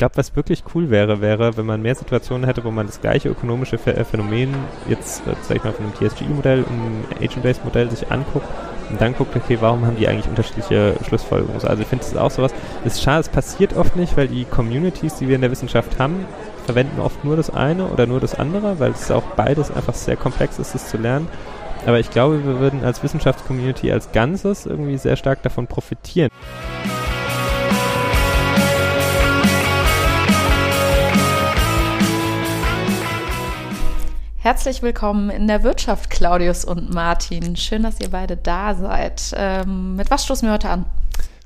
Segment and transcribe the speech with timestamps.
[0.00, 3.28] glaube, was wirklich cool wäre, wäre, wenn man mehr Situationen hätte, wo man das gleiche
[3.28, 4.54] ökonomische äh, Phänomen
[4.88, 8.46] jetzt, äh, sag ich mal, von einem TSG-Modell, einem Agent-Based-Modell sich anguckt
[8.88, 11.62] und dann guckt, okay, warum haben die eigentlich unterschiedliche Schlussfolgerungen?
[11.62, 12.52] Also ich finde, ist auch sowas,
[12.84, 16.24] ist schade, es passiert oft nicht, weil die Communities, die wir in der Wissenschaft haben,
[16.64, 20.16] verwenden oft nur das eine oder nur das andere, weil es auch beides einfach sehr
[20.16, 21.28] komplex ist, das zu lernen.
[21.84, 26.30] Aber ich glaube, wir würden als Wissenschaftscommunity als Ganzes irgendwie sehr stark davon profitieren.
[34.42, 37.56] Herzlich willkommen in der Wirtschaft, Claudius und Martin.
[37.56, 39.34] Schön, dass ihr beide da seid.
[39.36, 40.86] Ähm, mit was stoßen wir heute an?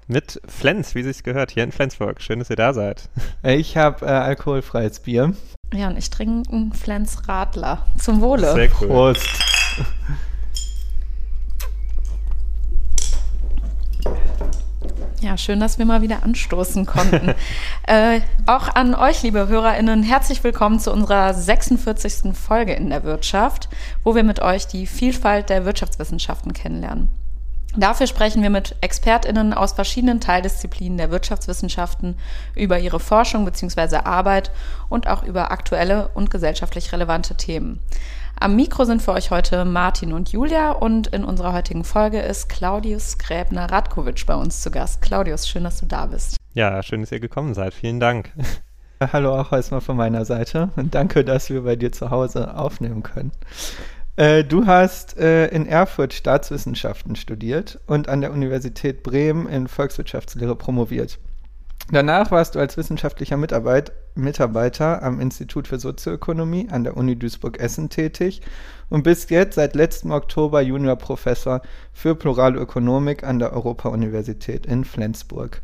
[0.07, 2.23] Mit Flens, wie sich gehört, hier in Flensburg.
[2.23, 3.09] Schön, dass ihr da seid.
[3.43, 5.35] Ich habe äh, alkoholfreies Bier.
[5.73, 7.85] Ja, und ich trinke einen Flens Radler.
[7.99, 8.53] Zum Wohle.
[8.53, 8.87] Sehr cool.
[8.87, 9.29] Prost.
[15.25, 17.35] Ja, schön, dass wir mal wieder anstoßen konnten.
[17.87, 22.37] äh, auch an euch, liebe HörerInnen, herzlich willkommen zu unserer 46.
[22.37, 23.71] Folge in der Wirtschaft,
[24.03, 27.09] wo wir mit euch die Vielfalt der Wirtschaftswissenschaften kennenlernen.
[27.75, 32.19] Dafür sprechen wir mit ExpertInnen aus verschiedenen Teildisziplinen der Wirtschaftswissenschaften
[32.55, 33.97] über ihre Forschung bzw.
[34.05, 34.51] Arbeit
[34.91, 37.81] und auch über aktuelle und gesellschaftlich relevante Themen.
[38.45, 42.51] Am Mikro sind für euch heute Martin und Julia und in unserer heutigen Folge ist
[42.51, 45.01] Claudius Gräbner-Radkovic bei uns zu Gast.
[45.01, 46.37] Claudius, schön, dass du da bist.
[46.53, 47.73] Ja, schön, dass ihr gekommen seid.
[47.73, 48.33] Vielen Dank.
[49.01, 53.03] Hallo auch erstmal von meiner Seite und danke, dass wir bei dir zu Hause aufnehmen
[53.03, 53.33] können.
[54.17, 60.55] Äh, du hast äh, in Erfurt Staatswissenschaften studiert und an der Universität Bremen in Volkswirtschaftslehre
[60.55, 61.19] promoviert.
[61.91, 67.91] Danach warst du als wissenschaftlicher Mitarbeit, Mitarbeiter am Institut für Sozioökonomie an der Uni Duisburg-Essen
[67.91, 68.41] tätig
[68.89, 71.61] und bist jetzt seit letztem Oktober Juniorprofessor
[71.93, 75.61] für Plurale Ökonomik an der Europa-Universität in Flensburg.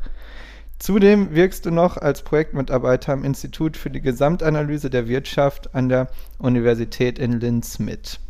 [0.79, 6.09] Zudem wirkst du noch als Projektmitarbeiter am Institut für die Gesamtanalyse der Wirtschaft an der
[6.39, 8.21] Universität in Linz mit.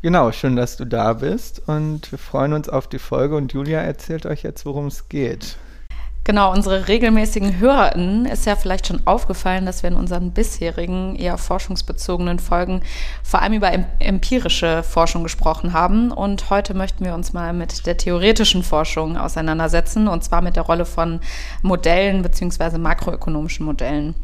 [0.00, 3.80] Genau, schön, dass du da bist und wir freuen uns auf die Folge und Julia
[3.80, 5.56] erzählt euch jetzt, worum es geht.
[6.28, 11.38] Genau, unsere regelmäßigen HörerInnen ist ja vielleicht schon aufgefallen, dass wir in unseren bisherigen, eher
[11.38, 12.82] forschungsbezogenen Folgen
[13.22, 16.12] vor allem über empirische Forschung gesprochen haben.
[16.12, 20.64] Und heute möchten wir uns mal mit der theoretischen Forschung auseinandersetzen, und zwar mit der
[20.64, 21.20] Rolle von
[21.62, 22.76] Modellen bzw.
[22.76, 24.14] makroökonomischen Modellen.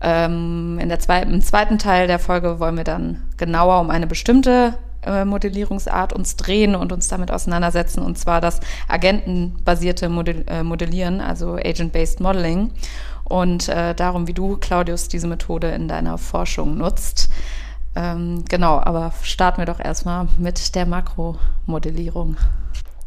[0.00, 4.06] Ähm, in der zweiten, Im zweiten Teil der Folge wollen wir dann genauer um eine
[4.06, 11.20] bestimmte äh, Modellierungsart uns drehen und uns damit auseinandersetzen, und zwar das agentenbasierte äh, Modellieren,
[11.20, 12.70] also Agent-Based Modeling.
[13.24, 17.30] Und äh, darum, wie du, Claudius, diese Methode in deiner Forschung nutzt.
[17.96, 22.36] Ähm, genau, aber starten wir doch erstmal mit der Makromodellierung.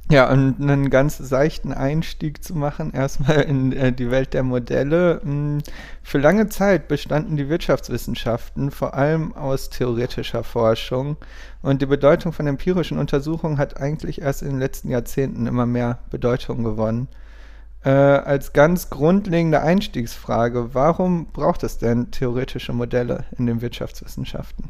[0.10, 5.20] Ja, und einen ganz seichten Einstieg zu machen, erstmal in äh, die Welt der Modelle.
[5.22, 5.62] Hm,
[6.02, 11.18] für lange Zeit bestanden die Wirtschaftswissenschaften vor allem aus theoretischer Forschung
[11.62, 16.00] und die Bedeutung von empirischen Untersuchungen hat eigentlich erst in den letzten Jahrzehnten immer mehr
[16.10, 17.10] Bedeutung gewonnen.
[17.84, 24.70] Äh, als ganz grundlegende Einstiegsfrage, warum braucht es denn theoretische Modelle in den Wirtschaftswissenschaften?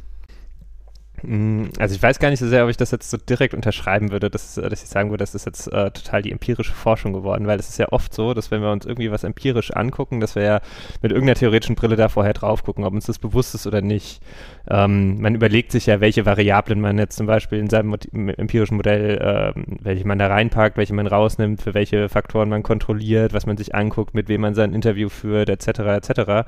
[1.24, 4.12] Mm, also ich weiß gar nicht so sehr, ob ich das jetzt so direkt unterschreiben
[4.12, 7.14] würde, dass, äh, dass ich sagen würde, das ist jetzt äh, total die empirische Forschung
[7.14, 10.20] geworden, weil es ist ja oft so, dass wenn wir uns irgendwie was empirisch angucken,
[10.20, 10.62] dass wir ja
[11.02, 14.22] mit irgendeiner theoretischen Brille da vorher drauf gucken, ob uns das bewusst ist oder nicht.
[14.70, 17.96] Ähm, man überlegt sich ja, welche Variablen man jetzt zum Beispiel in seinem
[18.38, 23.34] empirischen Modell, äh, welche man da reinpackt, welche man rausnimmt, für welche Faktoren man kontrolliert,
[23.34, 25.80] was man sich anguckt, mit wem man sein Interview führt, etc.
[25.80, 26.48] etc.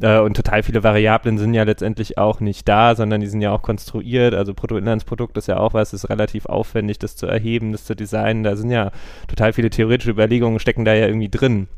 [0.00, 3.52] Äh, und total viele Variablen sind ja letztendlich auch nicht da, sondern die sind ja
[3.52, 4.05] auch konstruiert.
[4.34, 8.42] Also Bruttoinlandsprodukt ist ja auch was, ist relativ aufwendig, das zu erheben, das zu designen.
[8.42, 8.90] Da sind ja
[9.28, 11.68] total viele theoretische Überlegungen, stecken da ja irgendwie drin.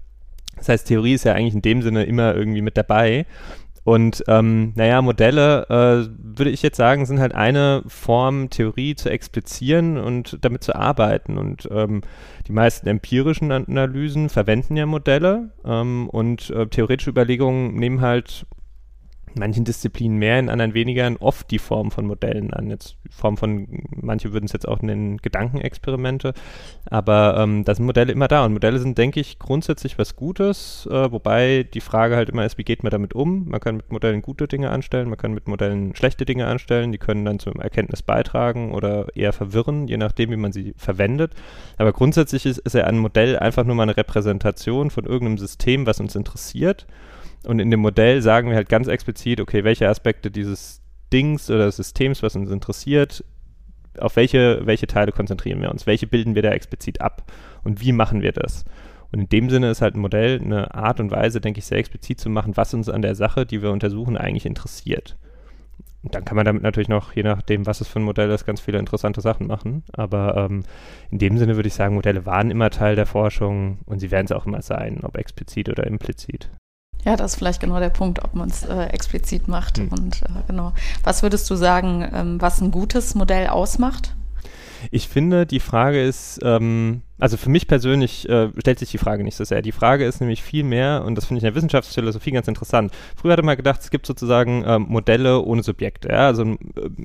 [0.56, 3.26] Das heißt, Theorie ist ja eigentlich in dem Sinne immer irgendwie mit dabei.
[3.88, 9.08] Und ähm, naja, Modelle, äh, würde ich jetzt sagen, sind halt eine Form, Theorie zu
[9.08, 11.38] explizieren und damit zu arbeiten.
[11.38, 12.02] Und ähm,
[12.46, 18.44] die meisten empirischen Analysen verwenden ja Modelle ähm, und äh, theoretische Überlegungen nehmen halt
[19.38, 22.70] manchen Disziplinen mehr, in anderen weniger, oft die Form von Modellen an.
[22.70, 26.34] Jetzt Form von, manche würden es jetzt auch nennen, Gedankenexperimente,
[26.90, 30.88] aber ähm, da sind Modelle immer da und Modelle sind, denke ich, grundsätzlich was Gutes,
[30.90, 33.48] äh, wobei die Frage halt immer ist, wie geht man damit um?
[33.48, 36.98] Man kann mit Modellen gute Dinge anstellen, man kann mit Modellen schlechte Dinge anstellen, die
[36.98, 41.32] können dann zum Erkenntnis beitragen oder eher verwirren, je nachdem, wie man sie verwendet.
[41.76, 45.86] Aber grundsätzlich ist, ist ja ein Modell einfach nur mal eine Repräsentation von irgendeinem System,
[45.86, 46.86] was uns interessiert
[47.44, 50.82] und in dem Modell sagen wir halt ganz explizit, okay, welche Aspekte dieses
[51.12, 53.24] Dings oder Systems, was uns interessiert,
[53.98, 57.30] auf welche, welche Teile konzentrieren wir uns, welche bilden wir da explizit ab
[57.64, 58.64] und wie machen wir das.
[59.10, 61.78] Und in dem Sinne ist halt ein Modell eine Art und Weise, denke ich, sehr
[61.78, 65.16] explizit zu machen, was uns an der Sache, die wir untersuchen, eigentlich interessiert.
[66.02, 68.46] Und dann kann man damit natürlich noch, je nachdem, was es für ein Modell ist,
[68.46, 69.82] ganz viele interessante Sachen machen.
[69.92, 70.62] Aber ähm,
[71.10, 74.26] in dem Sinne würde ich sagen, Modelle waren immer Teil der Forschung und sie werden
[74.26, 76.50] es auch immer sein, ob explizit oder implizit.
[77.04, 79.78] Ja, das ist vielleicht genau der Punkt, ob man es äh, explizit macht.
[79.78, 79.88] Hm.
[79.88, 80.72] Und äh, genau.
[81.04, 84.14] Was würdest du sagen, ähm, was ein gutes Modell ausmacht?
[84.90, 89.24] Ich finde, die Frage ist, ähm, also für mich persönlich äh, stellt sich die Frage
[89.24, 89.62] nicht so sehr.
[89.62, 92.92] Die Frage ist nämlich viel mehr, und das finde ich in der Wissenschaftsphilosophie ganz interessant.
[93.16, 96.08] Früher hatte man gedacht, es gibt sozusagen ähm, Modelle ohne Subjekte.
[96.08, 96.26] Ja?
[96.26, 96.56] Also äh,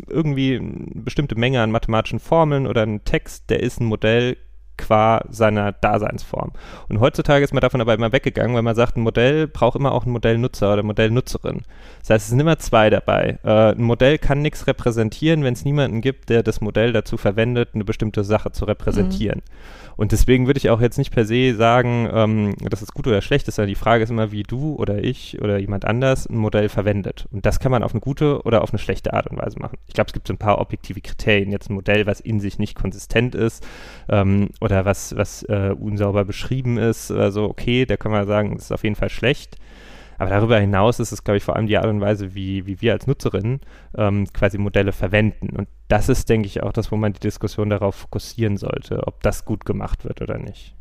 [0.07, 4.38] irgendwie eine bestimmte Menge an mathematischen Formeln oder ein Text, der ist ein Modell
[4.78, 6.52] qua seiner Daseinsform.
[6.90, 9.92] Und heutzutage ist man davon aber immer weggegangen, weil man sagt, ein Modell braucht immer
[9.92, 11.62] auch einen Modellnutzer oder Modellnutzerin.
[12.02, 13.40] Das heißt, es sind immer zwei dabei.
[13.44, 17.70] Äh, ein Modell kann nichts repräsentieren, wenn es niemanden gibt, der das Modell dazu verwendet,
[17.74, 19.40] eine bestimmte Sache zu repräsentieren.
[19.40, 19.84] Mhm.
[19.96, 23.22] Und deswegen würde ich auch jetzt nicht per se sagen, ähm, dass es gut oder
[23.22, 26.38] schlecht ist, sondern die Frage ist immer, wie du oder ich oder jemand anders ein
[26.38, 27.28] Modell verwendet.
[27.31, 29.78] Und das kann man auf eine gute oder auf eine schlechte Art und Weise machen.
[29.88, 31.52] Ich glaube, es gibt so ein paar objektive Kriterien.
[31.52, 33.66] Jetzt ein Modell, was in sich nicht konsistent ist
[34.10, 38.56] ähm, oder was, was äh, unsauber beschrieben ist oder so, okay, da kann man sagen,
[38.56, 39.57] das ist auf jeden Fall schlecht.
[40.18, 42.80] Aber darüber hinaus ist es, glaube ich, vor allem die Art und Weise, wie, wie
[42.80, 43.60] wir als Nutzerinnen
[43.98, 45.50] ähm, quasi Modelle verwenden.
[45.50, 49.21] Und das ist, denke ich, auch das, wo man die Diskussion darauf fokussieren sollte, ob
[49.21, 50.75] das gut gemacht wird oder nicht.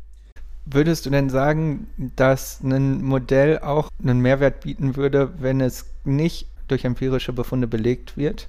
[0.65, 6.47] Würdest du denn sagen, dass ein Modell auch einen Mehrwert bieten würde, wenn es nicht
[6.69, 8.47] durch empirische Befunde belegt wird?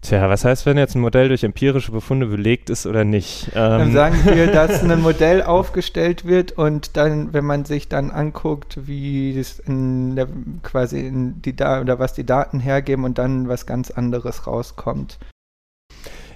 [0.00, 3.50] Tja, was heißt, wenn jetzt ein Modell durch empirische Befunde belegt ist oder nicht?
[3.54, 8.10] Ähm dann sagen wir, dass ein Modell aufgestellt wird und dann, wenn man sich dann
[8.10, 10.28] anguckt, wie es in der,
[10.62, 15.18] quasi in die da oder was die Daten hergeben und dann was ganz anderes rauskommt.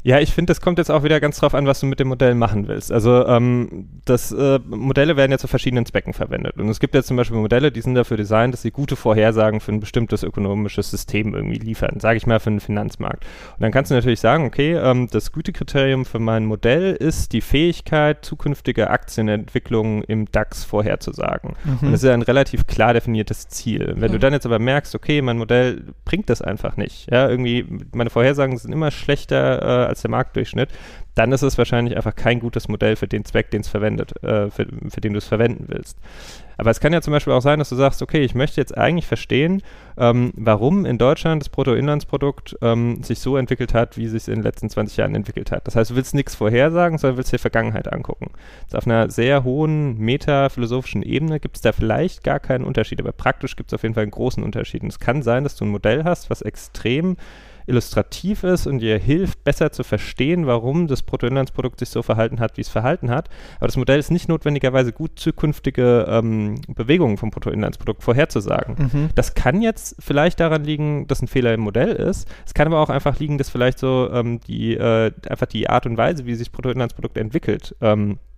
[0.04, 2.08] Ja, ich finde, das kommt jetzt auch wieder ganz drauf an, was du mit dem
[2.08, 2.90] Modell machen willst.
[2.90, 6.56] Also ähm, das, äh, Modelle werden ja zu verschiedenen Zwecken verwendet.
[6.58, 9.60] Und es gibt jetzt zum Beispiel Modelle, die sind dafür designt, dass sie gute Vorhersagen
[9.60, 13.24] für ein bestimmtes ökonomisches System irgendwie liefern, sage ich mal für einen Finanzmarkt.
[13.56, 17.40] Und dann kannst du natürlich sagen, okay, ähm, das Gütekriterium für mein Modell ist die
[17.40, 21.54] Fähigkeit, zukünftige Aktienentwicklungen im DAX vorherzusagen.
[21.64, 21.78] Mhm.
[21.80, 23.94] Und das ist ja ein relativ klar definiertes Ziel.
[23.96, 24.14] Wenn mhm.
[24.14, 28.10] du dann jetzt aber merkst, okay, mein Modell bringt das einfach nicht, ja, irgendwie, meine
[28.10, 30.70] Vorhersagen sind immer schlechter äh, als der Marktdurchschnitt,
[31.14, 34.50] dann ist es wahrscheinlich einfach kein gutes Modell für den Zweck, den es verwendet, äh,
[34.50, 35.98] für, für den du es verwenden willst.
[36.56, 38.76] Aber es kann ja zum Beispiel auch sein, dass du sagst, okay, ich möchte jetzt
[38.76, 39.62] eigentlich verstehen,
[39.96, 44.34] ähm, warum in Deutschland das Bruttoinlandsprodukt ähm, sich so entwickelt hat, wie es sich in
[44.34, 45.66] den letzten 20 Jahren entwickelt hat.
[45.66, 48.30] Das heißt, du willst nichts vorhersagen, sondern willst dir Vergangenheit angucken.
[48.66, 53.12] Also auf einer sehr hohen metaphilosophischen Ebene gibt es da vielleicht gar keinen Unterschied, aber
[53.12, 54.82] praktisch gibt es auf jeden Fall einen großen Unterschied.
[54.82, 57.16] Und es kann sein, dass du ein Modell hast, was extrem
[57.66, 62.56] illustrativ ist und dir hilft, besser zu verstehen, warum das Bruttoinlandsprodukt sich so verhalten hat,
[62.56, 63.28] wie es verhalten hat.
[63.56, 68.76] Aber das Modell ist nicht notwendigerweise gut, zukünftige ähm, Bewegungen vom Bruttoinlandsprodukt vorherzusagen.
[68.78, 69.08] Mhm.
[69.14, 72.28] Das kann jetzt vielleicht daran liegen, dass ein Fehler im Modell ist.
[72.46, 75.86] Es kann aber auch einfach liegen, dass vielleicht so ähm, die, äh, einfach die Art
[75.86, 78.31] und Weise, wie sich das Bruttoinlandsprodukt entwickelt, ähm, äh,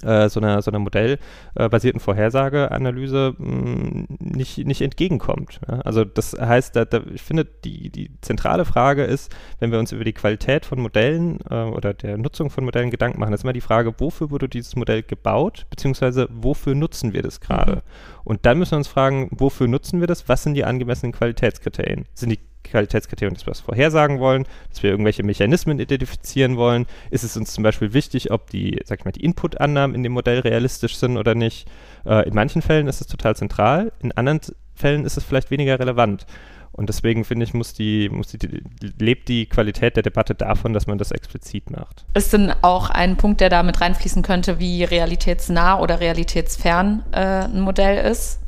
[0.00, 5.60] so einer, so einer modellbasierten Vorhersageanalyse mm, nicht, nicht entgegenkommt.
[5.66, 9.92] Also das heißt, da, da, ich finde, die, die zentrale Frage ist, wenn wir uns
[9.92, 13.52] über die Qualität von Modellen äh, oder der Nutzung von Modellen Gedanken machen, ist immer
[13.52, 17.76] die Frage, wofür wurde dieses Modell gebaut, beziehungsweise wofür nutzen wir das gerade?
[17.76, 17.80] Mhm.
[18.24, 20.28] Und dann müssen wir uns fragen, wofür nutzen wir das?
[20.28, 22.06] Was sind die angemessenen Qualitätskriterien?
[22.14, 26.86] Sind die Qualitätskriterium, dass wir was vorhersagen wollen, dass wir irgendwelche Mechanismen identifizieren wollen.
[27.10, 30.12] Ist es uns zum Beispiel wichtig, ob die, sag ich mal, die Input-Annahmen in dem
[30.12, 31.68] Modell realistisch sind oder nicht?
[32.06, 34.40] Äh, in manchen Fällen ist es total zentral, in anderen
[34.74, 36.26] Fällen ist es vielleicht weniger relevant.
[36.72, 38.62] Und deswegen finde ich, muss die, muss die,
[38.98, 42.04] lebt die Qualität der Debatte davon, dass man das explizit macht.
[42.14, 47.44] Ist denn auch ein Punkt, der da mit reinfließen könnte, wie realitätsnah oder realitätsfern äh,
[47.44, 48.40] ein Modell ist?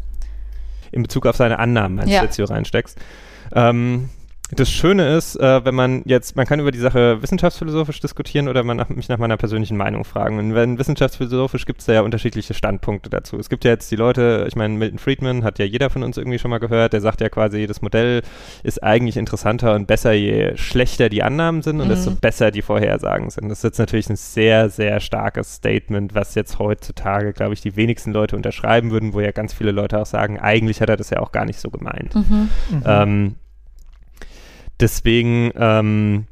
[0.92, 2.21] In Bezug auf seine Annahmen, wenn ja.
[2.21, 2.99] du jetzt hier reinsteckst.
[3.54, 4.09] Ähm,
[4.54, 8.62] das Schöne ist, äh, wenn man jetzt, man kann über die Sache wissenschaftsphilosophisch diskutieren oder
[8.62, 10.38] man nach, mich nach meiner persönlichen Meinung fragen.
[10.38, 13.38] Und wenn wissenschaftsphilosophisch gibt es da ja unterschiedliche Standpunkte dazu.
[13.38, 16.18] Es gibt ja jetzt die Leute, ich meine, Milton Friedman hat ja jeder von uns
[16.18, 18.21] irgendwie schon mal gehört, der sagt ja quasi, das Modell
[18.62, 21.92] ist eigentlich interessanter und besser, je schlechter die Annahmen sind und mhm.
[21.92, 23.49] desto besser die Vorhersagen sind.
[23.49, 27.75] Das ist jetzt natürlich ein sehr, sehr starkes Statement, was jetzt heutzutage, glaube ich, die
[27.76, 31.09] wenigsten Leute unterschreiben würden, wo ja ganz viele Leute auch sagen, eigentlich hat er das
[31.09, 32.14] ja auch gar nicht so gemeint.
[32.14, 32.50] Mhm.
[32.71, 32.82] Mhm.
[32.85, 33.35] Ähm,
[34.83, 36.27] Deswegen ähm,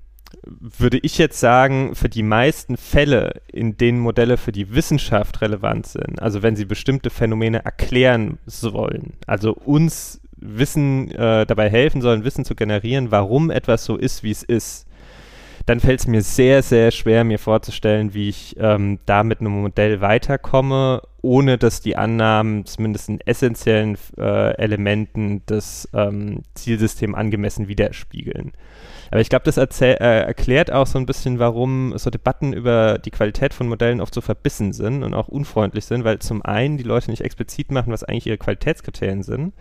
[0.44, 5.86] würde ich jetzt sagen, für die meisten Fälle, in denen Modelle für die Wissenschaft relevant
[5.86, 12.24] sind, also wenn sie bestimmte Phänomene erklären sollen, also uns Wissen äh, dabei helfen sollen,
[12.24, 14.88] Wissen zu generieren, warum etwas so ist, wie es ist,
[15.66, 19.62] dann fällt es mir sehr, sehr schwer, mir vorzustellen, wie ich ähm, da mit einem
[19.62, 27.68] Modell weiterkomme, ohne dass die Annahmen zumindest in essentiellen äh, Elementen des ähm, Zielsystems angemessen
[27.68, 28.52] widerspiegeln.
[29.10, 33.10] Aber ich glaube, das äh, erklärt auch so ein bisschen, warum so Debatten über die
[33.10, 36.84] Qualität von Modellen oft so verbissen sind und auch unfreundlich sind, weil zum einen die
[36.84, 39.52] Leute nicht explizit machen, was eigentlich ihre Qualitätskriterien sind.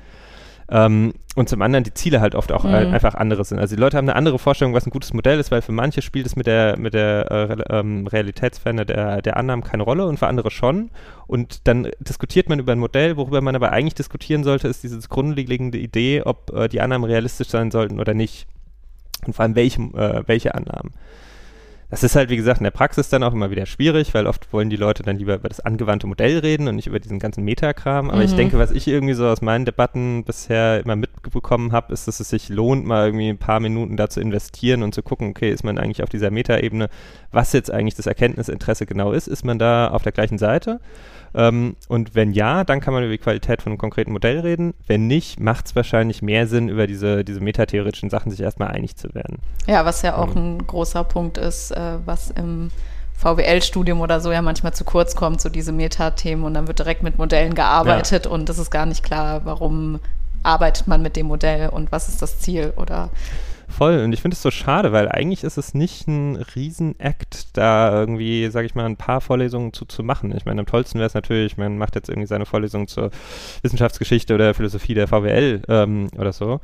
[0.72, 2.74] Ähm, und zum anderen die Ziele halt oft auch mhm.
[2.74, 3.60] einfach andere sind.
[3.60, 6.02] Also die Leute haben eine andere Vorstellung, was ein gutes Modell ist, weil für manche
[6.02, 10.18] spielt es mit der, mit der äh, ähm, Realitätsferne der, der Annahmen keine Rolle und
[10.18, 10.92] für andere schon.
[11.28, 15.00] Und dann diskutiert man über ein Modell, worüber man aber eigentlich diskutieren sollte, ist diese
[15.08, 18.48] grundlegende Idee, ob äh, die Annahmen realistisch sein sollten oder nicht.
[19.26, 20.92] Und vor allem welche, äh, welche Annahmen.
[21.90, 24.54] Das ist halt, wie gesagt, in der Praxis dann auch immer wieder schwierig, weil oft
[24.54, 27.44] wollen die Leute dann lieber über das angewandte Modell reden und nicht über diesen ganzen
[27.44, 28.10] Metakram.
[28.12, 28.26] Aber mhm.
[28.26, 32.20] ich denke, was ich irgendwie so aus meinen Debatten bisher immer mitbekommen habe, ist, dass
[32.20, 35.52] es sich lohnt, mal irgendwie ein paar Minuten da zu investieren und zu gucken, okay,
[35.52, 36.90] ist man eigentlich auf dieser Metaebene,
[37.32, 40.80] was jetzt eigentlich das Erkenntnisinteresse genau ist, ist man da auf der gleichen Seite?
[41.34, 44.74] Ähm, und wenn ja, dann kann man über die Qualität von einem konkreten Modell reden.
[44.88, 48.96] Wenn nicht, macht es wahrscheinlich mehr Sinn, über diese, diese metatheoretischen Sachen sich erstmal einig
[48.96, 49.40] zu werden.
[49.68, 50.58] Ja, was ja auch ähm.
[50.58, 52.72] ein großer Punkt ist, äh, was im
[53.18, 57.04] VWL-Studium oder so ja manchmal zu kurz kommt, so diese Metathemen und dann wird direkt
[57.04, 58.32] mit Modellen gearbeitet ja.
[58.32, 60.00] und es ist gar nicht klar, warum
[60.42, 63.10] arbeitet man mit dem Modell und was ist das Ziel oder
[63.80, 64.00] Voll.
[64.00, 68.50] Und ich finde es so schade, weil eigentlich ist es nicht ein Riesenakt, da irgendwie,
[68.50, 70.36] sage ich mal, ein paar Vorlesungen zu, zu machen.
[70.36, 73.10] Ich meine, am tollsten wäre es natürlich, man macht jetzt irgendwie seine Vorlesung zur
[73.62, 76.60] Wissenschaftsgeschichte oder Philosophie der VWL ähm, oder so.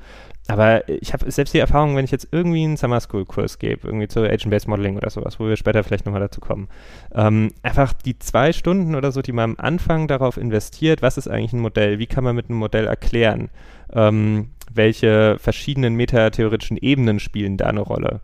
[0.48, 3.88] Aber ich habe selbst die Erfahrung, wenn ich jetzt irgendwie einen Summer School Kurs gebe,
[3.88, 6.68] irgendwie zu Agent-Based Modeling oder sowas, wo wir später vielleicht nochmal dazu kommen,
[7.14, 11.30] ähm, einfach die zwei Stunden oder so, die man am Anfang darauf investiert, was ist
[11.30, 13.50] eigentlich ein Modell, wie kann man mit einem Modell erklären,
[13.96, 18.22] ähm, welche verschiedenen metatheoretischen Ebenen spielen da eine Rolle.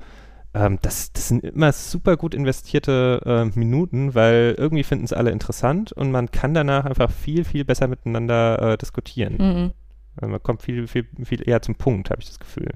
[0.54, 5.32] Ähm, das, das sind immer super gut investierte äh, Minuten, weil irgendwie finden es alle
[5.32, 9.38] interessant und man kann danach einfach viel, viel besser miteinander äh, diskutieren.
[9.38, 9.72] Mhm.
[10.18, 12.74] Also man kommt viel, viel, viel eher zum Punkt, habe ich das Gefühl.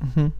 [0.00, 0.32] Mhm.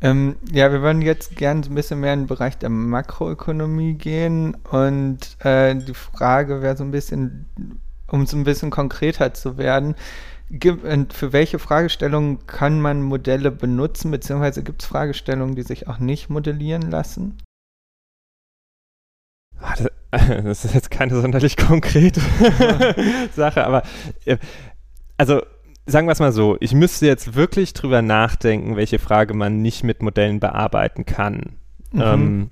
[0.00, 3.94] Ähm, ja, wir wollen jetzt gerne so ein bisschen mehr in den Bereich der Makroökonomie
[3.94, 7.46] gehen und äh, die Frage wäre so ein bisschen,
[8.08, 9.94] um so ein bisschen konkreter zu werden,
[10.50, 16.28] für welche Fragestellungen kann man Modelle benutzen, beziehungsweise gibt es Fragestellungen, die sich auch nicht
[16.30, 17.38] modellieren lassen?
[19.60, 19.74] Ah,
[20.42, 22.20] das ist jetzt keine sonderlich konkrete
[23.34, 23.82] Sache, aber
[24.24, 24.38] äh,
[25.16, 25.42] also
[25.86, 29.84] sagen wir es mal so, ich müsste jetzt wirklich drüber nachdenken, welche Frage man nicht
[29.84, 31.56] mit Modellen bearbeiten kann.
[31.92, 32.00] Mhm.
[32.00, 32.50] Ähm,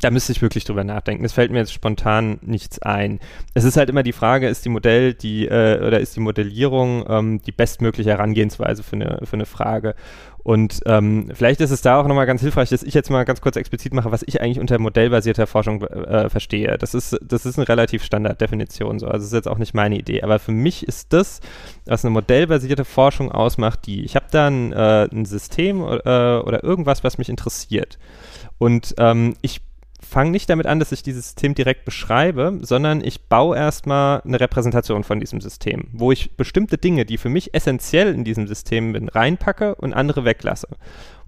[0.00, 1.24] da müsste ich wirklich drüber nachdenken.
[1.24, 3.20] Es fällt mir jetzt spontan nichts ein.
[3.54, 7.04] Es ist halt immer die Frage, ist die Modell, die, äh, oder ist die Modellierung
[7.08, 9.94] ähm, die bestmögliche Herangehensweise für eine, für eine Frage?
[10.42, 13.42] Und ähm, vielleicht ist es da auch nochmal ganz hilfreich, dass ich jetzt mal ganz
[13.42, 16.78] kurz explizit mache, was ich eigentlich unter modellbasierter Forschung äh, verstehe.
[16.78, 19.06] Das ist, das ist eine relativ Standarddefinition so.
[19.06, 20.22] Also das ist jetzt auch nicht meine Idee.
[20.22, 21.40] Aber für mich ist das,
[21.84, 26.64] was eine modellbasierte Forschung ausmacht, die, ich habe da ein, äh, ein System äh, oder
[26.64, 27.98] irgendwas, was mich interessiert.
[28.56, 29.60] Und ähm, ich
[30.10, 34.40] fange nicht damit an, dass ich dieses System direkt beschreibe, sondern ich baue erstmal eine
[34.40, 38.92] Repräsentation von diesem System, wo ich bestimmte Dinge, die für mich essentiell in diesem System
[38.92, 40.68] bin, reinpacke und andere weglasse.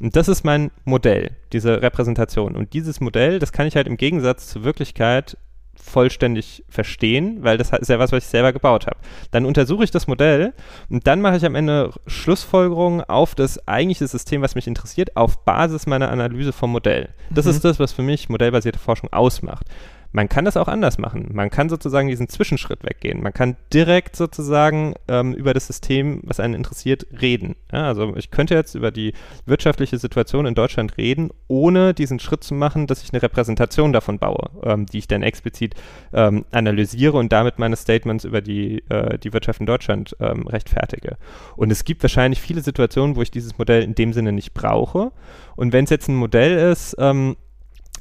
[0.00, 2.56] Und das ist mein Modell, diese Repräsentation.
[2.56, 5.36] Und dieses Modell, das kann ich halt im Gegensatz zur Wirklichkeit
[5.74, 8.98] vollständig verstehen, weil das ist ja was, was ich selber gebaut habe.
[9.30, 10.52] Dann untersuche ich das Modell
[10.88, 15.44] und dann mache ich am Ende Schlussfolgerungen auf das eigentliche System, was mich interessiert, auf
[15.44, 17.10] Basis meiner Analyse vom Modell.
[17.30, 17.52] Das mhm.
[17.52, 19.66] ist das, was für mich modellbasierte Forschung ausmacht.
[20.12, 21.30] Man kann das auch anders machen.
[21.32, 23.22] Man kann sozusagen diesen Zwischenschritt weggehen.
[23.22, 27.56] Man kann direkt sozusagen ähm, über das System, was einen interessiert, reden.
[27.72, 29.14] Ja, also ich könnte jetzt über die
[29.46, 34.18] wirtschaftliche Situation in Deutschland reden, ohne diesen Schritt zu machen, dass ich eine Repräsentation davon
[34.18, 35.74] baue, ähm, die ich dann explizit
[36.12, 41.16] ähm, analysiere und damit meine Statements über die, äh, die Wirtschaft in Deutschland ähm, rechtfertige.
[41.56, 45.12] Und es gibt wahrscheinlich viele Situationen, wo ich dieses Modell in dem Sinne nicht brauche.
[45.56, 47.36] Und wenn es jetzt ein Modell ist, ähm,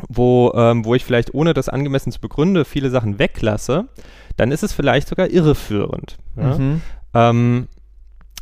[0.07, 3.87] wo, ähm, wo ich vielleicht ohne das angemessen zu begründen viele Sachen weglasse,
[4.37, 6.17] dann ist es vielleicht sogar irreführend.
[6.35, 6.57] Ja?
[6.57, 6.81] Mhm.
[7.13, 7.67] Ähm,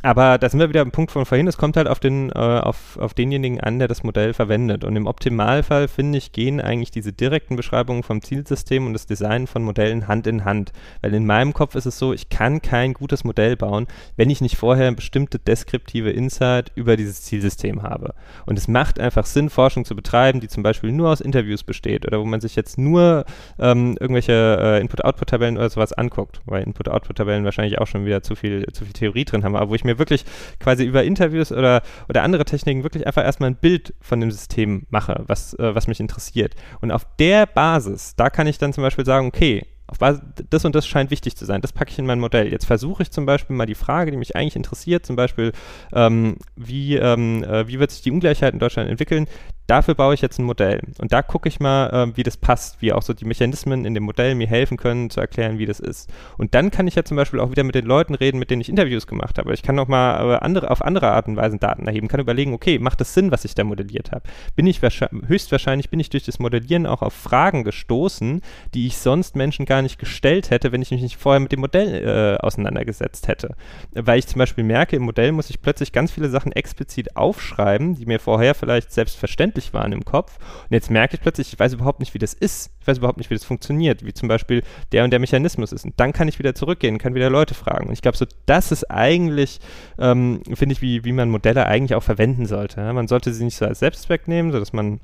[0.02, 2.38] aber da sind wir wieder am Punkt von vorhin, es kommt halt auf, den, äh,
[2.38, 4.82] auf, auf denjenigen an, der das Modell verwendet.
[4.82, 9.46] Und im Optimalfall, finde ich, gehen eigentlich diese direkten Beschreibungen vom Zielsystem und das Design
[9.46, 10.72] von Modellen Hand in Hand.
[11.02, 14.40] Weil in meinem Kopf ist es so, ich kann kein gutes Modell bauen, wenn ich
[14.40, 18.14] nicht vorher eine bestimmte deskriptive Insight über dieses Zielsystem habe.
[18.46, 22.06] Und es macht einfach Sinn, Forschung zu betreiben, die zum Beispiel nur aus Interviews besteht
[22.06, 23.26] oder wo man sich jetzt nur
[23.58, 28.66] ähm, irgendwelche äh, Input-Output-Tabellen oder sowas anguckt, weil Input-Output-Tabellen wahrscheinlich auch schon wieder zu viel,
[28.72, 30.24] zu viel Theorie drin haben, aber wo ich mir mir wirklich
[30.58, 34.86] quasi über Interviews oder, oder andere Techniken wirklich einfach erstmal ein Bild von dem System
[34.90, 36.54] mache, was, äh, was mich interessiert.
[36.80, 40.64] Und auf der Basis, da kann ich dann zum Beispiel sagen, okay, auf Basis, das
[40.64, 42.50] und das scheint wichtig zu sein, das packe ich in mein Modell.
[42.50, 45.52] Jetzt versuche ich zum Beispiel mal die Frage, die mich eigentlich interessiert, zum Beispiel,
[45.92, 49.26] ähm, wie, ähm, äh, wie wird sich die Ungleichheit in Deutschland entwickeln,
[49.70, 50.80] dafür baue ich jetzt ein Modell.
[50.98, 53.94] Und da gucke ich mal, äh, wie das passt, wie auch so die Mechanismen in
[53.94, 56.10] dem Modell mir helfen können, zu erklären, wie das ist.
[56.36, 58.60] Und dann kann ich ja zum Beispiel auch wieder mit den Leuten reden, mit denen
[58.60, 59.54] ich Interviews gemacht habe.
[59.54, 62.52] Ich kann auch mal äh, andere, auf andere Art und Weise Daten erheben, kann überlegen,
[62.52, 64.22] okay, macht das Sinn, was ich da modelliert habe?
[64.56, 68.42] Bin ich höchstwahrscheinlich bin ich durch das Modellieren auch auf Fragen gestoßen,
[68.74, 71.60] die ich sonst Menschen gar nicht gestellt hätte, wenn ich mich nicht vorher mit dem
[71.60, 73.54] Modell äh, auseinandergesetzt hätte.
[73.92, 77.94] Weil ich zum Beispiel merke, im Modell muss ich plötzlich ganz viele Sachen explizit aufschreiben,
[77.94, 80.38] die mir vorher vielleicht selbstverständlich deutlich waren im Kopf.
[80.38, 82.70] Und jetzt merke ich plötzlich, ich weiß überhaupt nicht, wie das ist.
[82.80, 84.62] Ich weiß überhaupt nicht, wie das funktioniert, wie zum Beispiel
[84.92, 85.84] der und der Mechanismus ist.
[85.84, 87.88] Und dann kann ich wieder zurückgehen, kann wieder Leute fragen.
[87.88, 89.60] Und ich glaube, so das ist eigentlich,
[89.98, 92.92] ähm, finde ich, wie, wie man Modelle eigentlich auch verwenden sollte.
[92.92, 95.00] Man sollte sie nicht so als Selbstzweck nehmen, sodass man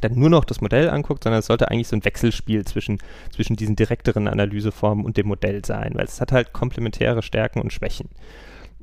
[0.00, 2.98] dann nur noch das Modell anguckt, sondern es sollte eigentlich so ein Wechselspiel zwischen,
[3.34, 7.72] zwischen diesen direkteren Analyseformen und dem Modell sein, weil es hat halt komplementäre Stärken und
[7.72, 8.08] Schwächen.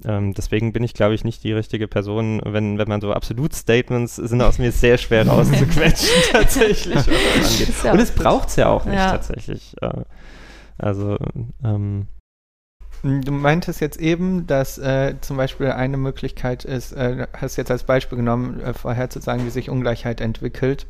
[0.06, 4.16] Ähm, deswegen bin ich, glaube ich, nicht die richtige Person, wenn, wenn man so Absolut-Statements
[4.18, 7.00] sind aus mir sehr schwer rauszuquetschen, tatsächlich.
[7.84, 9.12] Ja Und es braucht es ja auch nicht, ja.
[9.12, 9.75] tatsächlich.
[9.82, 10.04] Äh,
[10.77, 11.18] also,
[11.63, 12.08] ähm,
[13.04, 17.84] Du meintest jetzt eben, dass äh, zum Beispiel eine Möglichkeit ist, äh, hast jetzt als
[17.84, 20.88] Beispiel genommen, äh, vorherzusagen, wie sich Ungleichheit entwickelt.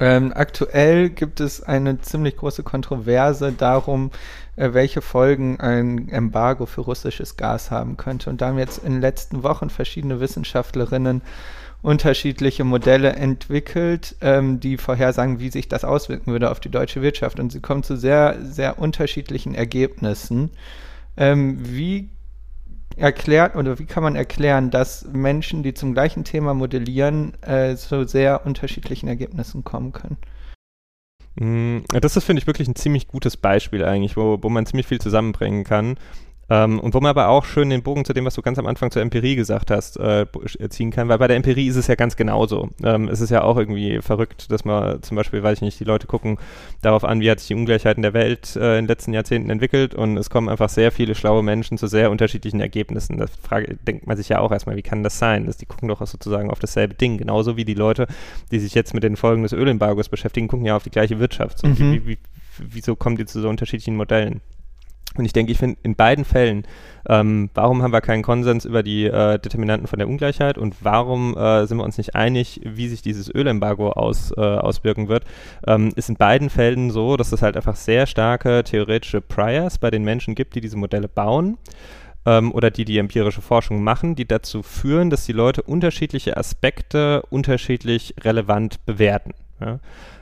[0.00, 4.10] Ähm, aktuell gibt es eine ziemlich große Kontroverse darum,
[4.56, 8.30] äh, welche Folgen ein Embargo für russisches Gas haben könnte.
[8.30, 11.22] Und da haben jetzt in den letzten Wochen verschiedene Wissenschaftlerinnen
[11.82, 17.38] unterschiedliche Modelle entwickelt, ähm, die vorhersagen, wie sich das auswirken würde auf die deutsche Wirtschaft.
[17.38, 20.50] Und sie kommen zu sehr, sehr unterschiedlichen Ergebnissen.
[21.16, 22.08] Ähm, wie
[22.96, 28.06] erklärt oder wie kann man erklären, dass Menschen, die zum gleichen Thema modellieren, äh, zu
[28.06, 30.16] sehr unterschiedlichen Ergebnissen kommen können?
[31.38, 34.86] Mm, das ist, finde ich, wirklich ein ziemlich gutes Beispiel eigentlich, wo, wo man ziemlich
[34.86, 35.98] viel zusammenbringen kann.
[36.48, 38.66] Ähm, und wo man aber auch schön den Bogen zu dem, was du ganz am
[38.66, 40.26] Anfang zur Empirie gesagt hast, äh,
[40.68, 42.70] ziehen kann, weil bei der Empirie ist es ja ganz genauso.
[42.84, 45.84] Ähm, es ist ja auch irgendwie verrückt, dass man zum Beispiel, weiß ich nicht, die
[45.84, 46.38] Leute gucken
[46.82, 49.50] darauf an, wie hat sich die Ungleichheit in der Welt äh, in den letzten Jahrzehnten
[49.50, 53.18] entwickelt und es kommen einfach sehr viele schlaue Menschen zu sehr unterschiedlichen Ergebnissen.
[53.18, 55.46] Da frage, denkt man sich ja auch erstmal, wie kann das sein?
[55.46, 57.18] Das, die gucken doch sozusagen auf dasselbe Ding.
[57.18, 58.06] Genauso wie die Leute,
[58.52, 61.58] die sich jetzt mit den Folgen des Ölembargos beschäftigen, gucken ja auf die gleiche Wirtschaft.
[61.58, 61.92] So, mhm.
[61.92, 62.18] wie, wie,
[62.58, 64.40] wieso kommen die zu so unterschiedlichen Modellen?
[65.18, 66.66] Und ich denke, ich finde in beiden Fällen,
[67.08, 71.36] ähm, warum haben wir keinen Konsens über die äh, Determinanten von der Ungleichheit und warum
[71.36, 75.24] äh, sind wir uns nicht einig, wie sich dieses Ölembargo aus, äh, auswirken wird,
[75.66, 79.90] ähm, ist in beiden Fällen so, dass es halt einfach sehr starke theoretische Priors bei
[79.90, 81.58] den Menschen gibt, die diese Modelle bauen
[82.26, 87.22] ähm, oder die die empirische Forschung machen, die dazu führen, dass die Leute unterschiedliche Aspekte
[87.30, 89.32] unterschiedlich relevant bewerten.
[89.60, 89.78] Ja?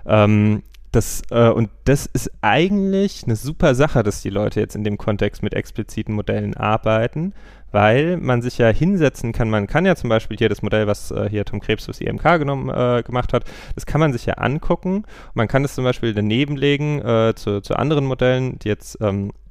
[0.07, 0.63] Ähm,
[0.95, 4.99] das, äh, und das ist eigentlich eine super Sache, dass die Leute jetzt in dem
[4.99, 7.35] Kontext mit expliziten Modellen arbeiten,
[7.73, 9.51] weil man sich ja hinsetzen kann.
[9.51, 12.39] Man kann ja zum Beispiel hier das Modell, was äh, hier Tom Krebs fürs IMK
[12.39, 15.05] genommen, äh, gemacht hat, das kann man sich ja angucken.
[15.35, 19.31] Man kann das zum Beispiel daneben legen äh, zu, zu anderen Modellen, die jetzt ähm,
[19.31, 19.44] äh,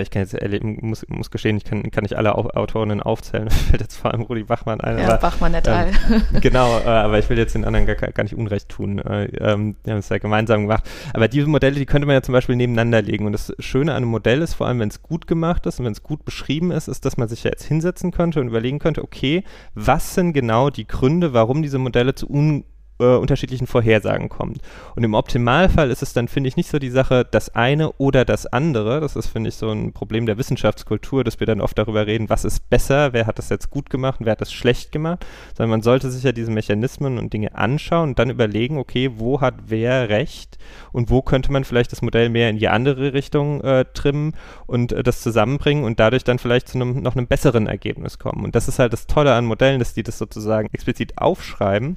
[0.00, 3.50] ich kann jetzt erleben, muss, muss gestehen, ich kann, kann nicht alle Au Autorinnen aufzählen.
[3.70, 4.98] fällt jetzt vor allem Rudi Bachmann ein.
[4.98, 5.88] Ja, aber, Bachmann et al.
[6.10, 8.98] Ähm, genau, äh, aber ich will jetzt den anderen gar, gar nicht Unrecht tun.
[8.98, 10.88] Äh, ähm, die haben es ja gemeinsam gemacht.
[11.12, 13.26] Aber diese Modelle, die könnte man ja zum Beispiel nebeneinander legen.
[13.26, 15.86] Und das Schöne an einem Modell ist, vor allem wenn es gut gemacht ist und
[15.86, 18.78] wenn es gut beschrieben ist, ist, dass man sich ja jetzt hinsetzen könnte und überlegen
[18.78, 22.64] könnte, okay, was sind genau die Gründe, warum diese Modelle zu un
[22.98, 24.58] äh, unterschiedlichen Vorhersagen kommt.
[24.94, 28.24] Und im Optimalfall ist es dann, finde ich, nicht so die Sache, das eine oder
[28.24, 29.00] das andere.
[29.00, 32.30] Das ist, finde ich, so ein Problem der Wissenschaftskultur, dass wir dann oft darüber reden,
[32.30, 35.26] was ist besser, wer hat das jetzt gut gemacht und wer hat das schlecht gemacht.
[35.56, 39.40] Sondern man sollte sich ja diese Mechanismen und Dinge anschauen und dann überlegen, okay, wo
[39.40, 40.58] hat wer recht
[40.92, 44.34] und wo könnte man vielleicht das Modell mehr in die andere Richtung äh, trimmen
[44.66, 48.44] und äh, das zusammenbringen und dadurch dann vielleicht zu einem noch einem besseren Ergebnis kommen.
[48.44, 51.96] Und das ist halt das Tolle an Modellen, dass die das sozusagen explizit aufschreiben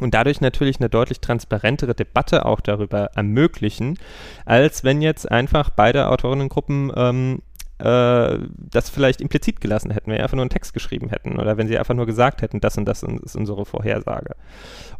[0.00, 3.98] und dadurch natürlich eine deutlich transparentere Debatte auch darüber ermöglichen,
[4.44, 7.42] als wenn jetzt einfach beide Autorinnengruppen ähm,
[7.78, 8.38] äh,
[8.70, 11.68] das vielleicht implizit gelassen hätten, wenn sie einfach nur einen Text geschrieben hätten oder wenn
[11.68, 14.34] sie einfach nur gesagt hätten, das und das ist unsere Vorhersage.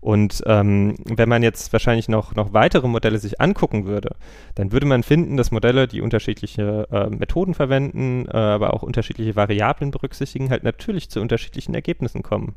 [0.00, 4.14] Und ähm, wenn man jetzt wahrscheinlich noch, noch weitere Modelle sich angucken würde,
[4.56, 9.36] dann würde man finden, dass Modelle, die unterschiedliche äh, Methoden verwenden, äh, aber auch unterschiedliche
[9.36, 12.56] Variablen berücksichtigen, halt natürlich zu unterschiedlichen Ergebnissen kommen.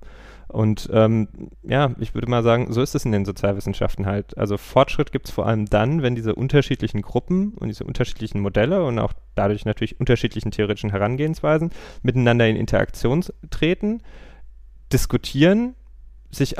[0.49, 1.27] Und ähm,
[1.61, 4.35] ja, ich würde mal sagen, so ist es in den Sozialwissenschaften halt.
[4.35, 8.83] Also Fortschritt gibt es vor allem dann, wenn diese unterschiedlichen Gruppen und diese unterschiedlichen Modelle
[8.83, 11.69] und auch dadurch natürlich unterschiedlichen theoretischen Herangehensweisen
[12.01, 14.01] miteinander in Interaktion treten,
[14.91, 15.75] diskutieren,
[16.31, 16.55] sich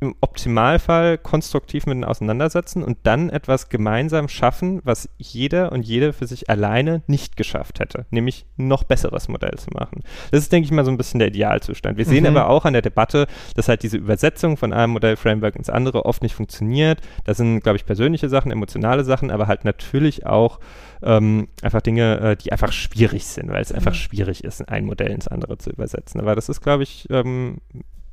[0.00, 6.26] im Optimalfall konstruktiv miteinander auseinandersetzen und dann etwas gemeinsam schaffen, was jeder und jede für
[6.26, 10.02] sich alleine nicht geschafft hätte, nämlich ein noch besseres Modell zu machen.
[10.30, 11.98] Das ist, denke ich mal, so ein bisschen der Idealzustand.
[11.98, 12.36] Wir sehen mhm.
[12.36, 16.22] aber auch an der Debatte, dass halt diese Übersetzung von einem Modellframework ins andere oft
[16.22, 17.00] nicht funktioniert.
[17.24, 20.60] Das sind, glaube ich, persönliche Sachen, emotionale Sachen, aber halt natürlich auch
[21.02, 23.96] ähm, einfach Dinge, äh, die einfach schwierig sind, weil es einfach mhm.
[23.96, 26.20] schwierig ist, ein Modell ins andere zu übersetzen.
[26.20, 27.58] Aber das ist, glaube ich, ähm,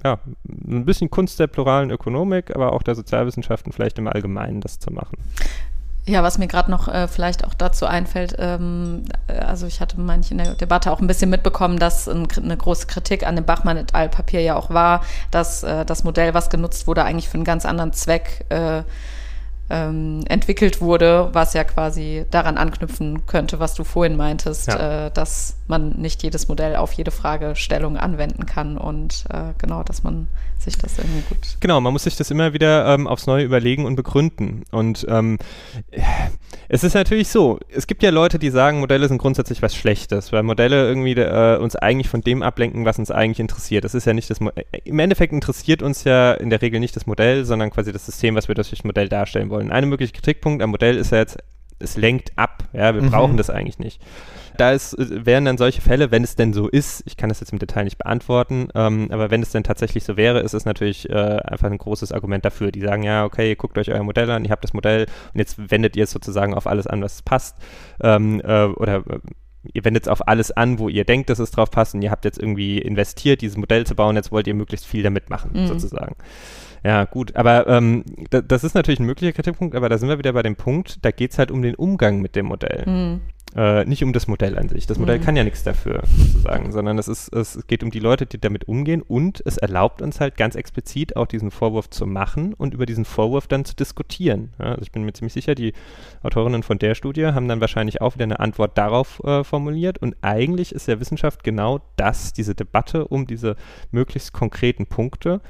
[0.03, 4.79] ja, ein bisschen Kunst der pluralen Ökonomik, aber auch der Sozialwissenschaften vielleicht im Allgemeinen das
[4.79, 5.17] zu machen.
[6.07, 9.99] Ja, was mir gerade noch äh, vielleicht auch dazu einfällt, ähm, äh, also ich hatte
[9.99, 13.43] manche in der Debatte auch ein bisschen mitbekommen, dass ein, eine große Kritik an dem
[13.43, 14.07] Bachmann et al.
[14.07, 17.65] Papier ja auch war, dass äh, das Modell, was genutzt wurde, eigentlich für einen ganz
[17.65, 18.83] anderen Zweck äh,
[19.69, 25.07] ähm, entwickelt wurde, was ja quasi daran anknüpfen könnte, was du vorhin meintest, ja.
[25.07, 30.03] äh, dass man nicht jedes Modell auf jede Fragestellung anwenden kann und äh, genau, dass
[30.03, 30.27] man
[30.57, 31.57] sich das irgendwie gut.
[31.59, 34.63] Genau, man muss sich das immer wieder ähm, aufs Neue überlegen und begründen.
[34.71, 35.37] Und ähm,
[36.69, 40.31] es ist natürlich so, es gibt ja Leute, die sagen, Modelle sind grundsätzlich was Schlechtes,
[40.31, 43.83] weil Modelle irgendwie äh, uns eigentlich von dem ablenken, was uns eigentlich interessiert.
[43.83, 46.79] Das ist ja nicht das Mo äh, Im Endeffekt interessiert uns ja in der Regel
[46.79, 49.71] nicht das Modell, sondern quasi das System, was wir durch das Modell darstellen wollen.
[49.71, 51.37] Ein möglicher Kritikpunkt am Modell ist ja jetzt,
[51.79, 52.63] es lenkt ab.
[52.73, 53.11] Ja, wir mhm.
[53.11, 54.01] brauchen das eigentlich nicht
[54.57, 57.51] da ist, wären dann solche Fälle, wenn es denn so ist, ich kann das jetzt
[57.53, 61.09] im Detail nicht beantworten, ähm, aber wenn es denn tatsächlich so wäre, ist es natürlich
[61.09, 62.71] äh, einfach ein großes Argument dafür.
[62.71, 65.71] Die sagen, ja, okay, guckt euch euer Modell an, ihr habt das Modell und jetzt
[65.71, 67.57] wendet ihr es sozusagen auf alles an, was passt.
[68.01, 69.19] Ähm, äh, oder äh,
[69.73, 72.11] ihr wendet es auf alles an, wo ihr denkt, dass es drauf passt und ihr
[72.11, 75.51] habt jetzt irgendwie investiert, dieses Modell zu bauen, jetzt wollt ihr möglichst viel damit machen,
[75.53, 75.67] mhm.
[75.67, 76.15] sozusagen.
[76.83, 80.19] Ja, gut, aber ähm, da, das ist natürlich ein möglicher Kritikpunkt, aber da sind wir
[80.19, 82.83] wieder bei dem Punkt, da geht es halt um den Umgang mit dem Modell.
[82.85, 83.21] Mhm.
[83.57, 84.85] Äh, nicht um das Modell an sich.
[84.85, 85.23] Das Modell mhm.
[85.23, 88.67] kann ja nichts dafür, sozusagen, sondern es, ist, es geht um die Leute, die damit
[88.67, 92.85] umgehen und es erlaubt uns halt ganz explizit auch diesen Vorwurf zu machen und über
[92.85, 94.53] diesen Vorwurf dann zu diskutieren.
[94.59, 95.73] Ja, also ich bin mir ziemlich sicher, die
[96.21, 100.15] Autorinnen von der Studie haben dann wahrscheinlich auch wieder eine Antwort darauf äh, formuliert und
[100.21, 103.55] eigentlich ist ja Wissenschaft genau das, diese Debatte um diese
[103.89, 105.41] möglichst konkreten Punkte.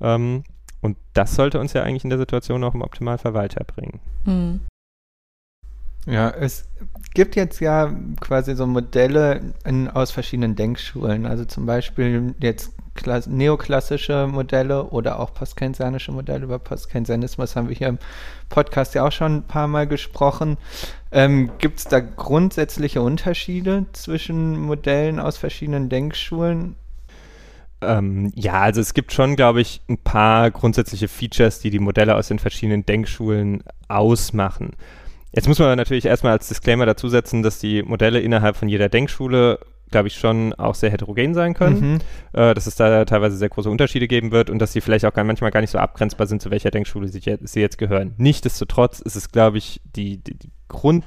[0.00, 0.44] Ähm,
[0.82, 3.98] und das sollte uns ja eigentlich in der Situation auch im Optimalfall weiterbringen.
[4.24, 4.60] Mhm.
[6.06, 6.68] Ja, es
[7.14, 11.26] gibt jetzt ja quasi so Modelle in, aus verschiedenen Denkschulen.
[11.26, 12.72] Also zum Beispiel jetzt
[13.26, 16.44] neoklassische Modelle oder auch postkeynesianische Modelle.
[16.44, 17.98] Über Postkeynesianismus haben wir hier im
[18.48, 20.56] Podcast ja auch schon ein paar Mal gesprochen.
[21.12, 26.76] Ähm, gibt es da grundsätzliche Unterschiede zwischen Modellen aus verschiedenen Denkschulen?
[27.82, 32.14] Ähm, ja, also es gibt schon, glaube ich, ein paar grundsätzliche Features, die die Modelle
[32.14, 34.70] aus den verschiedenen Denkschulen ausmachen.
[35.36, 38.88] Jetzt muss man natürlich erstmal als Disclaimer dazu setzen, dass die Modelle innerhalb von jeder
[38.88, 41.98] Denkschule glaube ich, schon auch sehr heterogen sein können, mhm.
[42.32, 45.14] äh, dass es da teilweise sehr große Unterschiede geben wird und dass sie vielleicht auch
[45.14, 48.14] gar, manchmal gar nicht so abgrenzbar sind, zu welcher Denkschule sie, sie jetzt gehören.
[48.16, 51.04] Nichtsdestotrotz ist es, glaube ich, die, die, die Grund,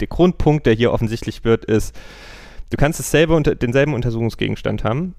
[0.00, 1.94] der Grundpunkt, der hier offensichtlich wird, ist,
[2.70, 5.14] du kannst dasselbe unter, denselben Untersuchungsgegenstand haben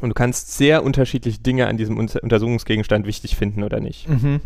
[0.00, 4.08] und du kannst sehr unterschiedliche Dinge an diesem Unter Untersuchungsgegenstand wichtig finden oder nicht.
[4.08, 4.40] Mhm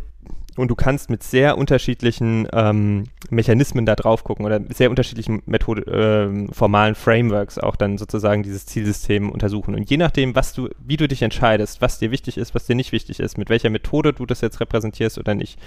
[0.56, 5.82] und du kannst mit sehr unterschiedlichen ähm, Mechanismen da drauf gucken oder sehr unterschiedlichen Methode,
[5.82, 9.74] äh, formalen Frameworks auch dann sozusagen dieses Zielsystem untersuchen.
[9.74, 12.74] Und je nachdem, was du, wie du dich entscheidest, was dir wichtig ist, was dir
[12.74, 15.58] nicht wichtig ist, mit welcher Methode du das jetzt repräsentierst oder nicht,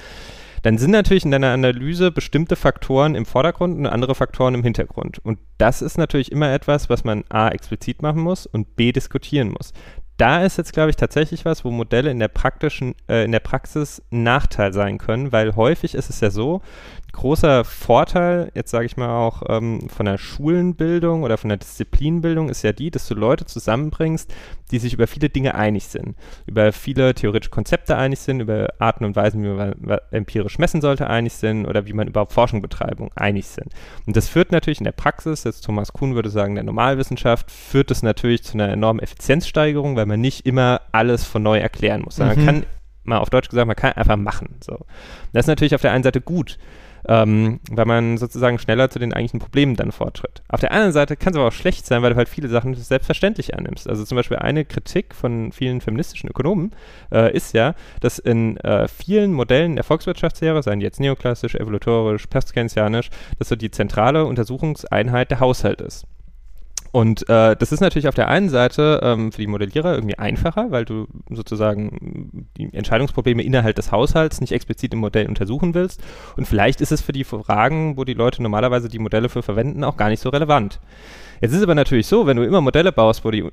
[0.61, 5.19] dann sind natürlich in deiner Analyse bestimmte Faktoren im Vordergrund und andere Faktoren im Hintergrund.
[5.23, 9.49] Und das ist natürlich immer etwas, was man A explizit machen muss und B diskutieren
[9.49, 9.73] muss
[10.19, 13.39] da ist jetzt, glaube ich, tatsächlich was, wo Modelle in der praktischen, äh, in der
[13.39, 16.61] Praxis ein Nachteil sein können, weil häufig ist es ja so,
[17.11, 22.49] großer Vorteil, jetzt sage ich mal auch ähm, von der Schulenbildung oder von der Disziplinbildung,
[22.49, 24.33] ist ja die, dass du Leute zusammenbringst,
[24.71, 29.05] die sich über viele Dinge einig sind, über viele theoretische Konzepte einig sind, über Arten
[29.05, 33.09] und Weisen, wie man empirisch messen sollte, einig sind oder wie man überhaupt Forschung betreiben,
[33.15, 33.73] einig sind.
[34.05, 37.91] Und das führt natürlich in der Praxis, jetzt Thomas Kuhn würde sagen, der Normalwissenschaft, führt
[37.91, 42.17] das natürlich zu einer enormen Effizienzsteigerung, weil man nicht immer alles von neu erklären muss.
[42.17, 42.45] Man mhm.
[42.45, 42.65] kann
[43.03, 44.55] mal auf Deutsch gesagt, man kann einfach machen.
[44.61, 44.85] So.
[45.33, 46.57] Das ist natürlich auf der einen Seite gut,
[47.07, 50.41] ähm, weil man sozusagen schneller zu den eigentlichen Problemen dann fortschritt.
[50.49, 52.73] Auf der anderen Seite kann es aber auch schlecht sein, weil du halt viele Sachen
[52.75, 53.87] selbstverständlich annimmst.
[53.87, 56.71] Also zum Beispiel eine Kritik von vielen feministischen Ökonomen
[57.11, 62.27] äh, ist ja, dass in äh, vielen Modellen der Volkswirtschaftslehre, seien die jetzt neoklassisch, evolutorisch,
[62.27, 66.05] postkeynesianisch, dass so die zentrale Untersuchungseinheit der Haushalt ist.
[66.91, 70.71] Und äh, das ist natürlich auf der einen Seite ähm, für die Modellierer irgendwie einfacher,
[70.71, 76.01] weil du sozusagen die Entscheidungsprobleme innerhalb des Haushalts nicht explizit im Modell untersuchen willst.
[76.35, 79.83] Und vielleicht ist es für die Fragen, wo die Leute normalerweise die Modelle für verwenden,
[79.83, 80.79] auch gar nicht so relevant.
[81.41, 83.45] Jetzt ist aber natürlich so, wenn du immer Modelle baust, wo die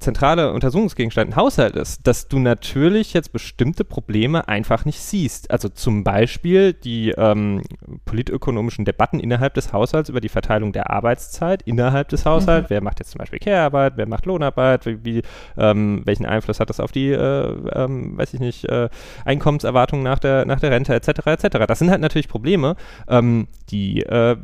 [0.00, 5.50] zentrale Untersuchungsgegenstand ein Haushalt ist, dass du natürlich jetzt bestimmte Probleme einfach nicht siehst.
[5.50, 7.62] Also zum Beispiel die ähm,
[8.04, 12.68] politökonomischen Debatten innerhalb des Haushalts über die Verteilung der Arbeitszeit innerhalb des Haushalts.
[12.68, 12.74] Mhm.
[12.74, 15.22] Wer macht jetzt zum Beispiel Care-Arbeit, wer macht Lohnarbeit, wie, wie
[15.56, 18.88] ähm, welchen Einfluss hat das auf die, äh, ähm, weiß ich nicht, äh,
[19.24, 21.26] Einkommenserwartungen nach der, nach der Rente etc.
[21.26, 21.66] etc.
[21.66, 22.76] Das sind halt natürlich Probleme,
[23.08, 24.36] ähm, die äh,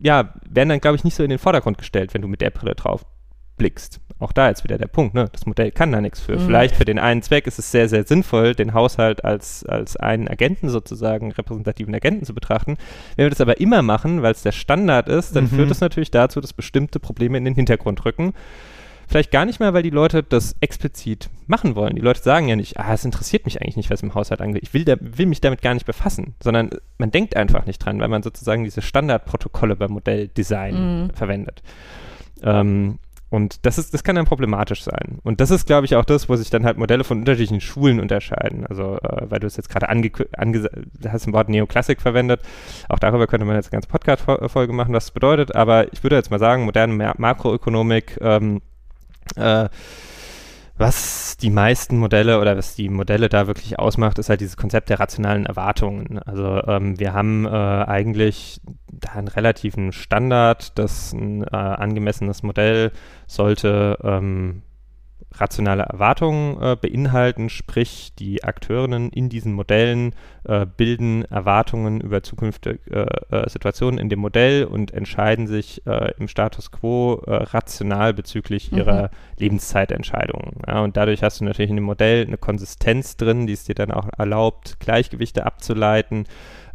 [0.00, 2.50] ja, werden dann, glaube ich, nicht so in den Vordergrund gestellt, wenn du mit der
[2.50, 3.04] Brille drauf
[3.56, 4.00] blickst.
[4.18, 5.28] Auch da jetzt wieder der Punkt, ne?
[5.30, 6.36] Das Modell kann da nichts für.
[6.36, 6.46] Mhm.
[6.46, 10.26] Vielleicht für den einen Zweck ist es sehr, sehr sinnvoll, den Haushalt als, als einen
[10.26, 12.78] Agenten sozusagen, repräsentativen Agenten zu betrachten.
[13.16, 15.48] Wenn wir das aber immer machen, weil es der Standard ist, dann mhm.
[15.48, 18.32] führt es natürlich dazu, dass bestimmte Probleme in den Hintergrund rücken.
[19.08, 21.94] Vielleicht gar nicht mal, weil die Leute das explizit machen wollen.
[21.94, 24.62] Die Leute sagen ja nicht, ah, es interessiert mich eigentlich nicht, was im Haushalt angeht.
[24.64, 28.00] Ich will, da, will mich damit gar nicht befassen, sondern man denkt einfach nicht dran,
[28.00, 31.10] weil man sozusagen diese Standardprotokolle beim Modelldesign mhm.
[31.10, 31.62] verwendet.
[32.42, 35.18] Ähm, und das ist, das kann dann problematisch sein.
[35.24, 37.98] Und das ist, glaube ich, auch das, wo sich dann halt Modelle von unterschiedlichen Schulen
[37.98, 38.66] unterscheiden.
[38.66, 40.70] Also, äh, weil du es jetzt gerade ange, ange
[41.08, 42.40] hast ein Wort Neoklassik verwendet.
[42.88, 45.56] Auch darüber könnte man jetzt eine ganze Podcast-Folge machen, was das bedeutet.
[45.56, 48.62] Aber ich würde jetzt mal sagen, moderne Makroökonomik ähm,
[49.34, 49.68] äh,
[50.78, 54.90] was die meisten Modelle oder was die Modelle da wirklich ausmacht, ist halt dieses Konzept
[54.90, 56.18] der rationalen Erwartungen.
[56.18, 58.60] Also ähm, wir haben äh, eigentlich
[58.92, 62.92] da einen relativen Standard, dass ein äh, angemessenes Modell
[63.26, 64.62] sollte ähm,
[65.32, 70.14] rationale Erwartungen äh, beinhalten, sprich die Akteurinnen in diesen Modellen
[70.48, 76.12] äh, bilden Erwartungen über zukünftige äh, äh Situationen in dem Modell und entscheiden sich äh,
[76.18, 78.78] im Status quo rational bezüglich mhm.
[78.78, 80.60] ihrer Lebenszeitentscheidungen.
[80.66, 83.74] Ja, und dadurch hast du natürlich in dem Modell eine Konsistenz drin, die es dir
[83.74, 86.26] dann auch erlaubt, Gleichgewichte abzuleiten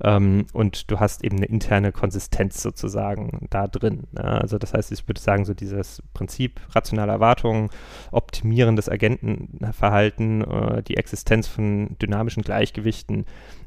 [0.04, 4.08] ähm, und du hast eben eine interne Konsistenz sozusagen da drin.
[4.16, 7.70] Also das heißt, ich würde sagen, so dieses Prinzip rationale Erwartungen,
[8.12, 13.26] Optimieren des Agentenverhalten, äh, die Existenz von dynamischen Gleichgewichten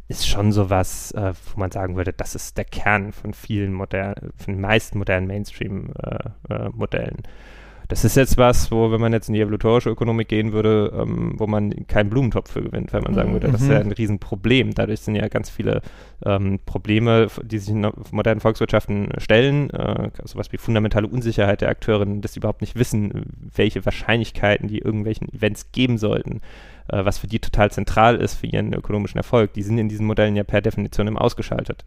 [0.08, 4.32] ist schon sowas, äh, wo man sagen würde, das ist der Kern von vielen modernen,
[4.36, 7.18] von den meisten modernen Mainstream-Modellen.
[7.18, 7.32] Äh, äh
[7.88, 11.34] das ist jetzt was, wo, wenn man jetzt in die evolutorische Ökonomik gehen würde, ähm,
[11.36, 13.90] wo man keinen Blumentopf für gewinnt, weil man sagen würde, das ist ja mhm.
[13.90, 14.74] ein Riesenproblem.
[14.74, 15.82] Dadurch sind ja ganz viele
[16.24, 22.22] ähm, Probleme, die sich in modernen Volkswirtschaften stellen, äh, sowas wie fundamentale Unsicherheit der Akteurinnen,
[22.22, 26.40] dass sie überhaupt nicht wissen, welche Wahrscheinlichkeiten die irgendwelchen Events geben sollten
[26.88, 29.52] äh, was für die total zentral ist für ihren ökonomischen Erfolg.
[29.54, 31.84] Die sind in diesen Modellen ja per Definition immer ausgeschaltet.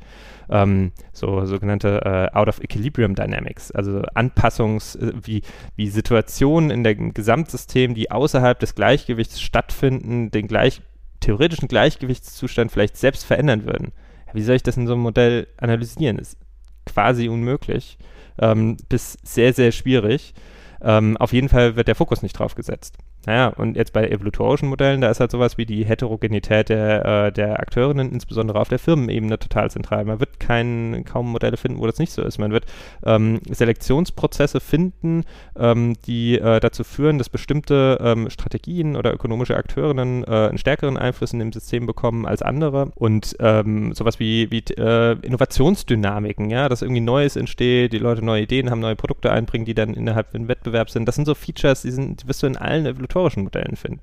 [0.49, 2.01] Ähm, so sogenannte
[2.33, 5.41] äh, Out-of-Equilibrium Dynamics, also Anpassungs, äh, wie,
[5.75, 10.81] wie Situationen in dem Gesamtsystem, die außerhalb des Gleichgewichts stattfinden, den gleich,
[11.19, 13.91] theoretischen Gleichgewichtszustand vielleicht selbst verändern würden.
[14.33, 16.19] Wie soll ich das in so einem Modell analysieren?
[16.19, 16.38] Ist
[16.86, 17.97] quasi unmöglich,
[18.39, 20.33] ähm, bis sehr, sehr schwierig.
[20.81, 22.97] Ähm, auf jeden Fall wird der Fokus nicht drauf gesetzt.
[23.28, 27.32] Naja, und jetzt bei evolutorischen Modellen, da ist halt sowas wie die Heterogenität der, äh,
[27.34, 30.06] der Akteurinnen, insbesondere auf der Firmenebene, total zentral.
[30.06, 32.38] Man wird kein, kaum Modelle finden, wo das nicht so ist.
[32.38, 32.63] Man wird
[33.06, 35.26] ähm, Selektionsprozesse finden,
[35.60, 40.96] ähm, die äh, dazu führen, dass bestimmte ähm, Strategien oder ökonomische Akteurinnen äh, einen stärkeren
[40.96, 42.94] Einfluss in dem System bekommen als andere.
[42.96, 48.44] Und ähm, sowas wie, wie äh, Innovationsdynamiken, ja, dass irgendwie Neues entsteht, die Leute neue
[48.44, 51.06] Ideen haben, neue Produkte einbringen, die dann innerhalb im Wettbewerb sind.
[51.10, 54.01] Das sind so Features, die, sind, die wirst du in allen evolutorischen historischen Modellen finden.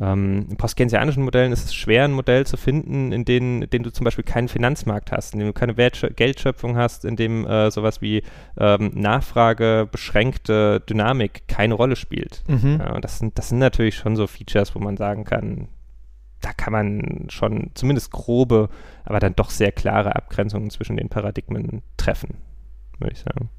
[0.00, 3.82] Ähm, in postkeynesianischen Modellen ist es schwer, ein Modell zu finden, in dem, in dem
[3.82, 7.70] du zum Beispiel keinen Finanzmarkt hast, in dem du keine Geldschöpfung hast, in dem äh,
[7.70, 8.22] sowas wie
[8.58, 12.42] ähm, Nachfrage beschränkte Dynamik keine Rolle spielt.
[12.48, 12.78] Mhm.
[12.80, 15.68] Ja, das, sind, das sind natürlich schon so Features, wo man sagen kann,
[16.40, 18.70] da kann man schon zumindest grobe,
[19.04, 22.38] aber dann doch sehr klare Abgrenzungen zwischen den Paradigmen treffen,
[22.98, 23.50] würde ich sagen.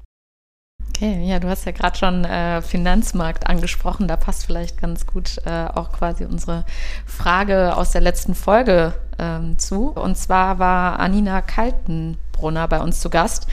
[0.90, 4.06] Okay, ja, du hast ja gerade schon äh, Finanzmarkt angesprochen.
[4.06, 6.64] Da passt vielleicht ganz gut äh, auch quasi unsere
[7.04, 9.88] Frage aus der letzten Folge ähm, zu.
[9.88, 13.48] Und zwar war Anina Kaltenbrunner bei uns zu Gast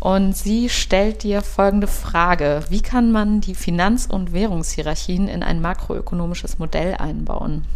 [0.00, 2.64] und sie stellt dir folgende Frage.
[2.68, 7.66] Wie kann man die Finanz- und Währungshierarchien in ein makroökonomisches Modell einbauen?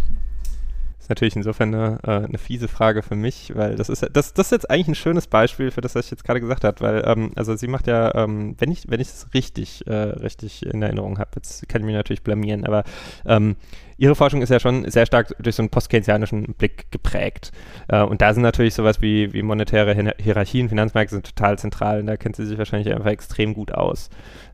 [1.10, 4.52] Natürlich insofern eine, äh, eine fiese Frage für mich, weil das ist das, das ist
[4.52, 7.32] jetzt eigentlich ein schönes Beispiel für das, was ich jetzt gerade gesagt habe, weil ähm,
[7.36, 11.18] also sie macht ja, ähm, wenn ich wenn ich es richtig äh, richtig in Erinnerung
[11.18, 12.84] habe, jetzt kann ich mich natürlich blamieren, aber
[13.26, 13.56] ähm,
[14.00, 17.52] ihre Forschung ist ja schon sehr stark durch so einen postkeynesianischen Blick geprägt.
[17.88, 22.06] Äh, und da sind natürlich sowas wie, wie monetäre Hierarchien, Finanzmärkte sind total zentral und
[22.06, 24.08] da kennt sie sich wahrscheinlich einfach extrem gut aus.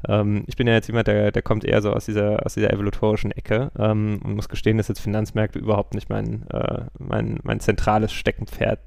[0.09, 2.73] Ähm, ich bin ja jetzt jemand, der, der kommt eher so aus dieser, aus dieser
[2.73, 7.61] evolutorischen Ecke ähm, und muss gestehen, dass jetzt Finanzmärkte überhaupt nicht mein, äh, mein, mein
[7.61, 8.81] zentrales Steckenpferd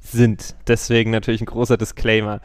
[0.00, 0.56] sind.
[0.66, 2.40] Deswegen natürlich ein großer Disclaimer.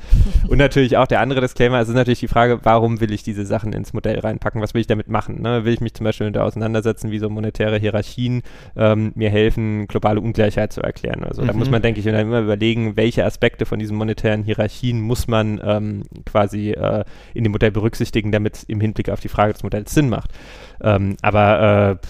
[0.47, 3.45] Und natürlich auch der andere Disclaimer, es ist natürlich die Frage, warum will ich diese
[3.45, 4.61] Sachen ins Modell reinpacken?
[4.61, 5.41] Was will ich damit machen?
[5.41, 5.65] Ne?
[5.65, 8.43] Will ich mich zum Beispiel mit auseinandersetzen, wie so monetäre Hierarchien
[8.75, 11.23] ähm, mir helfen, globale Ungleichheit zu erklären?
[11.23, 11.47] Also mhm.
[11.47, 11.71] da muss mhm.
[11.71, 16.71] man, denke ich, immer überlegen, welche Aspekte von diesen monetären Hierarchien muss man ähm, quasi
[16.71, 20.09] äh, in dem Modell berücksichtigen, damit es im Hinblick auf die Frage des Modells Sinn
[20.09, 20.31] macht.
[20.81, 22.07] Ähm, aber äh,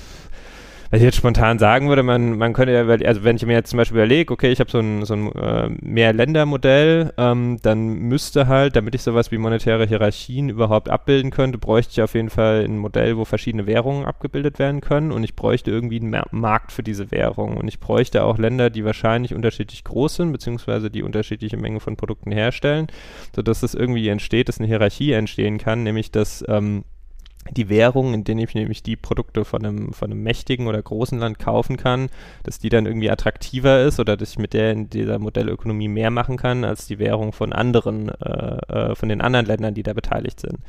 [0.91, 3.69] was ich jetzt spontan sagen würde, man, man könnte ja, also wenn ich mir jetzt
[3.69, 8.47] zum Beispiel überlege, okay, ich habe so ein, so ein äh, Mehrländermodell, ähm, dann müsste
[8.47, 12.65] halt, damit ich sowas wie monetäre Hierarchien überhaupt abbilden könnte, bräuchte ich auf jeden Fall
[12.65, 16.83] ein Modell, wo verschiedene Währungen abgebildet werden können und ich bräuchte irgendwie einen Markt für
[16.83, 21.57] diese Währungen und ich bräuchte auch Länder, die wahrscheinlich unterschiedlich groß sind, beziehungsweise die unterschiedliche
[21.57, 22.87] Mengen von Produkten herstellen,
[23.35, 26.83] sodass es irgendwie entsteht, dass eine Hierarchie entstehen kann, nämlich dass ähm,
[27.51, 31.19] die Währung, in denen ich nämlich die Produkte von einem, von einem mächtigen oder großen
[31.19, 32.09] Land kaufen kann,
[32.43, 36.11] dass die dann irgendwie attraktiver ist oder dass ich mit der in dieser Modellökonomie mehr
[36.11, 39.93] machen kann als die Währung von anderen, äh, äh, von den anderen Ländern, die da
[39.93, 40.59] beteiligt sind.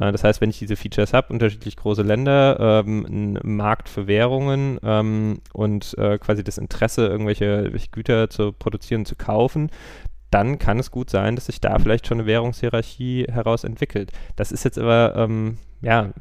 [0.00, 4.06] Äh, das heißt, wenn ich diese Features habe, unterschiedlich große Länder, ähm, einen Markt für
[4.06, 9.70] Währungen ähm, und äh, quasi das Interesse, irgendwelche, irgendwelche Güter zu produzieren, zu kaufen,
[10.30, 14.12] dann kann es gut sein, dass sich da vielleicht schon eine Währungshierarchie heraus entwickelt.
[14.36, 16.12] Das ist jetzt aber ähm, ja,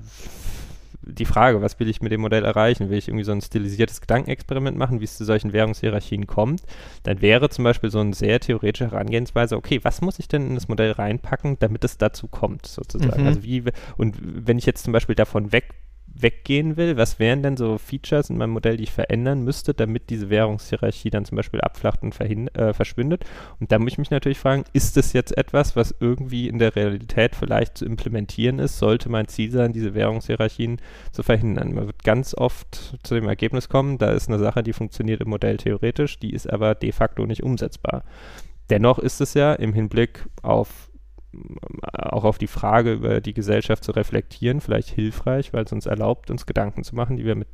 [1.07, 2.89] die Frage, was will ich mit dem Modell erreichen?
[2.89, 6.63] Will ich irgendwie so ein stilisiertes Gedankenexperiment machen, wie es zu solchen Währungshierarchien kommt?
[7.03, 10.55] Dann wäre zum Beispiel so eine sehr theoretische Herangehensweise, okay, was muss ich denn in
[10.55, 13.21] das Modell reinpacken, damit es dazu kommt, sozusagen?
[13.21, 13.27] Mhm.
[13.27, 13.63] Also wie,
[13.97, 15.75] und wenn ich jetzt zum Beispiel davon weg
[16.07, 20.09] weggehen will, was wären denn so Features in meinem Modell, die ich verändern müsste, damit
[20.09, 23.25] diese Währungshierarchie dann zum Beispiel abflacht und äh, verschwindet?
[23.59, 26.75] Und da muss ich mich natürlich fragen, ist das jetzt etwas, was irgendwie in der
[26.75, 28.77] Realität vielleicht zu implementieren ist?
[28.77, 30.79] Sollte mein Ziel sein, diese Währungshierarchien
[31.11, 31.73] zu verhindern?
[31.73, 35.29] Man wird ganz oft zu dem Ergebnis kommen, da ist eine Sache, die funktioniert im
[35.29, 38.03] Modell theoretisch, die ist aber de facto nicht umsetzbar.
[38.69, 40.84] Dennoch ist es ja im Hinblick auf
[41.93, 46.31] auch auf die Frage über die Gesellschaft zu reflektieren, vielleicht hilfreich, weil es uns erlaubt,
[46.31, 47.47] uns Gedanken zu machen, die wir mit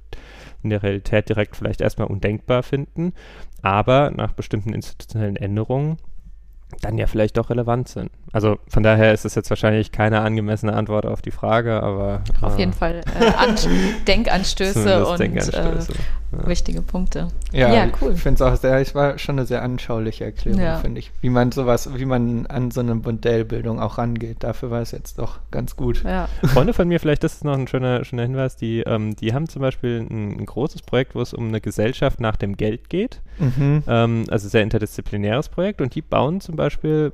[0.63, 3.13] in der Realität direkt vielleicht erstmal undenkbar finden,
[3.61, 5.97] aber nach bestimmten institutionellen Änderungen
[6.81, 8.11] dann ja vielleicht doch relevant sind.
[8.31, 12.55] Also von daher ist es jetzt wahrscheinlich keine angemessene Antwort auf die Frage, aber auf
[12.55, 13.55] äh, jeden Fall äh,
[14.07, 15.91] Denkanstöße und Denkanstöße.
[15.91, 15.95] Äh,
[16.31, 16.47] ja.
[16.47, 17.27] wichtige Punkte.
[17.51, 18.13] Ja, ja cool.
[18.13, 20.77] Ich finde es auch sehr, es war schon eine sehr anschauliche Erklärung, ja.
[20.77, 21.11] finde ich.
[21.21, 24.37] Wie man sowas, wie man an so eine Modellbildung auch rangeht.
[24.39, 26.03] Dafür war es jetzt doch ganz gut.
[26.03, 26.29] Ja.
[26.45, 29.49] Freunde von mir, vielleicht das ist noch ein schöner, schöner Hinweis, die, ähm, die haben
[29.49, 33.21] zum Beispiel ein, ein, großes Projekt, wo es um eine Gesellschaft nach dem Geld geht.
[33.39, 33.83] Mhm.
[33.87, 36.60] Ähm, also sehr interdisziplinäres Projekt und die bauen zum Beispiel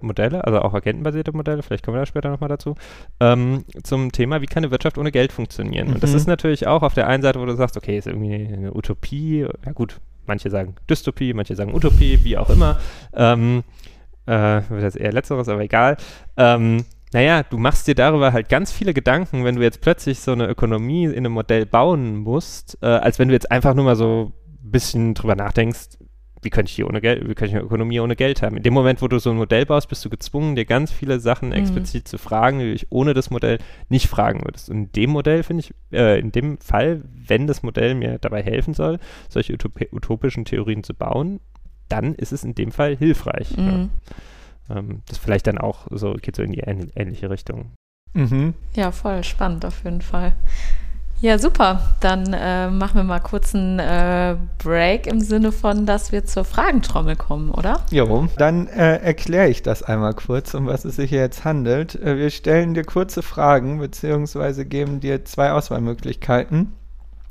[0.02, 2.76] Modelle, also auch agentenbasierte Modelle, vielleicht kommen wir da später nochmal dazu,
[3.20, 5.88] ähm, zum Thema, wie kann eine Wirtschaft ohne Geld funktionieren.
[5.88, 5.94] Mhm.
[5.96, 6.18] Und das mhm.
[6.18, 8.98] ist natürlich auch auf der einen Seite, wo du sagst, okay, ist irgendwie eine Utopie
[8.98, 12.80] Utopie, ja gut, manche sagen Dystopie, manche sagen Utopie, wie auch immer.
[13.14, 13.64] Ähm,
[14.26, 15.98] äh, das ist eher letzteres, aber egal.
[16.36, 20.34] Ähm, naja, du machst dir darüber halt ganz viele Gedanken, wenn du jetzt plötzlich so
[20.34, 23.96] eine Ökonomie in einem Modell bauen musst, äh, als wenn du jetzt einfach nur mal
[23.96, 24.34] so
[24.64, 25.98] ein bisschen drüber nachdenkst,
[26.48, 28.56] wie könnte ich hier ohne Geld, wie könnte ich eine Ökonomie ohne Geld haben?
[28.56, 31.20] In dem Moment, wo du so ein Modell baust, bist du gezwungen, dir ganz viele
[31.20, 31.56] Sachen mhm.
[31.56, 33.58] explizit zu fragen, die du dich ohne das Modell
[33.90, 34.70] nicht fragen würdest.
[34.70, 38.42] Und in dem Modell finde ich, äh, in dem Fall, wenn das Modell mir dabei
[38.42, 41.42] helfen soll, solche utop utopischen Theorien zu bauen,
[41.90, 43.58] dann ist es in dem Fall hilfreich.
[43.58, 43.90] Mhm.
[44.70, 44.78] Ja.
[44.78, 47.74] Ähm, das vielleicht dann auch so, geht so in die ähnliche Richtung.
[48.14, 48.54] Mhm.
[48.74, 50.34] Ja, voll spannend auf jeden Fall.
[51.20, 51.96] Ja, super.
[52.00, 56.46] Dann äh, machen wir mal kurz einen äh, Break im Sinne von, dass wir zur
[56.46, 57.82] Fragentrommel kommen, oder?
[57.90, 61.96] Jo, dann äh, erkläre ich das einmal kurz, um was es sich hier jetzt handelt.
[61.96, 66.74] Äh, wir stellen dir kurze Fragen, beziehungsweise geben dir zwei Auswahlmöglichkeiten.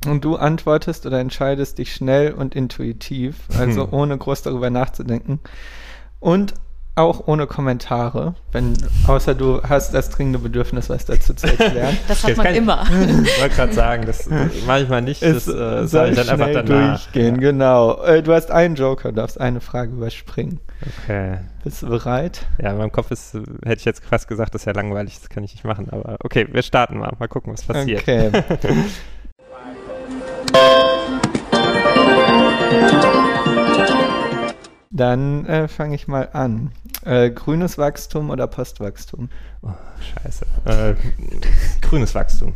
[0.04, 3.92] Und du antwortest oder entscheidest dich schnell und intuitiv, also hm.
[3.92, 5.40] ohne groß darüber nachzudenken.
[6.20, 6.54] Und
[6.96, 8.74] auch ohne Kommentare, wenn,
[9.06, 11.96] außer du hast das dringende Bedürfnis, was dazu zu erklären.
[12.08, 12.86] Das hat man immer.
[13.26, 14.28] Ich wollte gerade sagen, das
[14.66, 17.00] manchmal nicht, das äh, soll ich dann einfach danach.
[17.00, 17.40] durchgehen, ja.
[17.40, 18.02] genau.
[18.02, 20.60] Äh, du hast einen Joker, darfst eine Frage überspringen.
[21.04, 21.38] Okay.
[21.64, 22.46] Bist du bereit?
[22.62, 25.28] Ja, in meinem Kopf ist, hätte ich jetzt fast gesagt, das ist ja langweilig, das
[25.28, 28.02] kann ich nicht machen, aber okay, wir starten mal, mal gucken, was passiert.
[28.02, 28.30] Okay.
[34.96, 36.72] Dann äh, fange ich mal an.
[37.04, 39.28] Äh, grünes Wachstum oder Postwachstum?
[39.60, 39.68] Oh,
[40.22, 40.46] scheiße.
[40.64, 40.94] Äh,
[41.82, 42.54] grünes Wachstum.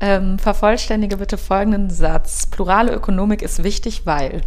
[0.00, 2.46] Ähm, vervollständige bitte folgenden Satz.
[2.46, 4.42] Plurale Ökonomik ist wichtig, weil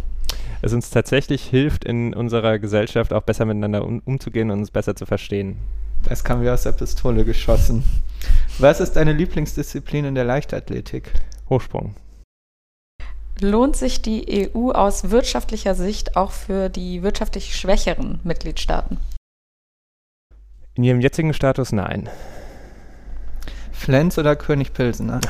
[0.62, 4.96] es uns tatsächlich hilft, in unserer Gesellschaft auch besser miteinander um, umzugehen und uns besser
[4.96, 5.58] zu verstehen.
[6.04, 7.84] Das kam wie aus der Pistole geschossen.
[8.58, 11.12] Was ist deine Lieblingsdisziplin in der Leichtathletik?
[11.50, 11.96] Hochsprung.
[13.42, 18.98] Lohnt sich die EU aus wirtschaftlicher Sicht auch für die wirtschaftlich schwächeren Mitgliedstaaten?
[20.74, 22.08] In ihrem jetzigen Status nein.
[23.72, 25.20] Flens oder König Pilsener?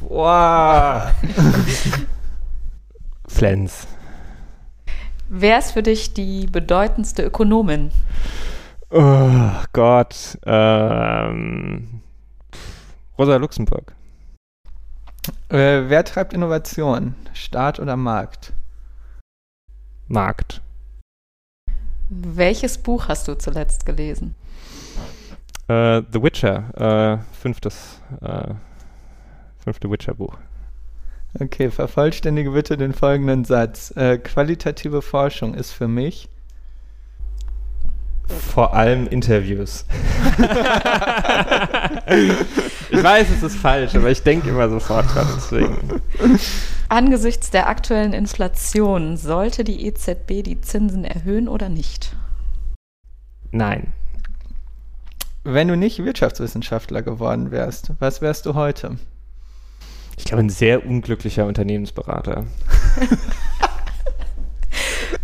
[0.00, 1.14] Boah.
[3.28, 3.86] Flens.
[5.28, 7.92] Wer ist für dich die bedeutendste Ökonomin?
[8.90, 10.38] Oh Gott.
[10.44, 12.00] Ähm,
[13.16, 13.93] Rosa Luxemburg.
[15.48, 17.14] Äh, wer treibt Innovation?
[17.32, 18.52] Staat oder Markt?
[20.08, 20.60] Markt.
[22.10, 24.34] Welches Buch hast du zuletzt gelesen?
[25.68, 27.18] Äh, The Witcher.
[27.20, 28.54] Äh, fünftes, äh,
[29.62, 30.36] fünfte Witcher-Buch.
[31.40, 33.92] Okay, vervollständige bitte den folgenden Satz.
[34.22, 36.28] Qualitative Forschung ist für mich
[38.28, 39.84] vor allem Interviews.
[42.06, 45.78] ich weiß, es ist falsch, aber ich denke immer sofort dran, deswegen.
[46.88, 52.14] Angesichts der aktuellen Inflation, sollte die EZB die Zinsen erhöhen oder nicht?
[53.50, 53.92] Nein.
[55.44, 58.98] Wenn du nicht Wirtschaftswissenschaftler geworden wärst, was wärst du heute?
[60.16, 62.46] Ich glaube, ein sehr unglücklicher Unternehmensberater.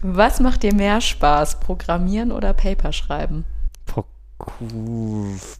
[0.02, 3.44] Was macht dir mehr Spaß, Programmieren oder Paper schreiben?
[3.86, 4.04] Pro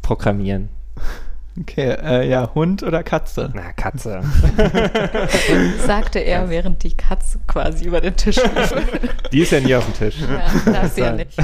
[0.01, 0.71] Programmieren.
[1.61, 3.51] Okay, äh, ja, Hund oder Katze?
[3.53, 4.23] Na, Katze.
[5.87, 8.75] Sagte er, während die Katze quasi über den Tisch lief.
[9.33, 10.15] Die ist ja nie auf dem Tisch.
[10.21, 11.37] Ja, darf sie ja nicht.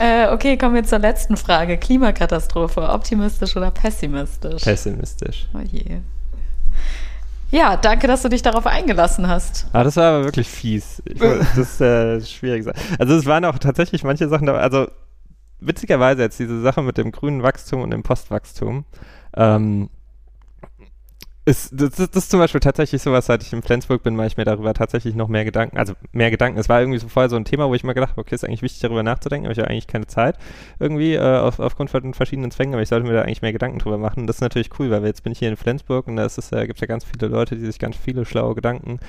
[0.00, 1.78] äh, okay, kommen wir zur letzten Frage.
[1.78, 4.62] Klimakatastrophe, optimistisch oder pessimistisch?
[4.62, 5.46] Pessimistisch.
[5.54, 6.00] Oh je.
[7.50, 9.66] Ja, danke, dass du dich darauf eingelassen hast.
[9.72, 11.02] Ah, das war aber wirklich fies.
[11.06, 12.66] Ich, das ist äh, schwierig.
[12.98, 14.88] Also es waren auch tatsächlich manche Sachen also
[15.60, 18.84] witzigerweise jetzt diese Sache mit dem grünen Wachstum und dem Postwachstum.
[19.36, 19.88] Ähm,
[21.48, 24.36] ist, das, das, ist zum Beispiel tatsächlich sowas, seit ich in Flensburg bin, mache ich
[24.36, 26.58] mir darüber tatsächlich noch mehr Gedanken, also mehr Gedanken.
[26.58, 28.44] Es war irgendwie so vorher so ein Thema, wo ich mir gedacht habe, okay, ist
[28.44, 30.36] eigentlich wichtig, darüber nachzudenken, aber ich habe eigentlich keine Zeit
[30.78, 33.78] irgendwie äh, auf, aufgrund von verschiedenen Zwängen, aber ich sollte mir da eigentlich mehr Gedanken
[33.78, 34.26] drüber machen.
[34.26, 36.76] Das ist natürlich cool, weil jetzt bin ich hier in Flensburg und da äh, gibt
[36.76, 39.00] es ja ganz viele Leute, die sich ganz viele schlaue Gedanken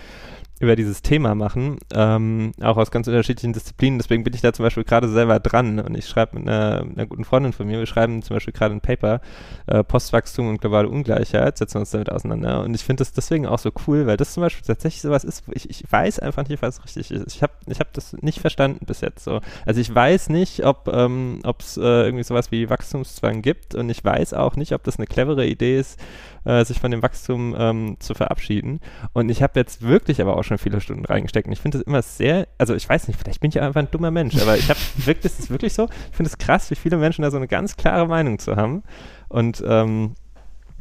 [0.59, 3.97] über dieses Thema machen, ähm, auch aus ganz unterschiedlichen Disziplinen.
[3.97, 7.05] Deswegen bin ich da zum Beispiel gerade selber dran und ich schreibe mit einer, einer,
[7.05, 9.21] guten Freundin von mir, wir schreiben zum Beispiel gerade ein Paper,
[9.67, 12.61] äh, Postwachstum und globale Ungleichheit, setzen uns damit auseinander.
[12.63, 15.47] Und ich finde das deswegen auch so cool, weil das zum Beispiel tatsächlich sowas ist,
[15.47, 17.33] wo ich, ich weiß einfach nicht, was richtig ist.
[17.33, 19.39] Ich habe ich hab das nicht verstanden bis jetzt so.
[19.65, 24.03] Also ich weiß nicht, ob ähm, es äh, irgendwie sowas wie Wachstumszwang gibt und ich
[24.03, 25.99] weiß auch nicht, ob das eine clevere Idee ist,
[26.45, 28.79] äh, sich von dem Wachstum ähm, zu verabschieden.
[29.13, 31.47] Und ich habe jetzt wirklich aber auch schon viele Stunden reingesteckt.
[31.47, 33.91] Und ich finde es immer sehr, also ich weiß nicht, vielleicht bin ich einfach ein
[33.91, 36.75] dummer Mensch, aber ich habe wirklich, das ist wirklich so, ich finde es krass, wie
[36.75, 38.83] viele Menschen da so eine ganz klare Meinung zu haben.
[39.27, 40.15] Und ähm,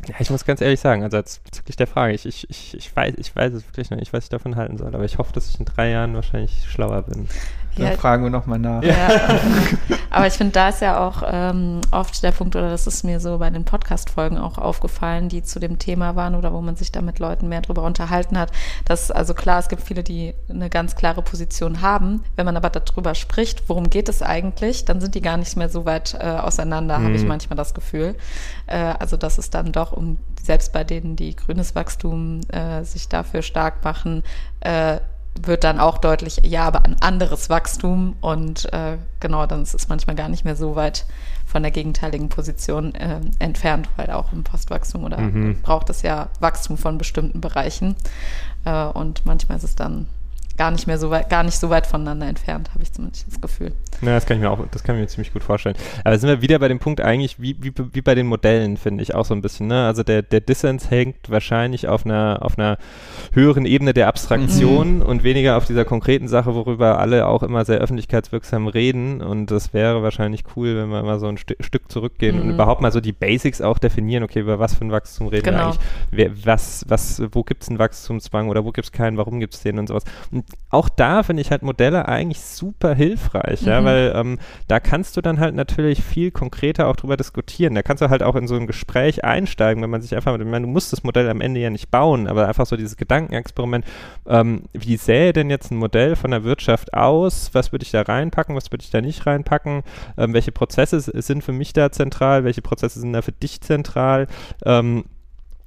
[0.06, 2.94] ja, ich muss ganz ehrlich sagen, also jetzt bezüglich der Frage, ich, ich, ich, ich,
[2.94, 5.32] weiß, ich weiß es wirklich noch nicht, was ich davon halten soll, aber ich hoffe,
[5.32, 7.28] dass ich in drei Jahren wahrscheinlich schlauer bin.
[7.78, 8.82] Dann ja, fragen wir nochmal nach.
[8.82, 8.94] Ja.
[10.10, 13.20] Aber ich finde, da ist ja auch ähm, oft der Punkt, oder das ist mir
[13.20, 16.90] so bei den Podcast-Folgen auch aufgefallen, die zu dem Thema waren oder wo man sich
[16.90, 18.50] da mit Leuten mehr drüber unterhalten hat,
[18.84, 22.24] dass, also klar, es gibt viele, die eine ganz klare Position haben.
[22.36, 25.68] Wenn man aber darüber spricht, worum geht es eigentlich, dann sind die gar nicht mehr
[25.68, 27.04] so weit äh, auseinander, mhm.
[27.04, 28.16] habe ich manchmal das Gefühl.
[28.66, 33.08] Äh, also, dass es dann doch um, selbst bei denen, die grünes Wachstum äh, sich
[33.08, 34.22] dafür stark machen,
[34.60, 34.98] äh,
[35.46, 39.88] wird dann auch deutlich, ja, aber ein anderes Wachstum und äh, genau, dann ist es
[39.88, 41.06] manchmal gar nicht mehr so weit
[41.46, 45.60] von der gegenteiligen Position äh, entfernt, weil auch im Postwachstum oder mhm.
[45.62, 47.96] braucht es ja Wachstum von bestimmten Bereichen
[48.64, 50.08] äh, und manchmal ist es dann
[50.58, 53.40] gar nicht mehr so weit, gar nicht so weit voneinander entfernt, habe ich zumindest das
[53.40, 53.72] Gefühl.
[54.02, 55.76] Ja, das kann ich mir auch, das kann ich mir ziemlich gut vorstellen.
[56.04, 59.02] Aber sind wir wieder bei dem Punkt eigentlich, wie, wie, wie bei den Modellen, finde
[59.02, 59.86] ich auch so ein bisschen, ne?
[59.86, 62.76] Also der, der Dissens hängt wahrscheinlich auf einer, auf einer
[63.32, 65.02] höheren Ebene der Abstraktion mhm.
[65.02, 69.22] und weniger auf dieser konkreten Sache, worüber alle auch immer sehr öffentlichkeitswirksam reden.
[69.22, 72.42] Und das wäre wahrscheinlich cool, wenn wir mal so ein St Stück zurückgehen mhm.
[72.42, 75.44] und überhaupt mal so die Basics auch definieren, okay, über was für ein Wachstum reden
[75.44, 75.58] genau.
[75.58, 75.80] wir eigentlich?
[76.10, 79.54] Wer, was, was, wo gibt es einen Wachstumszwang oder wo gibt es keinen, warum gibt
[79.54, 80.04] es den und sowas.
[80.30, 83.68] Und auch da finde ich halt Modelle eigentlich super hilfreich, mhm.
[83.68, 87.74] ja, weil ähm, da kannst du dann halt natürlich viel konkreter auch drüber diskutieren.
[87.74, 90.44] Da kannst du halt auch in so ein Gespräch einsteigen, wenn man sich einfach, ich
[90.44, 93.86] meine, du musst das Modell am Ende ja nicht bauen, aber einfach so dieses Gedankenexperiment,
[94.26, 97.50] ähm, wie sähe denn jetzt ein Modell von der Wirtschaft aus?
[97.54, 98.54] Was würde ich da reinpacken?
[98.54, 99.82] Was würde ich da nicht reinpacken?
[100.18, 102.44] Ähm, welche Prozesse sind für mich da zentral?
[102.44, 104.26] Welche Prozesse sind da für dich zentral?
[104.66, 105.04] Ähm,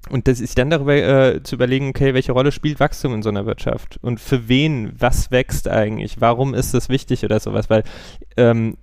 [0.09, 3.29] und das ist dann darüber äh, zu überlegen, okay, welche Rolle spielt Wachstum in so
[3.29, 7.83] einer Wirtschaft und für wen, was wächst eigentlich, warum ist das wichtig oder sowas, weil
[8.35, 8.77] ähm,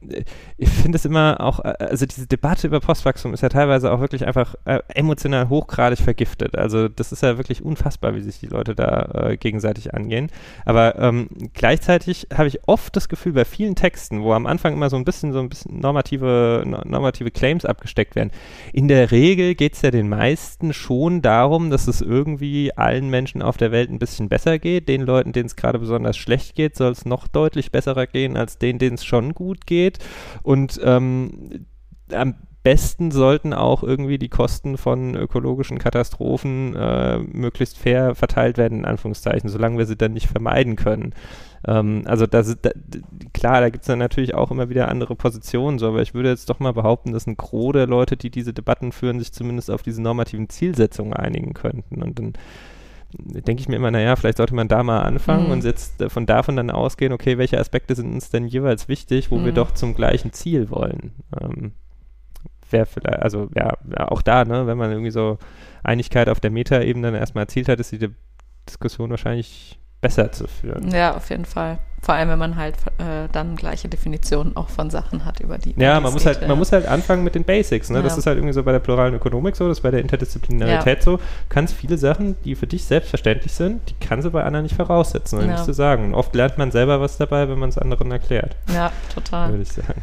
[0.56, 4.00] ich finde es immer auch, äh, also diese Debatte über Postwachstum ist ja teilweise auch
[4.00, 6.56] wirklich einfach äh, emotional hochgradig vergiftet.
[6.56, 10.30] Also das ist ja wirklich unfassbar, wie sich die Leute da äh, gegenseitig angehen.
[10.64, 14.88] Aber ähm, gleichzeitig habe ich oft das Gefühl bei vielen Texten, wo am Anfang immer
[14.88, 18.30] so ein bisschen so ein bisschen normative, normative Claims abgesteckt werden,
[18.72, 23.42] in der Regel geht es ja den meisten schon darum, dass es irgendwie allen Menschen
[23.42, 24.88] auf der Welt ein bisschen besser geht.
[24.88, 28.58] Den Leuten, denen es gerade besonders schlecht geht, soll es noch deutlich besser gehen als
[28.58, 29.98] denen, denen es schon gut geht.
[30.42, 31.66] Und ähm,
[32.12, 32.34] am
[32.68, 38.84] besten sollten auch irgendwie die Kosten von ökologischen Katastrophen äh, möglichst fair verteilt werden, in
[38.84, 41.14] Anführungszeichen, solange wir sie dann nicht vermeiden können.
[41.66, 42.68] Ähm, also das, da,
[43.32, 46.28] klar, da gibt es dann natürlich auch immer wieder andere Positionen, so, aber ich würde
[46.28, 49.70] jetzt doch mal behaupten, dass ein Gros der Leute, die diese Debatten führen, sich zumindest
[49.70, 52.02] auf diese normativen Zielsetzungen einigen könnten.
[52.02, 52.34] Und dann
[53.16, 55.52] denke ich mir immer, naja, vielleicht sollte man da mal anfangen mhm.
[55.52, 59.38] und jetzt von davon dann ausgehen, okay, welche Aspekte sind uns denn jeweils wichtig, wo
[59.38, 59.46] mhm.
[59.46, 61.12] wir doch zum gleichen Ziel wollen.
[61.40, 61.72] Ähm,
[62.70, 63.74] Wäre vielleicht, also ja,
[64.08, 65.38] auch da, ne, wenn man irgendwie so
[65.82, 68.10] Einigkeit auf der Meta-Ebene dann erstmal erzielt hat, ist die
[68.66, 70.90] Diskussion wahrscheinlich besser zu führen.
[70.90, 71.78] Ja, auf jeden Fall.
[72.00, 75.74] Vor allem, wenn man halt äh, dann gleiche Definitionen auch von Sachen hat, über die.
[75.76, 77.90] Ja, man muss halt, man muss halt anfangen mit den Basics.
[77.90, 77.96] Ne?
[77.96, 78.02] Ja.
[78.04, 80.98] Das ist halt irgendwie so bei der pluralen Ökonomik so, das ist bei der Interdisziplinarität
[80.98, 81.02] ja.
[81.02, 81.18] so.
[81.48, 85.40] Kannst viele Sachen, die für dich selbstverständlich sind, die kannst du bei anderen nicht voraussetzen,
[85.40, 85.46] ja.
[85.48, 86.04] musst du sagen.
[86.04, 88.54] Und oft lernt man selber was dabei, wenn man es anderen erklärt.
[88.72, 89.50] Ja, total.
[89.50, 90.00] Würde ich sagen.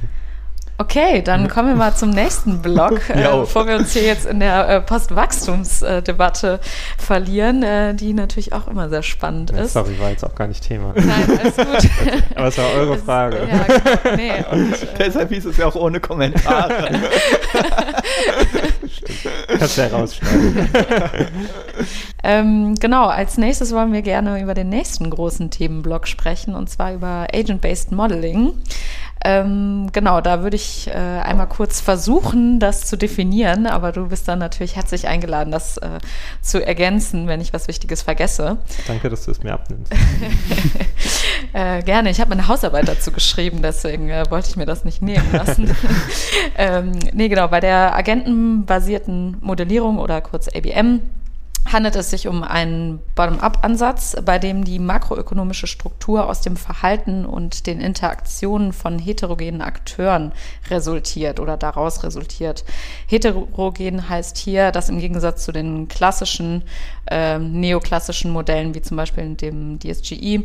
[0.78, 4.41] Okay, dann kommen wir mal zum nächsten Block, äh, bevor wir uns hier jetzt in
[4.41, 6.59] der äh, Postwachstumsdebatte
[6.97, 9.71] verlieren, äh, die natürlich auch immer sehr spannend ja, ist.
[9.73, 10.93] Sorry, war jetzt auch gar nicht Thema.
[10.95, 11.89] Nein, alles gut.
[12.36, 13.38] Aber es war eure Frage.
[13.49, 14.15] ja, genau.
[14.17, 16.89] nee, und, äh, Deshalb hieß es ja auch ohne Kommentare.
[19.47, 20.69] Kannst du ja rausschneiden.
[22.23, 26.93] ähm, genau, als nächstes wollen wir gerne über den nächsten großen Themenblock sprechen, und zwar
[26.93, 28.53] über Agent-Based Modeling.
[29.28, 34.28] Ähm, genau, da würde ich äh, einmal kurz versuchen, das zu definieren, aber du bist
[34.28, 35.97] dann natürlich herzlich eingeladen, das äh,
[36.43, 38.57] zu ergänzen, wenn ich was Wichtiges vergesse.
[38.86, 39.91] Danke, dass du es mir abnimmst.
[41.53, 45.01] äh, gerne, ich habe eine Hausarbeit dazu geschrieben, deswegen äh, wollte ich mir das nicht
[45.01, 45.76] nehmen lassen.
[46.59, 51.01] ähm, nee, genau, bei der agentenbasierten Modellierung oder kurz ABM
[51.72, 57.66] handelt es sich um einen Bottom-up-Ansatz, bei dem die makroökonomische Struktur aus dem Verhalten und
[57.68, 60.32] den Interaktionen von heterogenen Akteuren
[60.70, 62.63] resultiert oder daraus resultiert.
[63.07, 66.63] Heterogen heißt hier, dass im Gegensatz zu den klassischen,
[67.09, 70.43] äh, neoklassischen Modellen wie zum Beispiel dem DSGI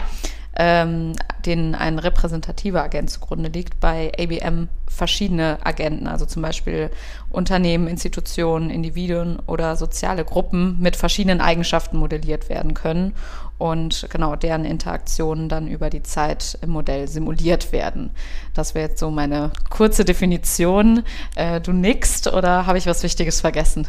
[0.62, 1.14] ähm,
[1.46, 6.90] denen ein repräsentativer Agent zugrunde liegt, bei ABM verschiedene Agenten, also zum Beispiel
[7.30, 13.14] Unternehmen, Institutionen, Individuen oder soziale Gruppen mit verschiedenen Eigenschaften modelliert werden können
[13.56, 18.10] und genau deren Interaktionen dann über die Zeit im Modell simuliert werden.
[18.52, 21.04] Das wäre jetzt so meine kurze Definition.
[21.36, 23.88] Äh, du nickst oder habe ich was Wichtiges vergessen?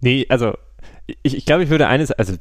[0.00, 0.54] Nee, also
[1.24, 2.34] ich, ich glaube, ich würde eines, also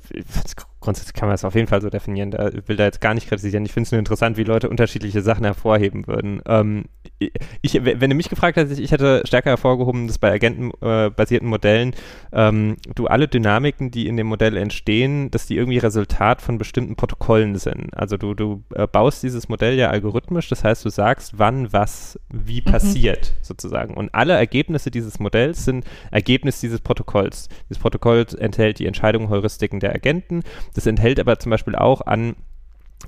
[0.81, 3.29] grundsätzlich kann man das auf jeden Fall so definieren, da will da jetzt gar nicht
[3.29, 3.65] kritisieren.
[3.65, 6.41] Ich finde es nur interessant, wie Leute unterschiedliche Sachen hervorheben würden.
[6.47, 6.85] Ähm,
[7.61, 11.93] ich, wenn du mich gefragt hättest, ich hätte stärker hervorgehoben, dass bei agentenbasierten äh, Modellen
[12.33, 16.95] ähm, du alle Dynamiken, die in dem Modell entstehen, dass die irgendwie Resultat von bestimmten
[16.95, 17.95] Protokollen sind.
[17.95, 22.19] Also du, du äh, baust dieses Modell ja algorithmisch, das heißt, du sagst, wann was
[22.29, 22.71] wie mhm.
[22.71, 23.93] passiert, sozusagen.
[23.93, 27.49] Und alle Ergebnisse dieses Modells sind Ergebnis dieses Protokolls.
[27.69, 30.41] Dieses Protokoll enthält die Entscheidungen, Heuristiken der Agenten
[30.73, 32.35] das enthält aber zum Beispiel auch an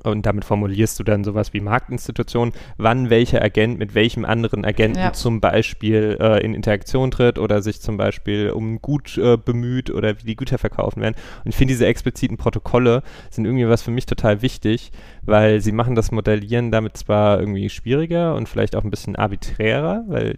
[0.04, 5.00] und damit formulierst du dann sowas wie Marktinstitution, wann welcher Agent mit welchem anderen Agenten
[5.00, 5.14] ja.
[5.14, 10.20] zum Beispiel äh, in Interaktion tritt oder sich zum Beispiel um Gut äh, bemüht oder
[10.20, 11.16] wie die Güter verkaufen werden.
[11.44, 14.92] Und ich finde, diese expliziten Protokolle sind irgendwie was für mich total wichtig,
[15.26, 20.04] weil sie machen das Modellieren damit zwar irgendwie schwieriger und vielleicht auch ein bisschen arbiträrer,
[20.08, 20.38] weil,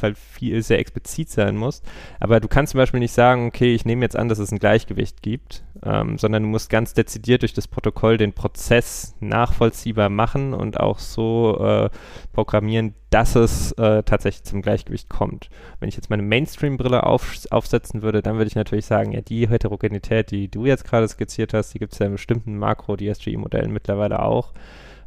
[0.00, 1.82] weil viel sehr explizit sein muss,
[2.20, 4.58] aber du kannst zum Beispiel nicht sagen, okay, ich nehme jetzt an, dass es ein
[4.58, 10.54] Gleichgewicht gibt, ähm, sondern du musst ganz dezidiert durch das Protokoll den Prozess nachvollziehbar machen
[10.54, 11.90] und auch so äh,
[12.32, 15.48] programmieren, dass es äh, tatsächlich zum Gleichgewicht kommt.
[15.78, 19.48] Wenn ich jetzt meine Mainstream-Brille auf, aufsetzen würde, dann würde ich natürlich sagen, ja, die
[19.48, 24.20] Heterogenität, die du jetzt gerade skizziert hast, die gibt es ja in bestimmten Makro-DSGI-Modellen mittlerweile
[24.20, 24.52] auch.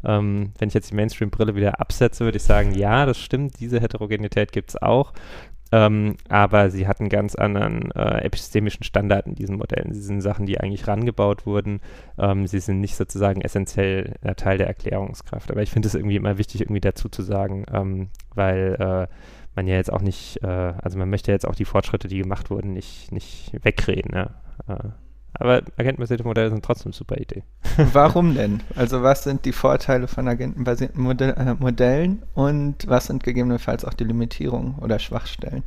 [0.05, 3.81] Ähm, wenn ich jetzt die Mainstream-Brille wieder absetze, würde ich sagen, ja, das stimmt, diese
[3.81, 5.11] Heterogenität gibt es auch.
[5.71, 9.93] Ähm, aber sie hatten ganz anderen äh, epistemischen Standard in diesen Modellen.
[9.93, 11.81] Sie sind Sachen, die eigentlich rangebaut wurden.
[12.17, 15.51] Ähm, sie sind nicht sozusagen essentiell äh, Teil der Erklärungskraft.
[15.51, 19.13] Aber ich finde es irgendwie immer wichtig, irgendwie dazu zu sagen, ähm, weil äh,
[19.55, 22.49] man ja jetzt auch nicht, äh, also man möchte jetzt auch die Fortschritte, die gemacht
[22.49, 24.11] wurden, nicht, nicht wegreden.
[24.15, 24.35] Ja.
[25.39, 27.43] Aber agentenbasierte Modelle sind trotzdem eine super Idee.
[27.93, 28.61] Warum denn?
[28.75, 33.93] Also was sind die Vorteile von agentenbasierten Modell, äh, Modellen und was sind gegebenenfalls auch
[33.93, 35.63] die Limitierungen oder Schwachstellen?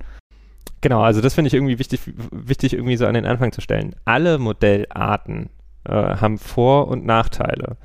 [0.81, 2.01] Genau, also das finde ich irgendwie wichtig,
[2.33, 3.95] wichtig irgendwie so an den Anfang zu stellen.
[4.05, 5.51] Alle Modellarten
[5.85, 7.77] äh, haben Vor- und Nachteile.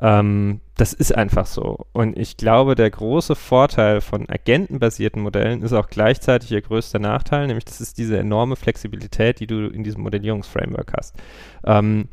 [0.00, 1.86] Ähm, das ist einfach so.
[1.92, 7.46] Und ich glaube, der große Vorteil von agentenbasierten Modellen ist auch gleichzeitig ihr größter Nachteil,
[7.46, 11.16] nämlich das ist diese enorme Flexibilität, die du in diesem Modellierungsframework hast.
[11.66, 12.08] Ähm,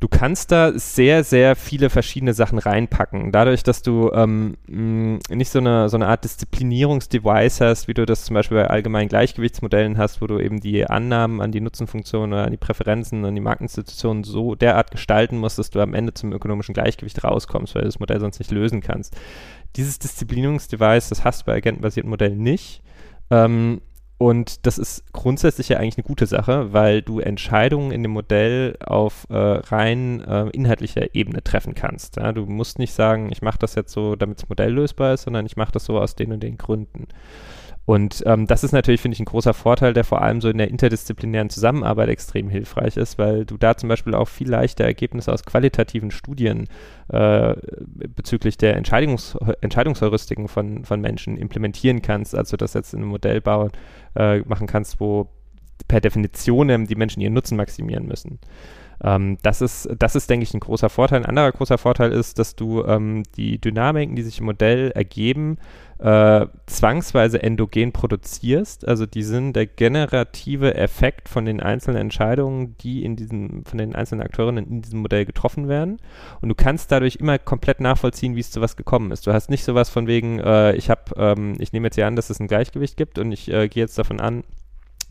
[0.00, 3.32] du kannst da sehr, sehr viele verschiedene Sachen reinpacken.
[3.32, 8.24] Dadurch, dass du ähm, nicht so eine, so eine Art Disziplinierungsdevice hast, wie du das
[8.24, 12.44] zum Beispiel bei allgemeinen Gleichgewichtsmodellen hast, wo du eben die Annahmen an die Nutzenfunktionen oder
[12.44, 16.32] an die Präferenzen, an die Marktinstitutionen so derart gestalten musst, dass du am Ende zum
[16.32, 19.14] ökonomischen Gleichgewicht rauskommst, weil du das Modell sonst nicht lösen kannst.
[19.76, 22.82] Dieses Disziplinierungsdevice, das hast du bei agentenbasierten Modellen nicht.
[23.30, 23.82] Ähm,
[24.20, 28.76] und das ist grundsätzlich ja eigentlich eine gute Sache, weil du Entscheidungen in dem Modell
[28.84, 32.16] auf äh, rein äh, inhaltlicher Ebene treffen kannst.
[32.16, 32.32] Ja?
[32.32, 35.46] Du musst nicht sagen, ich mache das jetzt so, damit das Modell lösbar ist, sondern
[35.46, 37.08] ich mache das so aus den und den Gründen.
[37.86, 40.58] Und ähm, das ist natürlich, finde ich, ein großer Vorteil, der vor allem so in
[40.58, 45.32] der interdisziplinären Zusammenarbeit extrem hilfreich ist, weil du da zum Beispiel auch viel leichter Ergebnisse
[45.32, 46.68] aus qualitativen Studien
[47.08, 47.54] äh,
[48.14, 53.08] bezüglich der Entscheidungs Entscheidungsheuristiken von, von Menschen implementieren kannst, als du das jetzt in einem
[53.08, 53.70] Modellbau
[54.14, 55.28] äh, machen kannst, wo
[55.88, 58.38] per Definition die Menschen ihren Nutzen maximieren müssen.
[59.02, 61.20] Ähm, das, ist, das ist, denke ich, ein großer Vorteil.
[61.20, 65.58] Ein anderer großer Vorteil ist, dass du ähm, die Dynamiken, die sich im Modell ergeben,
[65.98, 68.86] äh, zwangsweise endogen produzierst.
[68.86, 73.94] Also die sind der generative Effekt von den einzelnen Entscheidungen, die in diesem, von den
[73.94, 75.98] einzelnen Akteurinnen in diesem Modell getroffen werden.
[76.40, 79.26] Und du kannst dadurch immer komplett nachvollziehen, wie es zu was gekommen ist.
[79.26, 82.16] Du hast nicht sowas von wegen, äh, ich habe, ähm, ich nehme jetzt hier an,
[82.16, 84.44] dass es ein Gleichgewicht gibt und ich äh, gehe jetzt davon an,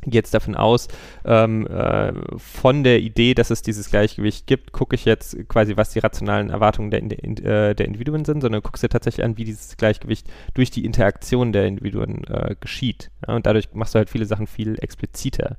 [0.06, 0.88] jetzt davon aus,
[1.26, 5.92] ähm, äh, von der Idee, dass es dieses Gleichgewicht gibt, gucke ich jetzt quasi, was
[5.92, 9.44] die rationalen Erwartungen der, in, äh, der Individuen sind, sondern guckst dir tatsächlich an, wie
[9.44, 13.12] dieses Gleichgewicht durch die Interaktion der Individuen äh, geschieht.
[13.28, 15.58] Ja, und dadurch machst du halt viele Sachen viel expliziter.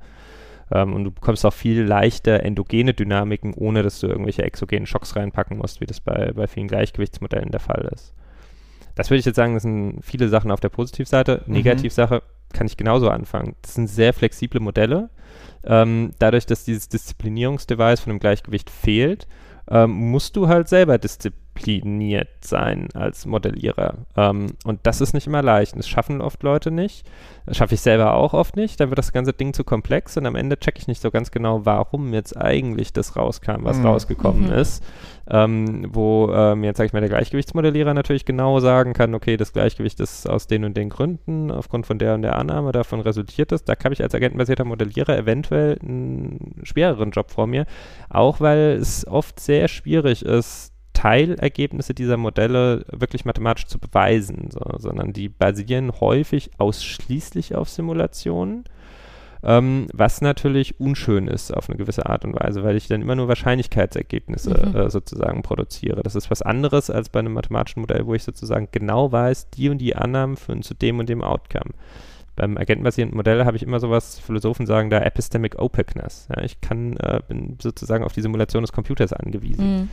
[0.71, 5.15] Ähm, und du bekommst auch viel leichter endogene Dynamiken, ohne dass du irgendwelche exogenen Schocks
[5.15, 8.13] reinpacken musst, wie das bei, bei vielen Gleichgewichtsmodellen der Fall ist.
[8.95, 11.43] Das würde ich jetzt sagen, das sind viele Sachen auf der Positivseite.
[11.45, 11.53] Mhm.
[11.53, 13.55] Negativsache, mhm kann ich genauso anfangen.
[13.61, 15.09] Das sind sehr flexible Modelle.
[15.63, 19.27] Ähm, dadurch, dass dieses Disziplinierungsdevice von dem Gleichgewicht fehlt,
[19.69, 20.97] ähm, musst du halt selber
[21.61, 23.95] diszipliniert sein als Modellierer.
[24.15, 25.77] Ähm, und das ist nicht immer leicht.
[25.77, 27.05] das schaffen oft Leute nicht.
[27.45, 28.79] Das schaffe ich selber auch oft nicht.
[28.79, 31.31] Dann wird das ganze Ding zu komplex und am Ende checke ich nicht so ganz
[31.31, 33.85] genau, warum jetzt eigentlich das rauskam, was mhm.
[33.85, 34.53] rausgekommen mhm.
[34.53, 34.83] ist
[35.31, 39.53] ähm, wo ähm, jetzt, sage ich mal, der Gleichgewichtsmodellierer natürlich genau sagen kann, okay, das
[39.53, 43.51] Gleichgewicht ist aus den und den Gründen, aufgrund von der und der Annahme, davon resultiert
[43.51, 43.63] es.
[43.63, 47.65] Da habe ich als agentenbasierter Modellierer eventuell einen schwereren Job vor mir,
[48.09, 54.61] auch weil es oft sehr schwierig ist, Teilergebnisse dieser Modelle wirklich mathematisch zu beweisen, so,
[54.77, 58.65] sondern die basieren häufig ausschließlich auf Simulationen
[59.43, 63.15] ähm, was natürlich unschön ist auf eine gewisse Art und Weise, weil ich dann immer
[63.15, 64.75] nur Wahrscheinlichkeitsergebnisse mhm.
[64.75, 66.03] äh, sozusagen produziere.
[66.03, 69.69] Das ist was anderes als bei einem mathematischen Modell, wo ich sozusagen genau weiß, die
[69.69, 71.71] und die Annahmen führen zu dem und dem Outcome.
[72.35, 76.27] Beim agentenbasierten Modell habe ich immer sowas, Philosophen sagen da Epistemic Opaqueness.
[76.35, 79.75] Ja, ich kann, äh, bin sozusagen auf die Simulation des Computers angewiesen.
[79.75, 79.89] Mhm.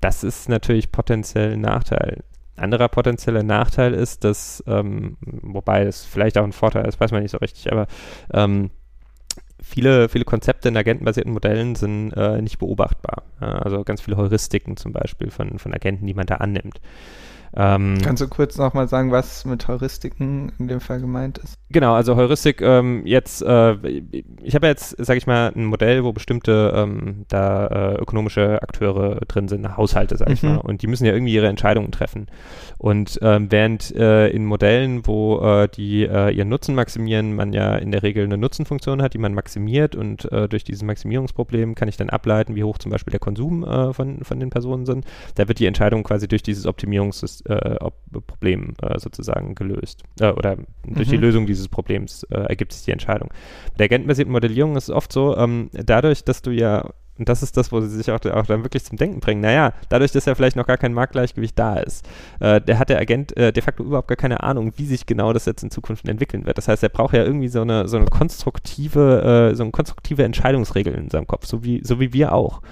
[0.00, 2.24] Das ist natürlich potenziell ein Nachteil
[2.58, 7.22] anderer potenzieller Nachteil ist, dass, ähm, wobei es vielleicht auch ein Vorteil ist, weiß man
[7.22, 7.86] nicht so richtig, aber
[8.32, 8.70] ähm,
[9.62, 13.22] viele, viele Konzepte in agentenbasierten Modellen sind äh, nicht beobachtbar.
[13.40, 16.80] Also ganz viele Heuristiken zum Beispiel von, von Agenten, die man da annimmt.
[17.56, 21.54] Ähm, Kannst du kurz nochmal sagen, was mit Heuristiken in dem Fall gemeint ist?
[21.70, 23.74] Genau, also Heuristik, ähm, jetzt, äh,
[24.42, 29.20] ich habe jetzt, sage ich mal, ein Modell, wo bestimmte ähm, da äh, ökonomische Akteure
[29.26, 30.48] drin sind, Haushalte, sage ich mhm.
[30.50, 32.26] mal, und die müssen ja irgendwie ihre Entscheidungen treffen.
[32.78, 37.76] Und ähm, während äh, in Modellen, wo äh, die äh, ihren Nutzen maximieren, man ja
[37.76, 41.88] in der Regel eine Nutzenfunktion hat, die man maximiert und äh, durch dieses Maximierungsproblem kann
[41.88, 45.04] ich dann ableiten, wie hoch zum Beispiel der Konsum von, von den Personen sind.
[45.34, 46.66] Da wird die Entscheidung quasi durch dieses
[47.46, 51.12] Optimierungsproblem sozusagen gelöst oder durch mhm.
[51.12, 53.28] die Lösung dieses dieses Problems äh, ergibt sich die Entscheidung.
[53.72, 57.42] Bei der agentenbasierten Modellierung ist es oft so, ähm, dadurch, dass du ja und das
[57.42, 59.40] ist das, wo sie sich auch, auch dann wirklich zum Denken bringen.
[59.40, 62.08] Naja, dadurch, dass ja vielleicht noch gar kein Marktgleichgewicht da ist,
[62.38, 65.32] äh, der hat der Agent äh, de facto überhaupt gar keine Ahnung, wie sich genau
[65.32, 66.58] das jetzt in Zukunft entwickeln wird.
[66.58, 70.22] Das heißt, er braucht ja irgendwie so eine, so eine konstruktive, äh, so eine konstruktive
[70.22, 72.62] Entscheidungsregel in seinem Kopf, so wie, so wie wir auch.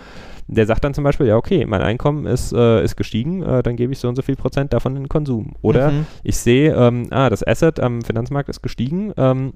[0.49, 3.76] Der sagt dann zum Beispiel, ja, okay, mein Einkommen ist, äh, ist gestiegen, äh, dann
[3.76, 5.55] gebe ich so und so viel Prozent davon in den Konsum.
[5.62, 6.07] Oder mhm.
[6.22, 9.55] ich sehe, ähm, ah, das Asset am Finanzmarkt ist gestiegen, ähm,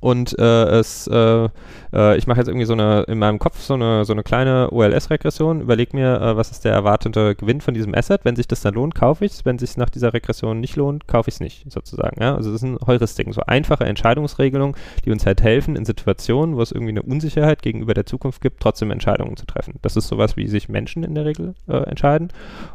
[0.00, 1.48] und äh, es, äh,
[1.92, 4.72] äh, ich mache jetzt irgendwie so eine, in meinem Kopf so eine, so eine kleine
[4.72, 8.24] OLS-Regression, überlege mir, äh, was ist der erwartete Gewinn von diesem Asset.
[8.24, 9.44] Wenn sich das dann lohnt, kaufe ich es.
[9.44, 12.20] Wenn sich nach dieser Regression nicht lohnt, kaufe ich es nicht, sozusagen.
[12.20, 12.34] Ja?
[12.34, 14.74] Also das sind Heuristiken, so einfache Entscheidungsregelungen,
[15.04, 18.60] die uns halt helfen, in Situationen, wo es irgendwie eine Unsicherheit gegenüber der Zukunft gibt,
[18.60, 19.74] trotzdem Entscheidungen zu treffen.
[19.82, 22.28] Das ist sowas, wie sich Menschen in der Regel äh, entscheiden.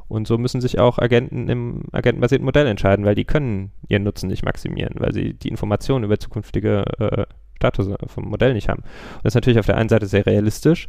[0.07, 4.27] Und so müssen sich auch Agenten im agentenbasierten Modell entscheiden, weil die können ihren Nutzen
[4.27, 7.14] nicht maximieren, weil sie die Informationen über zukünftige äh,
[7.55, 8.81] Status vom Modell nicht haben.
[8.81, 10.87] Und das ist natürlich auf der einen Seite sehr realistisch,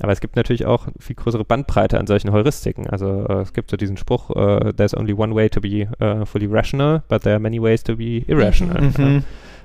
[0.00, 2.88] aber es gibt natürlich auch viel größere Bandbreite an solchen Heuristiken.
[2.88, 6.24] Also äh, es gibt so diesen Spruch, uh, there's only one way to be uh,
[6.24, 8.82] fully rational, but there are many ways to be irrational.
[8.82, 9.24] Mhm.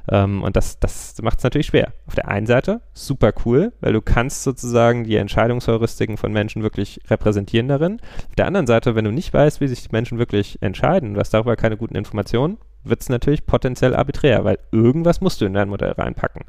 [0.10, 1.94] Ähm, und das, das macht es natürlich schwer.
[2.08, 7.00] Auf der einen Seite super cool, weil du kannst sozusagen die Entscheidungsheuristiken von Menschen wirklich
[7.10, 8.00] repräsentieren darin.
[8.30, 11.20] Auf der anderen Seite, wenn du nicht weißt, wie sich die Menschen wirklich entscheiden, du
[11.20, 15.54] hast darüber keine guten Informationen, wird es natürlich potenziell arbiträr, weil irgendwas musst du in
[15.54, 16.44] dein Modell reinpacken.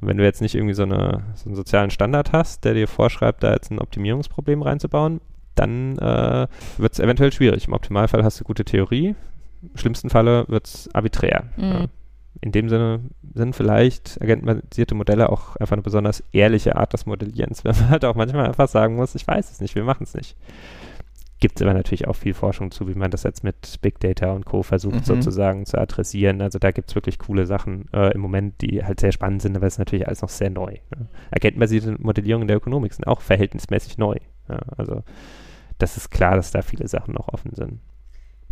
[0.00, 2.86] Und wenn du jetzt nicht irgendwie so, eine, so einen sozialen Standard hast, der dir
[2.86, 5.20] vorschreibt, da jetzt ein Optimierungsproblem reinzubauen,
[5.54, 6.46] dann äh,
[6.78, 7.66] wird es eventuell schwierig.
[7.66, 9.14] Im Optimalfall hast du gute Theorie,
[9.62, 11.44] im schlimmsten Falle wird es arbiträr.
[11.56, 11.64] Mhm.
[11.64, 11.86] Ja.
[12.40, 13.00] In dem Sinne
[13.34, 18.04] sind vielleicht agentenbasierte Modelle auch einfach eine besonders ehrliche Art des Modellierens, wenn man halt
[18.04, 20.36] auch manchmal einfach sagen muss, ich weiß es nicht, wir machen es nicht
[21.44, 24.32] gibt es aber natürlich auch viel Forschung zu, wie man das jetzt mit Big Data
[24.32, 24.62] und Co.
[24.62, 25.04] versucht mhm.
[25.04, 26.40] sozusagen zu adressieren.
[26.40, 29.54] Also da gibt es wirklich coole Sachen äh, im Moment, die halt sehr spannend sind,
[29.54, 30.78] aber es ist natürlich alles noch sehr neu.
[30.96, 31.06] Ne?
[31.32, 34.16] Agentenbasierte Modellierung in der Ökonomik sind auch verhältnismäßig neu.
[34.48, 34.58] Ja?
[34.78, 35.02] Also
[35.76, 37.80] das ist klar, dass da viele Sachen noch offen sind.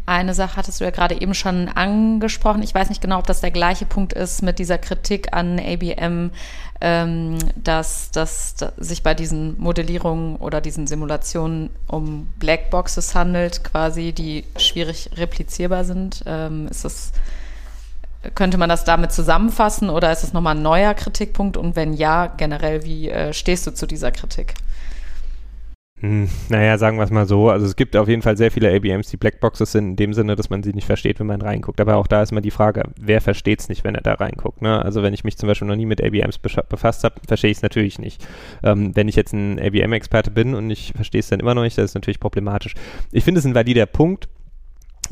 [0.05, 2.62] Eine Sache hattest du ja gerade eben schon angesprochen.
[2.62, 6.32] Ich weiß nicht genau, ob das der gleiche Punkt ist mit dieser Kritik an ABM,
[6.80, 14.44] ähm, dass, dass sich bei diesen Modellierungen oder diesen Simulationen um Blackboxes handelt, quasi, die
[14.57, 16.24] schwierig replizierbar sind.
[16.26, 17.12] Ähm, ist das,
[18.34, 21.57] könnte man das damit zusammenfassen oder ist es nochmal ein neuer Kritikpunkt?
[21.57, 24.55] Und wenn ja, generell, wie äh, stehst du zu dieser Kritik?
[26.03, 27.48] Hm, naja, sagen wir es mal so.
[27.48, 30.34] Also es gibt auf jeden Fall sehr viele ABMs, die Blackboxes sind, in dem Sinne,
[30.34, 31.80] dass man sie nicht versteht, wenn man reinguckt.
[31.80, 34.62] Aber auch da ist immer die Frage, wer versteht es nicht, wenn er da reinguckt.
[34.62, 34.84] Ne?
[34.84, 37.62] Also wenn ich mich zum Beispiel noch nie mit ABMs befasst habe, verstehe ich es
[37.62, 38.26] natürlich nicht.
[38.64, 41.78] Ähm, wenn ich jetzt ein ABM-Experte bin und ich verstehe es dann immer noch nicht,
[41.78, 42.74] das ist natürlich problematisch.
[43.12, 44.28] Ich finde es ein valider Punkt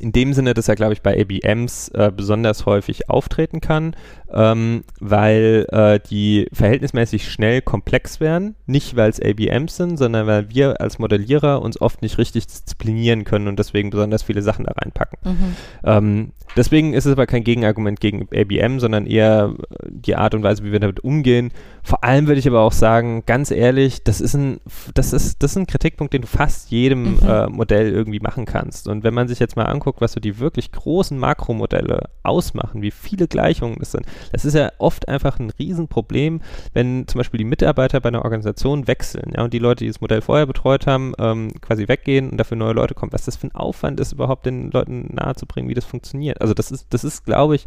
[0.00, 3.94] in dem Sinne, dass er, glaube ich, bei ABMs äh, besonders häufig auftreten kann,
[4.32, 8.54] ähm, weil äh, die verhältnismäßig schnell komplex werden.
[8.66, 13.24] Nicht, weil es ABMs sind, sondern weil wir als Modellierer uns oft nicht richtig disziplinieren
[13.24, 15.18] können und deswegen besonders viele Sachen da reinpacken.
[15.24, 15.56] Mhm.
[15.84, 19.54] Ähm, deswegen ist es aber kein Gegenargument gegen ABM, sondern eher
[19.88, 21.50] die Art und Weise, wie wir damit umgehen.
[21.82, 24.60] Vor allem würde ich aber auch sagen, ganz ehrlich, das ist ein,
[24.94, 27.18] das ist, das ist ein Kritikpunkt, den du fast jedem mhm.
[27.26, 28.86] äh, Modell irgendwie machen kannst.
[28.86, 32.90] Und wenn man sich jetzt mal anguckt, was so die wirklich großen Makromodelle ausmachen, wie
[32.90, 36.40] viele Gleichungen das sind, das ist ja oft einfach ein Riesenproblem,
[36.72, 40.00] wenn zum Beispiel die Mitarbeiter bei einer Organisation wechseln, ja, und die Leute, die das
[40.00, 43.12] Modell vorher betreut haben, ähm, quasi weggehen und dafür neue Leute kommen.
[43.12, 46.40] Was das für ein Aufwand ist, überhaupt den Leuten nahezubringen, wie das funktioniert.
[46.40, 47.66] Also das ist, das ist, glaube ich,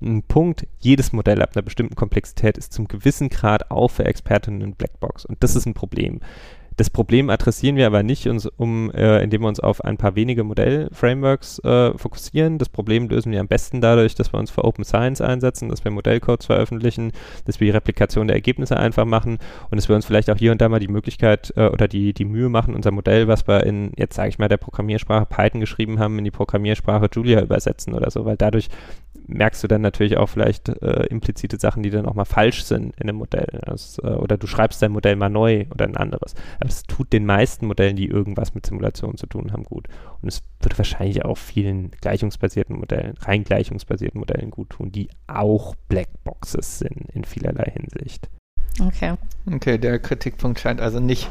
[0.00, 0.66] ein Punkt.
[0.80, 5.24] Jedes Modell ab einer bestimmten Komplexität ist zum gewissen Grad auch für Expertinnen Blackbox.
[5.24, 6.20] Und das ist ein Problem.
[6.76, 10.14] Das Problem adressieren wir aber nicht, uns, um, äh, indem wir uns auf ein paar
[10.14, 12.58] wenige Modellframeworks äh, fokussieren.
[12.58, 15.84] Das Problem lösen wir am besten dadurch, dass wir uns für Open Science einsetzen, dass
[15.84, 17.12] wir Modellcodes veröffentlichen,
[17.44, 19.38] dass wir die Replikation der Ergebnisse einfach machen
[19.70, 22.14] und dass wir uns vielleicht auch hier und da mal die Möglichkeit äh, oder die,
[22.14, 25.60] die Mühe machen, unser Modell, was wir in, jetzt sage ich mal, der Programmiersprache Python
[25.60, 28.68] geschrieben haben, in die Programmiersprache Julia übersetzen oder so, weil dadurch
[29.34, 32.94] merkst du dann natürlich auch vielleicht äh, implizite Sachen, die dann auch mal falsch sind
[32.96, 33.60] in einem Modell.
[33.64, 36.34] Das, äh, oder du schreibst dein Modell mal neu oder ein anderes.
[36.60, 39.88] Aber es tut den meisten Modellen, die irgendwas mit Simulationen zu tun haben, gut.
[40.20, 45.74] Und es würde wahrscheinlich auch vielen gleichungsbasierten Modellen, rein gleichungsbasierten Modellen gut tun, die auch
[45.88, 48.28] Blackboxes sind in vielerlei Hinsicht.
[48.80, 49.14] Okay.
[49.52, 51.30] Okay, der Kritikpunkt scheint also nicht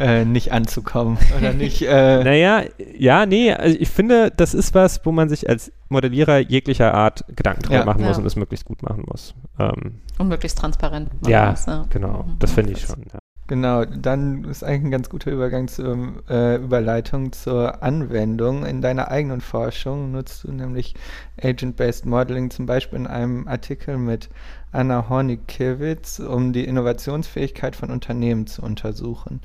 [0.00, 1.82] äh, nicht anzukommen oder nicht.
[1.82, 2.64] Äh naja,
[2.98, 7.24] ja, nee, also ich finde, das ist was, wo man sich als Modellierer jeglicher Art
[7.36, 7.84] Gedanken drüber ja.
[7.84, 8.20] machen muss ja.
[8.20, 9.34] und es möglichst gut machen muss.
[9.58, 11.10] Ähm, und möglichst transparent.
[11.26, 12.38] Ja, muss, ja, genau, mhm.
[12.38, 13.04] das finde ich schon.
[13.50, 18.64] Genau, dann ist eigentlich ein ganz guter Übergang zur äh, Überleitung zur Anwendung.
[18.64, 20.94] In deiner eigenen Forschung nutzt du nämlich
[21.42, 24.28] Agent-Based Modeling zum Beispiel in einem Artikel mit
[24.70, 29.40] Anna Hornikiewicz, um die Innovationsfähigkeit von Unternehmen zu untersuchen.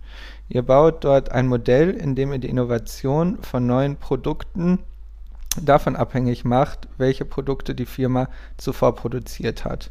[0.49, 4.78] Ihr baut dort ein Modell, in dem ihr die Innovation von neuen Produkten
[5.60, 9.89] davon abhängig macht, welche Produkte die Firma zuvor produziert hat.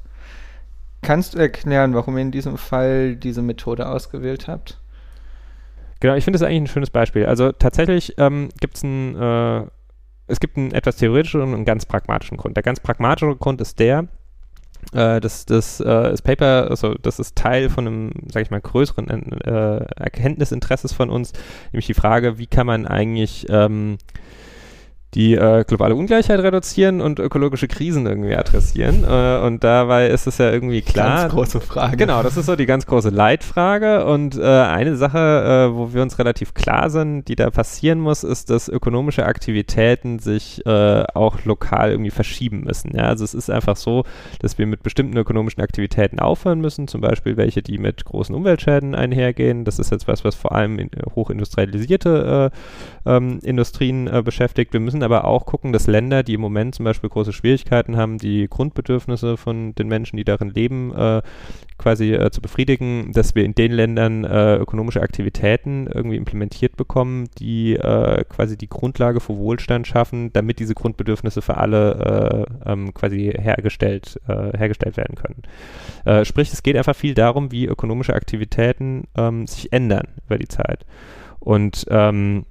[1.04, 4.80] Kannst du erklären, warum ihr in diesem Fall diese Methode ausgewählt habt?
[6.00, 7.26] Genau, ich finde das eigentlich ein schönes Beispiel.
[7.26, 9.66] Also tatsächlich ähm, gibt es ein, äh,
[10.26, 12.56] es gibt einen etwas theoretischen und einen ganz pragmatischen Grund.
[12.56, 14.08] Der ganz pragmatische Grund ist der,
[14.92, 18.62] äh, das, das, äh, das Paper, also das ist Teil von einem, sag ich mal,
[18.62, 19.08] größeren
[19.42, 21.34] äh, Erkenntnisinteresses von uns,
[21.72, 23.98] nämlich die Frage, wie kann man eigentlich ähm,
[25.14, 29.04] die äh, globale Ungleichheit reduzieren und ökologische Krisen irgendwie adressieren.
[29.04, 31.22] Äh, und dabei ist es ja irgendwie klar.
[31.22, 31.96] Ganz große Frage.
[31.96, 34.06] Genau, das ist so die ganz große Leitfrage.
[34.06, 38.24] Und äh, eine Sache, äh, wo wir uns relativ klar sind, die da passieren muss,
[38.24, 42.96] ist, dass ökonomische Aktivitäten sich äh, auch lokal irgendwie verschieben müssen.
[42.96, 43.04] Ja?
[43.04, 44.04] Also es ist einfach so,
[44.40, 48.94] dass wir mit bestimmten ökonomischen Aktivitäten aufhören müssen, zum Beispiel welche, die mit großen Umweltschäden
[48.94, 49.64] einhergehen.
[49.64, 52.56] Das ist jetzt was, was vor allem in, hochindustrialisierte äh,
[53.06, 54.72] ähm, Industrien beschäftigt.
[54.72, 58.18] Wir müssen aber auch gucken, dass Länder, die im Moment zum Beispiel große Schwierigkeiten haben,
[58.18, 61.22] die Grundbedürfnisse von den Menschen, die darin leben, äh,
[61.78, 67.28] quasi äh, zu befriedigen, dass wir in den Ländern äh, ökonomische Aktivitäten irgendwie implementiert bekommen,
[67.38, 72.94] die äh, quasi die Grundlage für Wohlstand schaffen, damit diese Grundbedürfnisse für alle äh, ähm,
[72.94, 76.24] quasi hergestellt, äh, hergestellt werden können.
[76.24, 80.84] sprich, es geht einfach viel darum, wie ökonomische Aktivitäten ähm, sich ändern über die Zeit.
[81.40, 82.44] Und ähm,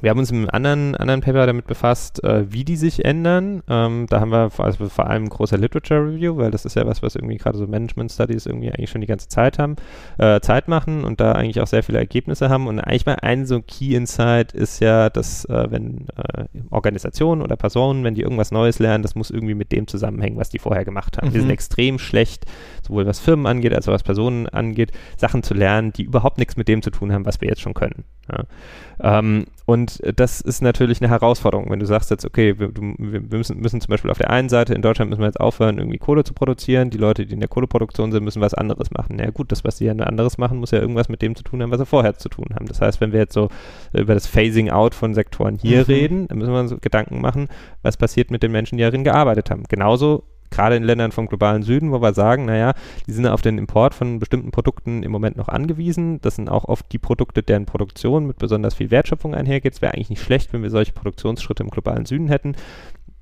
[0.00, 3.62] wir haben uns im anderen, anderen Paper damit befasst, äh, wie die sich ändern.
[3.68, 6.86] Ähm, da haben wir also vor allem ein großer Literature Review, weil das ist ja
[6.86, 9.76] was, was irgendwie gerade so Management Studies irgendwie eigentlich schon die ganze Zeit haben,
[10.18, 12.66] äh, Zeit machen und da eigentlich auch sehr viele Ergebnisse haben.
[12.66, 17.56] Und eigentlich mal ein so Key Insight ist ja, dass äh, wenn äh, Organisationen oder
[17.56, 20.84] Personen, wenn die irgendwas Neues lernen, das muss irgendwie mit dem zusammenhängen, was die vorher
[20.84, 21.28] gemacht haben.
[21.28, 21.34] Mhm.
[21.34, 22.44] Wir sind extrem schlecht,
[22.86, 26.56] sowohl was Firmen angeht, als auch was Personen angeht, Sachen zu lernen, die überhaupt nichts
[26.56, 28.04] mit dem zu tun haben, was wir jetzt schon können.
[28.30, 29.18] Ja.
[29.18, 33.20] Ähm, und das ist natürlich eine Herausforderung, wenn du sagst jetzt, okay, wir, du, wir
[33.20, 35.98] müssen, müssen, zum Beispiel auf der einen Seite in Deutschland müssen wir jetzt aufhören, irgendwie
[35.98, 36.88] Kohle zu produzieren.
[36.88, 39.16] Die Leute, die in der Kohleproduktion sind, müssen was anderes machen.
[39.18, 41.42] Na ja, gut, das, was sie ja anderes machen, muss ja irgendwas mit dem zu
[41.42, 42.64] tun haben, was sie vorher zu tun haben.
[42.64, 43.50] Das heißt, wenn wir jetzt so
[43.92, 45.84] über das Phasing out von Sektoren hier mhm.
[45.84, 47.48] reden, dann müssen wir uns Gedanken machen,
[47.82, 49.64] was passiert mit den Menschen, die darin gearbeitet haben.
[49.68, 52.74] Genauso gerade in Ländern vom globalen Süden, wo wir sagen, naja,
[53.06, 56.20] die sind auf den Import von bestimmten Produkten im Moment noch angewiesen.
[56.20, 59.74] Das sind auch oft die Produkte, deren Produktion mit besonders viel Wertschöpfung einhergeht.
[59.74, 62.54] Es wäre eigentlich nicht schlecht, wenn wir solche Produktionsschritte im globalen Süden hätten.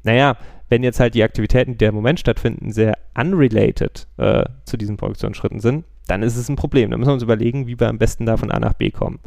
[0.03, 0.37] Naja,
[0.69, 5.61] wenn jetzt halt die Aktivitäten, die im Moment stattfinden, sehr unrelated äh, zu diesen Produktionsschritten
[5.61, 6.91] sind, dann ist es ein Problem.
[6.91, 9.19] Dann müssen wir uns überlegen, wie wir am besten da von A nach B kommen.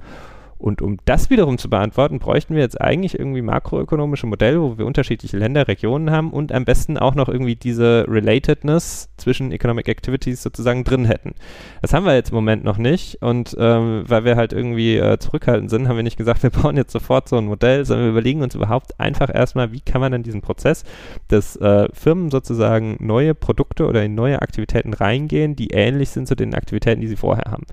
[0.60, 4.86] Und um das wiederum zu beantworten, bräuchten wir jetzt eigentlich irgendwie makroökonomische Modelle, wo wir
[4.86, 10.44] unterschiedliche Länder, Regionen haben und am besten auch noch irgendwie diese Relatedness zwischen Economic Activities
[10.44, 11.34] sozusagen drin hätten.
[11.82, 15.18] Das haben wir jetzt im Moment noch nicht und ähm, weil wir halt irgendwie äh,
[15.18, 18.12] zurückhaltend sind, haben wir nicht gesagt, wir bauen jetzt sofort so ein Modell, sondern wir
[18.12, 20.84] überlegen uns überhaupt einfach erstmal, wie kann man dann diesen Prozess,
[21.30, 26.36] dass äh, Firmen sozusagen neue Produkte oder in neue Aktivitäten reingehen, die ähnlich sind zu
[26.36, 27.64] den Aktivitäten, die sie vorher haben.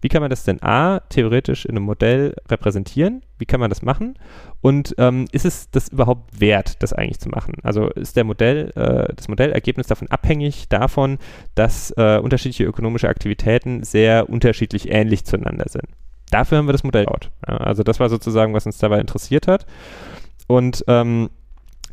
[0.00, 3.22] Wie kann man das denn A, theoretisch in einem Modell repräsentieren?
[3.38, 4.18] Wie kann man das machen?
[4.60, 7.54] Und ähm, ist es das überhaupt wert, das eigentlich zu machen?
[7.62, 11.18] Also ist der Modell, äh, das Modellergebnis davon abhängig davon,
[11.54, 15.84] dass äh, unterschiedliche ökonomische Aktivitäten sehr unterschiedlich ähnlich zueinander sind?
[16.30, 17.30] Dafür haben wir das Modell gebaut.
[17.42, 19.66] Also das war sozusagen, was uns dabei interessiert hat.
[20.48, 21.30] Und ähm,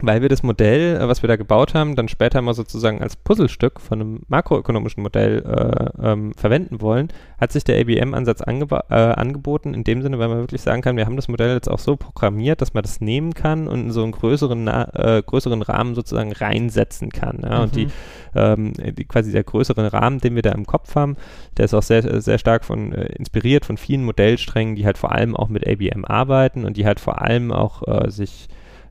[0.01, 3.15] weil wir das Modell, äh, was wir da gebaut haben, dann später mal sozusagen als
[3.15, 9.73] Puzzlestück von einem makroökonomischen Modell äh, ähm, verwenden wollen, hat sich der ABM-Ansatz äh, angeboten,
[9.73, 11.95] in dem Sinne, weil man wirklich sagen kann, wir haben das Modell jetzt auch so
[11.95, 16.31] programmiert, dass man das nehmen kann und in so einen größeren, äh, größeren Rahmen sozusagen
[16.31, 17.41] reinsetzen kann.
[17.43, 17.57] Ja?
[17.57, 17.63] Mhm.
[17.63, 17.87] Und die,
[18.35, 21.17] ähm, die, quasi der größere Rahmen, den wir da im Kopf haben,
[21.57, 25.11] der ist auch sehr, sehr stark von äh, inspiriert von vielen Modellsträngen, die halt vor
[25.11, 28.47] allem auch mit ABM arbeiten und die halt vor allem auch äh, sich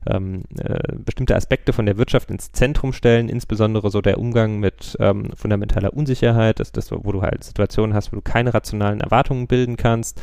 [0.09, 4.95] ähm, äh, bestimmte Aspekte von der Wirtschaft ins Zentrum stellen, insbesondere so der Umgang mit
[4.99, 9.47] ähm, fundamentaler Unsicherheit, das, das, wo du halt Situationen hast, wo du keine rationalen Erwartungen
[9.47, 10.21] bilden kannst,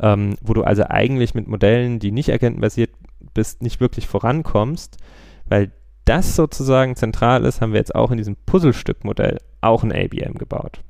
[0.00, 2.90] ähm, wo du also eigentlich mit Modellen, die nicht agentenbasiert
[3.34, 4.98] bist, nicht wirklich vorankommst,
[5.46, 5.72] weil
[6.04, 10.82] das sozusagen zentral ist, haben wir jetzt auch in diesem Puzzlestück-Modell auch ein ABM gebaut.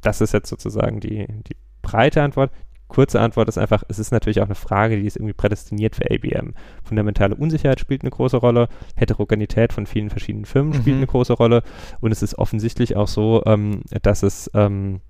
[0.00, 2.50] Das ist jetzt sozusagen die, die breite Antwort
[2.90, 6.10] kurze Antwort ist einfach, es ist natürlich auch eine Frage, die ist irgendwie prädestiniert für
[6.10, 6.54] ABM.
[6.84, 11.02] Fundamentale Unsicherheit spielt eine große Rolle, Heterogenität von vielen verschiedenen Firmen spielt mhm.
[11.02, 11.62] eine große Rolle
[12.00, 15.00] und es ist offensichtlich auch so, ähm, dass es ähm,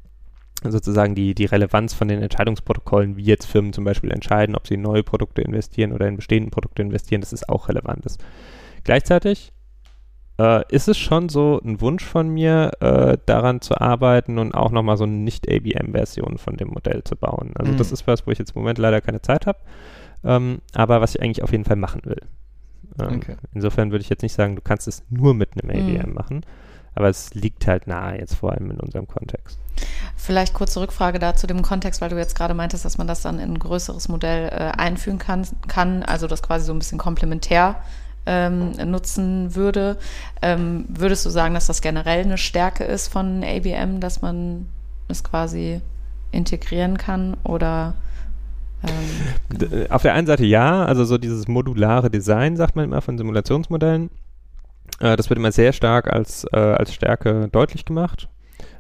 [0.63, 4.75] sozusagen die, die Relevanz von den Entscheidungsprotokollen, wie jetzt Firmen zum Beispiel entscheiden, ob sie
[4.75, 8.05] in neue Produkte investieren oder in bestehende Produkte investieren, das ist auch relevant.
[8.05, 8.23] Ist.
[8.85, 9.53] Gleichzeitig
[10.41, 14.71] äh, ist es schon so ein Wunsch von mir, äh, daran zu arbeiten und auch
[14.71, 17.53] nochmal so eine Nicht-ABM-Version von dem Modell zu bauen.
[17.57, 17.77] Also mhm.
[17.77, 19.59] das ist was, wo ich jetzt im Moment leider keine Zeit habe,
[20.25, 22.23] ähm, aber was ich eigentlich auf jeden Fall machen will.
[22.99, 23.37] Ähm, okay.
[23.53, 26.15] Insofern würde ich jetzt nicht sagen, du kannst es nur mit einem ABM mhm.
[26.15, 26.41] machen.
[26.95, 29.59] aber es liegt halt nahe jetzt vor allem in unserem Kontext.
[30.17, 33.21] Vielleicht kurze Rückfrage da zu dem Kontext, weil du jetzt gerade meintest, dass man das
[33.23, 36.99] dann in ein größeres Modell äh, einführen kann, kann, also das quasi so ein bisschen
[36.99, 37.77] komplementär
[38.27, 39.97] ähm, nutzen würde.
[40.43, 44.67] Ähm, würdest du sagen, dass das generell eine Stärke ist von ABM, dass man
[45.09, 45.81] es quasi
[46.33, 47.95] integrieren kann oder
[48.83, 49.87] ähm.
[49.91, 54.11] Auf der einen Seite ja, also so dieses modulare Design, sagt man immer von Simulationsmodellen.
[55.01, 58.29] Äh, das wird immer sehr stark als, äh, als Stärke deutlich gemacht.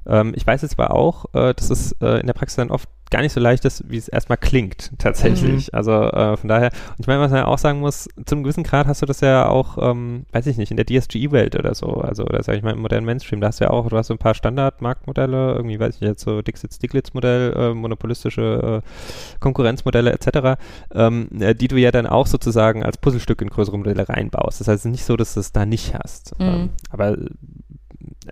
[0.06, 2.88] Ähm, ich weiß jetzt aber auch, äh, dass es äh, in der Praxis dann oft
[3.10, 5.66] gar nicht so leicht ist, wie es erstmal klingt, tatsächlich.
[5.66, 5.76] Mhm.
[5.76, 8.44] Also äh, von daher, und ich meine, was man ja auch sagen muss, zu einem
[8.44, 11.74] gewissen Grad hast du das ja auch, ähm, weiß ich nicht, in der DSGE-Welt oder
[11.74, 13.96] so, also oder sag ich mal im modernen Mainstream, da hast du ja auch, du
[13.96, 20.12] hast so ein paar Standard-Marktmodelle, irgendwie, weiß ich jetzt, so Dixit-Stiglitz-Modell, äh, monopolistische äh, Konkurrenzmodelle
[20.12, 20.60] etc.,
[20.94, 24.60] ähm, äh, die du ja dann auch sozusagen als Puzzlestück in größere Modelle reinbaust.
[24.60, 26.38] Das heißt nicht so, dass du es da nicht hast.
[26.38, 26.46] Mhm.
[26.46, 27.16] Ähm, aber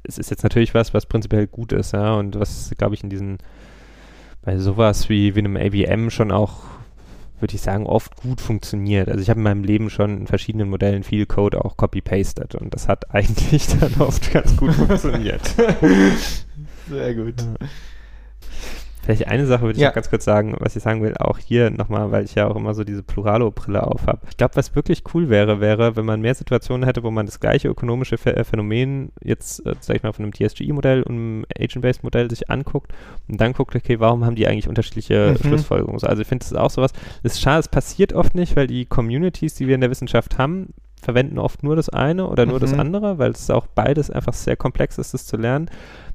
[0.04, 3.10] es ist jetzt natürlich was, was prinzipiell gut ist, ja, und was, glaube ich, in
[3.10, 3.38] diesen
[4.42, 6.64] bei sowas wie, wie einem ABM schon auch,
[7.40, 9.08] würde ich sagen, oft gut funktioniert.
[9.08, 12.74] Also ich habe in meinem Leben schon in verschiedenen Modellen viel Code auch copy-pasted und
[12.74, 15.42] das hat eigentlich dann oft ganz gut funktioniert.
[16.88, 17.40] Sehr gut.
[17.40, 17.66] Ja.
[19.02, 19.88] Vielleicht eine Sache würde ich ja.
[19.88, 22.56] noch ganz kurz sagen, was ich sagen will, auch hier nochmal, weil ich ja auch
[22.56, 24.20] immer so diese Pluralo-Brille auf habe.
[24.28, 27.40] Ich glaube, was wirklich cool wäre, wäre, wenn man mehr Situationen hätte, wo man das
[27.40, 32.28] gleiche ökonomische äh, Phänomen jetzt, äh, sag ich mal, von einem TSGE-Modell und einem Agent-Based-Modell
[32.30, 32.92] sich anguckt
[33.28, 35.48] und dann guckt, okay, warum haben die eigentlich unterschiedliche mhm.
[35.48, 36.02] Schlussfolgerungen?
[36.02, 36.92] Also ich finde, das ist auch sowas,
[37.22, 40.38] das ist schade, es passiert oft nicht, weil die Communities, die wir in der Wissenschaft
[40.38, 42.60] haben, verwenden oft nur das eine oder nur mhm.
[42.60, 45.70] das andere, weil es auch beides einfach sehr komplex ist, das zu lernen.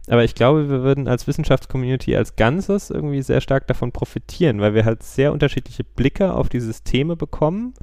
[0.10, 4.74] Aber ich glaube, wir würden als Wissenschaftscommunity als Ganzes irgendwie sehr stark davon profitieren, weil
[4.74, 7.74] wir halt sehr unterschiedliche Blicke auf die Systeme bekommen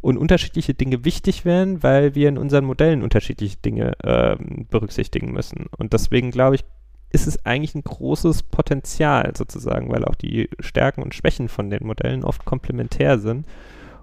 [0.00, 4.36] und unterschiedliche Dinge wichtig wären, weil wir in unseren Modellen unterschiedliche Dinge äh,
[4.70, 5.66] berücksichtigen müssen.
[5.76, 6.64] Und deswegen glaube ich,
[7.12, 11.86] ist es eigentlich ein großes Potenzial sozusagen, weil auch die Stärken und Schwächen von den
[11.86, 13.46] Modellen oft komplementär sind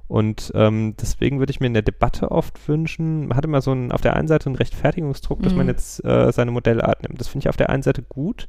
[0.07, 3.71] und ähm, deswegen würde ich mir in der Debatte oft wünschen, man hat immer so
[3.71, 5.71] einen, auf der einen Seite einen Rechtfertigungsdruck, dass man mhm.
[5.71, 7.19] jetzt äh, seine Modellart nimmt.
[7.19, 8.47] Das finde ich auf der einen Seite gut,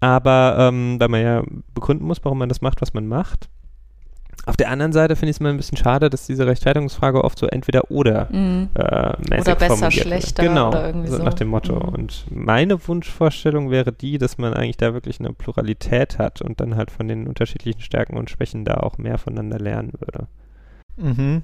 [0.00, 1.42] aber ähm, weil man ja
[1.74, 3.48] begründen muss, warum man das macht, was man macht.
[4.46, 7.38] Auf der anderen Seite finde ich es mal ein bisschen schade, dass diese Rechtfertigungsfrage oft
[7.38, 8.70] so entweder oder mhm.
[8.74, 11.22] äh, mäßig Oder besser, schlechter genau, oder irgendwie so.
[11.22, 11.74] nach dem Motto.
[11.74, 11.94] Mhm.
[11.94, 16.76] Und meine Wunschvorstellung wäre die, dass man eigentlich da wirklich eine Pluralität hat und dann
[16.76, 20.26] halt von den unterschiedlichen Stärken und Schwächen da auch mehr voneinander lernen würde.
[20.96, 21.42] Mhm.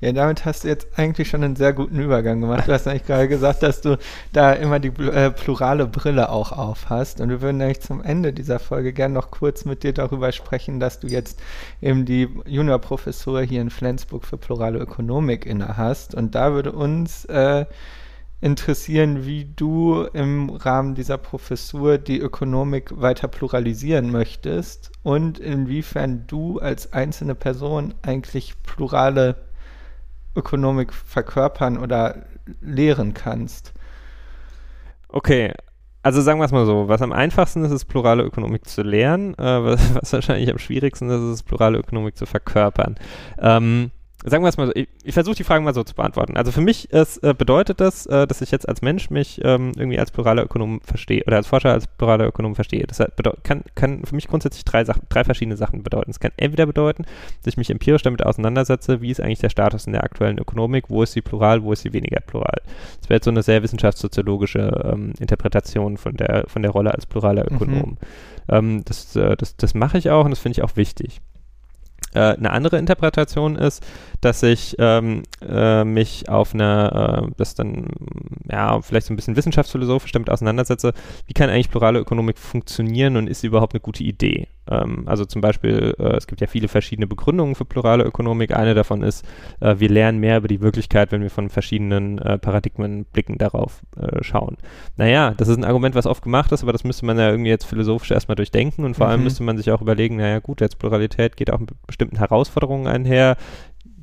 [0.00, 2.66] Ja, damit hast du jetzt eigentlich schon einen sehr guten Übergang gemacht.
[2.66, 3.98] Du hast eigentlich gerade gesagt, dass du
[4.32, 7.20] da immer die äh, plurale Brille auch auf hast.
[7.20, 10.80] Und wir würden eigentlich zum Ende dieser Folge gerne noch kurz mit dir darüber sprechen,
[10.80, 11.40] dass du jetzt
[11.80, 16.14] eben die Juniorprofessur hier in Flensburg für plurale Ökonomik inne hast.
[16.14, 17.66] Und da würde uns äh,
[18.44, 26.58] interessieren, wie du im Rahmen dieser Professur die Ökonomik weiter pluralisieren möchtest und inwiefern du
[26.58, 29.36] als einzelne Person eigentlich plurale
[30.36, 32.26] Ökonomik verkörpern oder
[32.60, 33.72] lehren kannst.
[35.08, 35.54] Okay,
[36.02, 39.32] also sagen wir es mal so, was am einfachsten ist, ist plurale Ökonomik zu lernen,
[39.38, 42.96] äh, was, was, wahrscheinlich am schwierigsten ist, ist plurale Ökonomik zu verkörpern.
[43.38, 43.90] Ähm,
[44.24, 46.36] sagen wir es mal so, ich, ich versuche die Fragen mal so zu beantworten.
[46.36, 49.72] Also für mich ist, äh, bedeutet das, äh, dass ich jetzt als Mensch mich ähm,
[49.76, 52.86] irgendwie als pluraler Ökonom verstehe oder als Forscher als pluraler Ökonom verstehe.
[52.86, 53.02] Das
[53.42, 56.10] kann, kann für mich grundsätzlich drei, Sachen, drei verschiedene Sachen bedeuten.
[56.10, 57.04] Es kann entweder bedeuten,
[57.42, 60.88] dass ich mich empirisch damit auseinandersetze, wie ist eigentlich der Status in der aktuellen Ökonomik,
[60.88, 62.62] wo ist sie plural, wo ist sie weniger plural.
[63.00, 67.06] Das wäre jetzt so eine sehr wissenschaftssoziologische ähm, Interpretation von der, von der Rolle als
[67.06, 67.90] pluraler Ökonom.
[67.90, 67.96] Mhm.
[68.48, 71.20] Ähm, das äh, das, das mache ich auch und das finde ich auch wichtig.
[72.14, 73.84] Äh, eine andere Interpretation ist,
[74.20, 77.88] dass ich ähm, äh, mich auf eine, äh, das dann,
[78.50, 80.92] ja, vielleicht so ein bisschen wissenschaftsphilosophisch damit auseinandersetze,
[81.26, 84.48] wie kann eigentlich plurale Ökonomik funktionieren und ist sie überhaupt eine gute Idee?
[84.70, 88.54] Ähm, also zum Beispiel, äh, es gibt ja viele verschiedene Begründungen für plurale Ökonomik.
[88.54, 89.24] Eine davon ist,
[89.60, 93.80] äh, wir lernen mehr über die Wirklichkeit, wenn wir von verschiedenen äh, Paradigmenblicken darauf
[94.20, 94.56] schauen.
[94.96, 97.50] Naja, das ist ein Argument, was oft gemacht ist, aber das müsste man ja irgendwie
[97.50, 99.12] jetzt philosophisch erstmal durchdenken und vor mhm.
[99.12, 102.86] allem müsste man sich auch überlegen, naja gut, jetzt Pluralität geht auch mit bestimmten Herausforderungen
[102.86, 103.36] einher.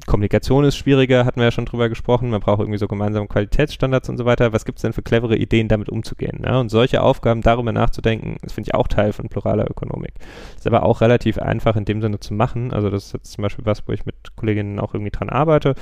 [0.06, 2.30] Kommunikation ist schwieriger, hatten wir ja schon drüber gesprochen.
[2.30, 4.54] Man braucht irgendwie so gemeinsame Qualitätsstandards und so weiter.
[4.54, 6.42] Was gibt es denn für clevere Ideen, damit umzugehen?
[6.42, 6.60] Ne?
[6.60, 10.14] Und solche Aufgaben darüber nachzudenken, das finde ich auch Teil von pluraler Ökonomik.
[10.56, 12.74] Ist aber auch relativ einfach in dem Sinne zu machen.
[12.74, 15.76] Also das ist jetzt zum Beispiel was, wo ich mit Kolleginnen auch irgendwie dran arbeite.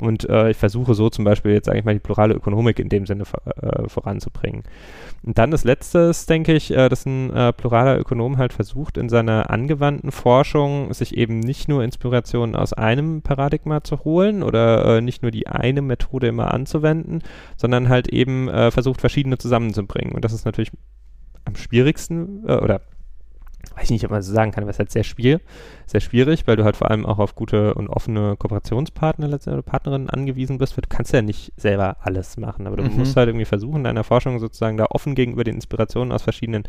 [0.00, 2.88] Und äh, ich versuche so zum Beispiel jetzt sage ich mal die plurale Ökonomik in
[2.88, 3.24] dem Sinne
[3.60, 4.62] äh, voranzubringen.
[5.22, 8.96] Und dann das Letzte ist, denke ich, äh, dass ein äh, pluraler Ökonom halt versucht,
[8.96, 14.42] in seiner angewandten Forschung sich eben nicht nur Inspirationen aus einem Paradigma Paradigma zu holen
[14.42, 17.22] oder äh, nicht nur die eine Methode immer anzuwenden,
[17.56, 20.14] sondern halt eben äh, versucht, verschiedene zusammenzubringen.
[20.14, 20.72] Und das ist natürlich
[21.44, 22.80] am schwierigsten äh, oder
[23.74, 25.42] weiß ich nicht, ob man so sagen kann, aber es ist halt sehr schwierig,
[25.86, 30.08] sehr schwierig, weil du halt vor allem auch auf gute und offene Kooperationspartner oder Partnerinnen
[30.08, 32.96] angewiesen bist, weil du kannst ja nicht selber alles machen, aber du mhm.
[32.96, 36.64] musst halt irgendwie versuchen, in deiner Forschung sozusagen da offen gegenüber den Inspirationen aus verschiedenen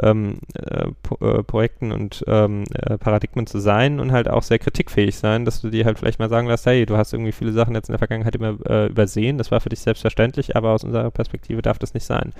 [0.00, 0.88] ähm, äh,
[1.20, 5.60] äh, Projekten und ähm, äh, Paradigmen zu sein und halt auch sehr kritikfähig sein, dass
[5.60, 7.92] du dir halt vielleicht mal sagen lässt, hey, du hast irgendwie viele Sachen jetzt in
[7.92, 11.78] der Vergangenheit immer äh, übersehen, das war für dich selbstverständlich, aber aus unserer Perspektive darf
[11.78, 12.32] das nicht sein.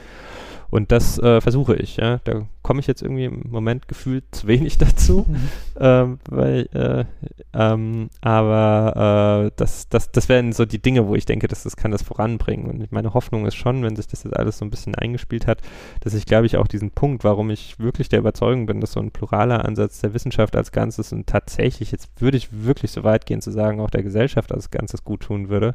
[0.73, 1.99] Und das äh, versuche ich.
[1.99, 2.19] Ja?
[2.25, 5.27] Da komme ich jetzt irgendwie im Moment gefühlt zu wenig dazu.
[5.29, 5.49] Mhm.
[5.79, 7.05] Ähm, weil, äh,
[7.53, 11.91] ähm, aber das, das, das wären so die Dinge, wo ich denke, dass das kann
[11.91, 12.71] das voranbringen.
[12.71, 15.61] Und meine Hoffnung ist schon, wenn sich das jetzt alles so ein bisschen eingespielt hat,
[16.01, 19.01] dass ich, glaube ich, auch diesen Punkt, warum ich wirklich der Überzeugung bin, dass so
[19.01, 23.27] ein pluraler Ansatz der Wissenschaft als Ganzes und tatsächlich, jetzt würde ich wirklich so weit
[23.27, 25.75] gehen zu sagen, auch der Gesellschaft als Ganzes gut tun würde.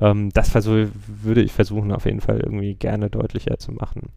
[0.00, 4.10] Ähm, das würde ich versuchen, auf jeden Fall irgendwie gerne deutlicher zu machen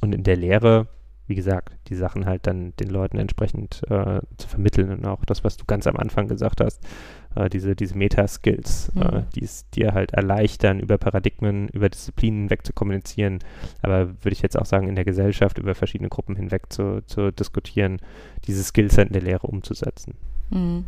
[0.00, 0.88] und in der Lehre,
[1.28, 5.44] wie gesagt, die Sachen halt dann den Leuten entsprechend äh, zu vermitteln und auch das,
[5.44, 6.82] was du ganz am Anfang gesagt hast,
[7.36, 9.16] äh, diese, diese Meta-Skills, äh, mhm.
[9.18, 13.40] äh, die es dir halt erleichtern, über Paradigmen, über Disziplinen hinweg zu kommunizieren,
[13.82, 17.30] aber würde ich jetzt auch sagen, in der Gesellschaft über verschiedene Gruppen hinweg zu, zu
[17.30, 18.00] diskutieren,
[18.46, 20.14] diese Skills halt in der Lehre umzusetzen.
[20.50, 20.84] Mhm.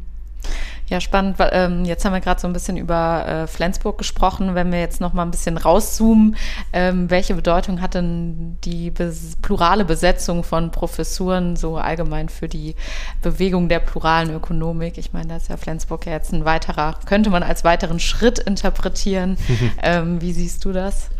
[0.91, 1.37] Ja, spannend.
[1.53, 4.57] Ähm, jetzt haben wir gerade so ein bisschen über äh, Flensburg gesprochen.
[4.57, 6.35] Wenn wir jetzt noch mal ein bisschen rauszoomen,
[6.73, 12.75] ähm, welche Bedeutung hat denn die bes plurale Besetzung von Professuren so allgemein für die
[13.23, 14.99] Bewegung der pluralen Ökonomik?
[14.99, 18.41] Ich meine, da ist ja Flensburg ja jetzt ein weiterer, könnte man als weiteren Schritt
[18.41, 19.39] interpretieren.
[19.85, 21.11] ähm, wie siehst du das?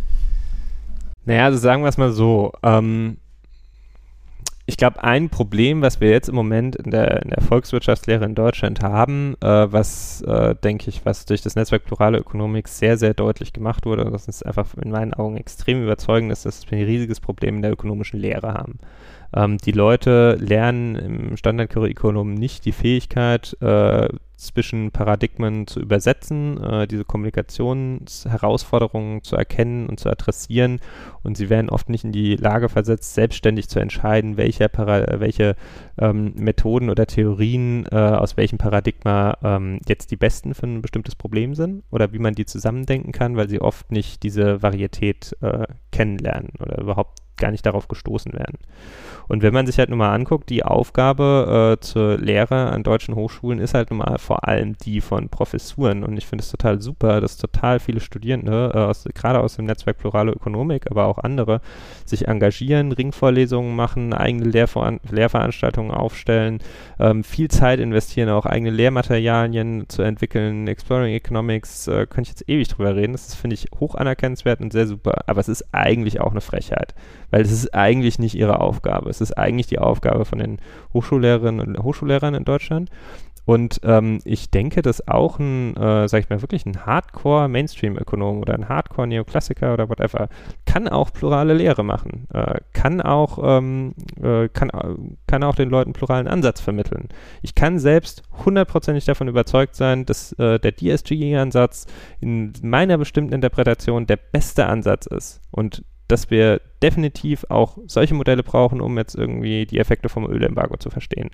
[1.27, 2.51] Naja, also sagen wir es mal so.
[2.65, 3.19] Ähm,
[4.71, 8.37] ich glaube, ein Problem, was wir jetzt im Moment in der, in der Volkswirtschaftslehre in
[8.37, 13.13] Deutschland haben, äh, was, äh, denke ich, was durch das Netzwerk Plurale Ökonomik sehr, sehr
[13.13, 16.79] deutlich gemacht wurde, und das ist einfach in meinen Augen extrem überzeugend ist, dass wir
[16.79, 18.79] ein riesiges Problem in der ökonomischen Lehre haben.
[19.35, 24.09] Ähm, die Leute lernen im Standardcurriculum nicht die Fähigkeit, äh,
[24.41, 30.81] zwischen Paradigmen zu übersetzen, äh, diese Kommunikationsherausforderungen zu erkennen und zu adressieren.
[31.23, 35.55] Und sie werden oft nicht in die Lage versetzt, selbstständig zu entscheiden, welche, Para welche
[35.99, 41.15] ähm, Methoden oder Theorien äh, aus welchem Paradigma ähm, jetzt die besten für ein bestimmtes
[41.15, 45.67] Problem sind oder wie man die zusammendenken kann, weil sie oft nicht diese Varietät äh,
[45.93, 48.59] kennenlernen oder überhaupt gar nicht darauf gestoßen werden.
[49.27, 53.17] Und wenn man sich halt nun mal anguckt, die Aufgabe äh, zur Lehre an deutschen
[53.17, 56.05] Hochschulen ist halt nun mal vor allem die von Professuren.
[56.05, 59.65] Und ich finde es total super, dass total viele Studierende, äh, aus, gerade aus dem
[59.65, 61.61] Netzwerk Plurale Ökonomik, aber auch andere,
[62.07, 66.61] sich engagieren, Ringvorlesungen machen, eigene Lehrver Lehrveranstaltungen aufstellen,
[67.01, 70.69] ähm, viel Zeit investieren, auch eigene Lehrmaterialien zu entwickeln.
[70.69, 73.15] Exploring Economics, äh, könnte ich jetzt ewig drüber reden.
[73.15, 75.25] Das finde ich hoch anerkennenswert und sehr super.
[75.27, 76.95] Aber es ist eigentlich auch eine Frechheit
[77.31, 79.09] weil es ist eigentlich nicht ihre Aufgabe.
[79.09, 80.59] Es ist eigentlich die Aufgabe von den
[80.93, 82.91] Hochschullehrerinnen und Hochschullehrern in Deutschland.
[83.45, 88.55] Und ähm, ich denke, dass auch ein, äh, sag ich mal, wirklich ein Hardcore-Mainstream-Ökonom oder
[88.55, 90.29] ein Hardcore-Neoklassiker oder whatever
[90.67, 94.71] kann auch plurale Lehre machen, äh, kann auch ähm, äh, kann,
[95.27, 97.09] kann auch den Leuten pluralen Ansatz vermitteln.
[97.43, 101.87] Ich kann selbst hundertprozentig davon überzeugt sein, dass äh, der DSG-Ansatz
[102.21, 105.41] in meiner bestimmten Interpretation der beste Ansatz ist.
[105.51, 110.77] Und dass wir definitiv auch solche Modelle brauchen, um jetzt irgendwie die Effekte vom Ölembargo
[110.77, 111.31] zu verstehen.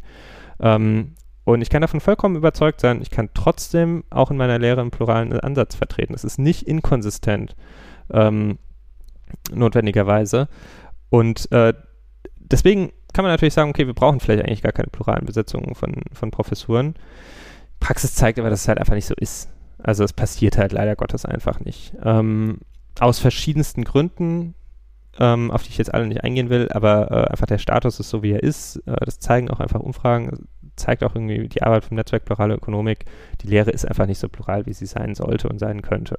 [0.60, 1.14] Ähm,
[1.46, 4.90] und ich kann davon vollkommen überzeugt sein, ich kann trotzdem auch in meiner Lehre einen
[4.90, 6.12] pluralen Ansatz vertreten.
[6.12, 7.54] Es ist nicht inkonsistent,
[8.10, 8.58] ähm,
[9.52, 10.48] notwendigerweise.
[11.08, 11.72] Und äh,
[12.40, 16.02] deswegen kann man natürlich sagen, okay, wir brauchen vielleicht eigentlich gar keine pluralen Besetzungen von,
[16.12, 16.96] von Professuren.
[17.78, 19.48] Praxis zeigt aber, dass es halt einfach nicht so ist.
[19.78, 21.94] Also es passiert halt leider Gottes einfach nicht.
[22.02, 22.58] Ähm,
[22.98, 24.56] aus verschiedensten Gründen
[25.18, 28.10] ähm, auf die ich jetzt alle nicht eingehen will, aber äh, einfach der Status ist
[28.10, 28.76] so, wie er ist.
[28.86, 30.46] Äh, das zeigen auch einfach Umfragen,
[30.76, 33.04] zeigt auch irgendwie die Arbeit vom Netzwerk Plurale Ökonomik.
[33.42, 36.18] Die Lehre ist einfach nicht so plural, wie sie sein sollte und sein könnte.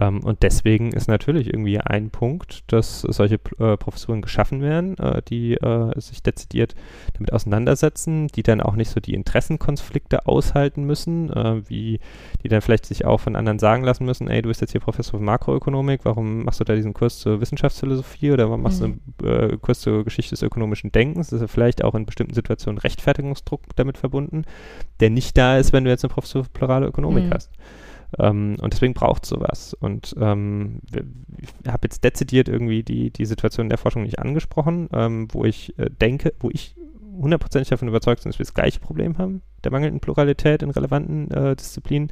[0.00, 5.22] Ähm, und deswegen ist natürlich irgendwie ein Punkt, dass solche äh, Professuren geschaffen werden, äh,
[5.22, 6.74] die äh, sich dezidiert
[7.14, 12.00] damit auseinandersetzen, die dann auch nicht so die Interessenkonflikte aushalten müssen, äh, wie
[12.42, 14.80] die dann vielleicht sich auch von anderen sagen lassen müssen, ey, du bist jetzt hier
[14.80, 19.00] Professor für Makroökonomik, warum machst du da diesen Kurs zur Wissenschaftsphilosophie oder warum machst mhm.
[19.18, 21.28] du einen äh, Kurs zur Geschichte des ökonomischen Denkens?
[21.28, 24.44] Das ist ja vielleicht auch in bestimmten Situationen Rechtfertigungsdruck damit verbunden,
[25.00, 27.34] der nicht da ist, wenn du jetzt eine Professur für plurale Ökonomik mhm.
[27.34, 27.50] hast.
[28.18, 29.74] Ähm, und deswegen braucht es sowas.
[29.74, 30.80] Und ähm,
[31.40, 35.78] ich habe jetzt dezidiert irgendwie die, die Situation der Forschung nicht angesprochen, ähm, wo ich
[35.78, 36.76] äh, denke, wo ich
[37.20, 41.30] hundertprozentig davon überzeugt bin, dass wir das gleiche Problem haben, der mangelnden Pluralität in relevanten
[41.30, 42.10] äh, Disziplinen.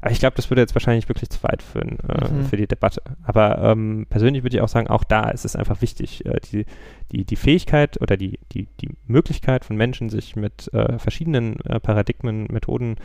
[0.00, 2.44] Aber ich glaube, das würde jetzt wahrscheinlich wirklich zu weit führen äh, mhm.
[2.44, 3.02] für die Debatte.
[3.24, 6.64] Aber ähm, persönlich würde ich auch sagen, auch da ist es einfach wichtig, äh, die,
[7.10, 11.80] die, die Fähigkeit oder die, die, die Möglichkeit von Menschen, sich mit äh, verschiedenen äh,
[11.80, 12.96] Paradigmen, Methoden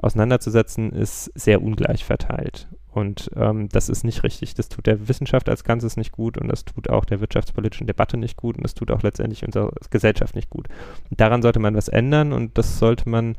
[0.00, 2.68] auseinanderzusetzen, ist sehr ungleich verteilt.
[2.96, 4.54] Und ähm, das ist nicht richtig.
[4.54, 8.16] Das tut der Wissenschaft als Ganzes nicht gut und das tut auch der wirtschaftspolitischen Debatte
[8.16, 10.68] nicht gut und das tut auch letztendlich unserer Gesellschaft nicht gut.
[11.10, 13.36] Und daran sollte man was ändern und das sollte man,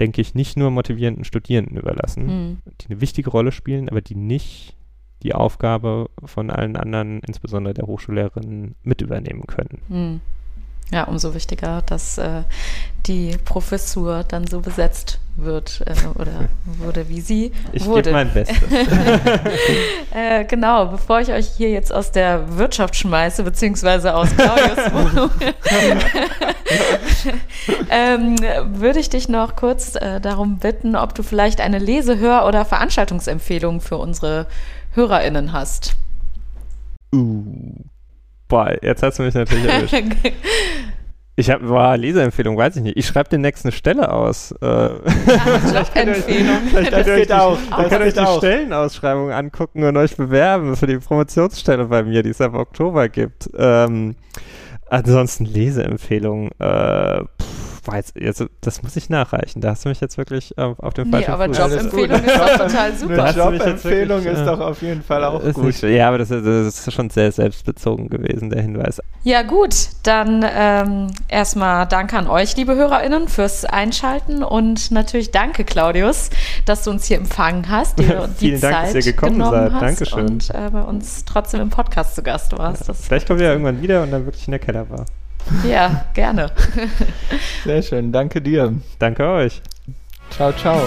[0.00, 2.58] denke ich, nicht nur motivierenden Studierenden überlassen, mhm.
[2.80, 4.74] die eine wichtige Rolle spielen, aber die nicht
[5.22, 9.82] die Aufgabe von allen anderen, insbesondere der Hochschullehrerinnen, mit übernehmen können.
[9.88, 10.20] Mhm.
[10.92, 12.42] Ja, umso wichtiger, dass äh,
[13.06, 18.10] die Professur dann so besetzt wird äh, oder wurde wie sie ich wurde.
[18.10, 18.58] Ich mein Bestes.
[20.14, 25.30] äh, genau, bevor ich euch hier jetzt aus der Wirtschaft schmeiße, beziehungsweise aus Claudius Wohnung,
[27.90, 28.36] ähm,
[28.78, 32.64] würde ich dich noch kurz äh, darum bitten, ob du vielleicht eine Lese-, Hör- oder
[32.64, 34.46] Veranstaltungsempfehlung für unsere
[34.92, 35.96] HörerInnen hast.
[37.12, 37.74] Uh,
[38.54, 39.96] boah, jetzt hast du mich natürlich erwischt.
[41.34, 42.96] Ich habe, boah, Leseempfehlung, weiß ich nicht.
[42.96, 44.52] Ich schreibe demnächst eine Stelle aus.
[44.62, 44.66] Äh,
[45.94, 46.58] Empfehlung.
[46.70, 47.58] Vielleicht könnt ihr euch, auch.
[47.70, 48.38] Dann könnt ihr euch die auch.
[48.38, 53.50] Stellenausschreibung angucken und euch bewerben für die Promotionsstelle bei mir, die es ab Oktober gibt.
[53.56, 54.14] Ähm,
[54.88, 56.52] ansonsten Leseempfehlung.
[56.60, 59.60] Äh, pff, weiß, also, das muss ich nachreichen.
[59.60, 62.58] Da hast du mich jetzt wirklich äh, auf dem falschen Nee, aber Jobempfehlung ist doch
[62.58, 63.24] total super.
[63.24, 65.64] Eine Jobempfehlung ist doch auf jeden Fall auch gut.
[65.64, 69.00] Nicht, ja, aber das, das, ist schon sehr selbstbezogen gewesen, der Hinweis.
[69.22, 69.74] Ja, gut.
[70.02, 76.30] Dann ähm, erstmal danke an euch, liebe HörerInnen, fürs Einschalten und natürlich danke, Claudius,
[76.66, 79.72] dass du uns hier empfangen hast, dir die Vielen Zeit Dank, dass ihr gekommen seid.
[79.72, 80.26] Dankeschön.
[80.26, 82.88] Und äh, bei uns trotzdem im Podcast zu Gast warst.
[82.88, 85.06] Ja, vielleicht kommen wir ja irgendwann wieder und dann wirklich in der Keller war.
[85.64, 86.50] Ja, gerne.
[87.64, 88.74] Sehr schön, danke dir.
[88.98, 89.62] Danke euch.
[90.30, 90.80] Ciao, ciao.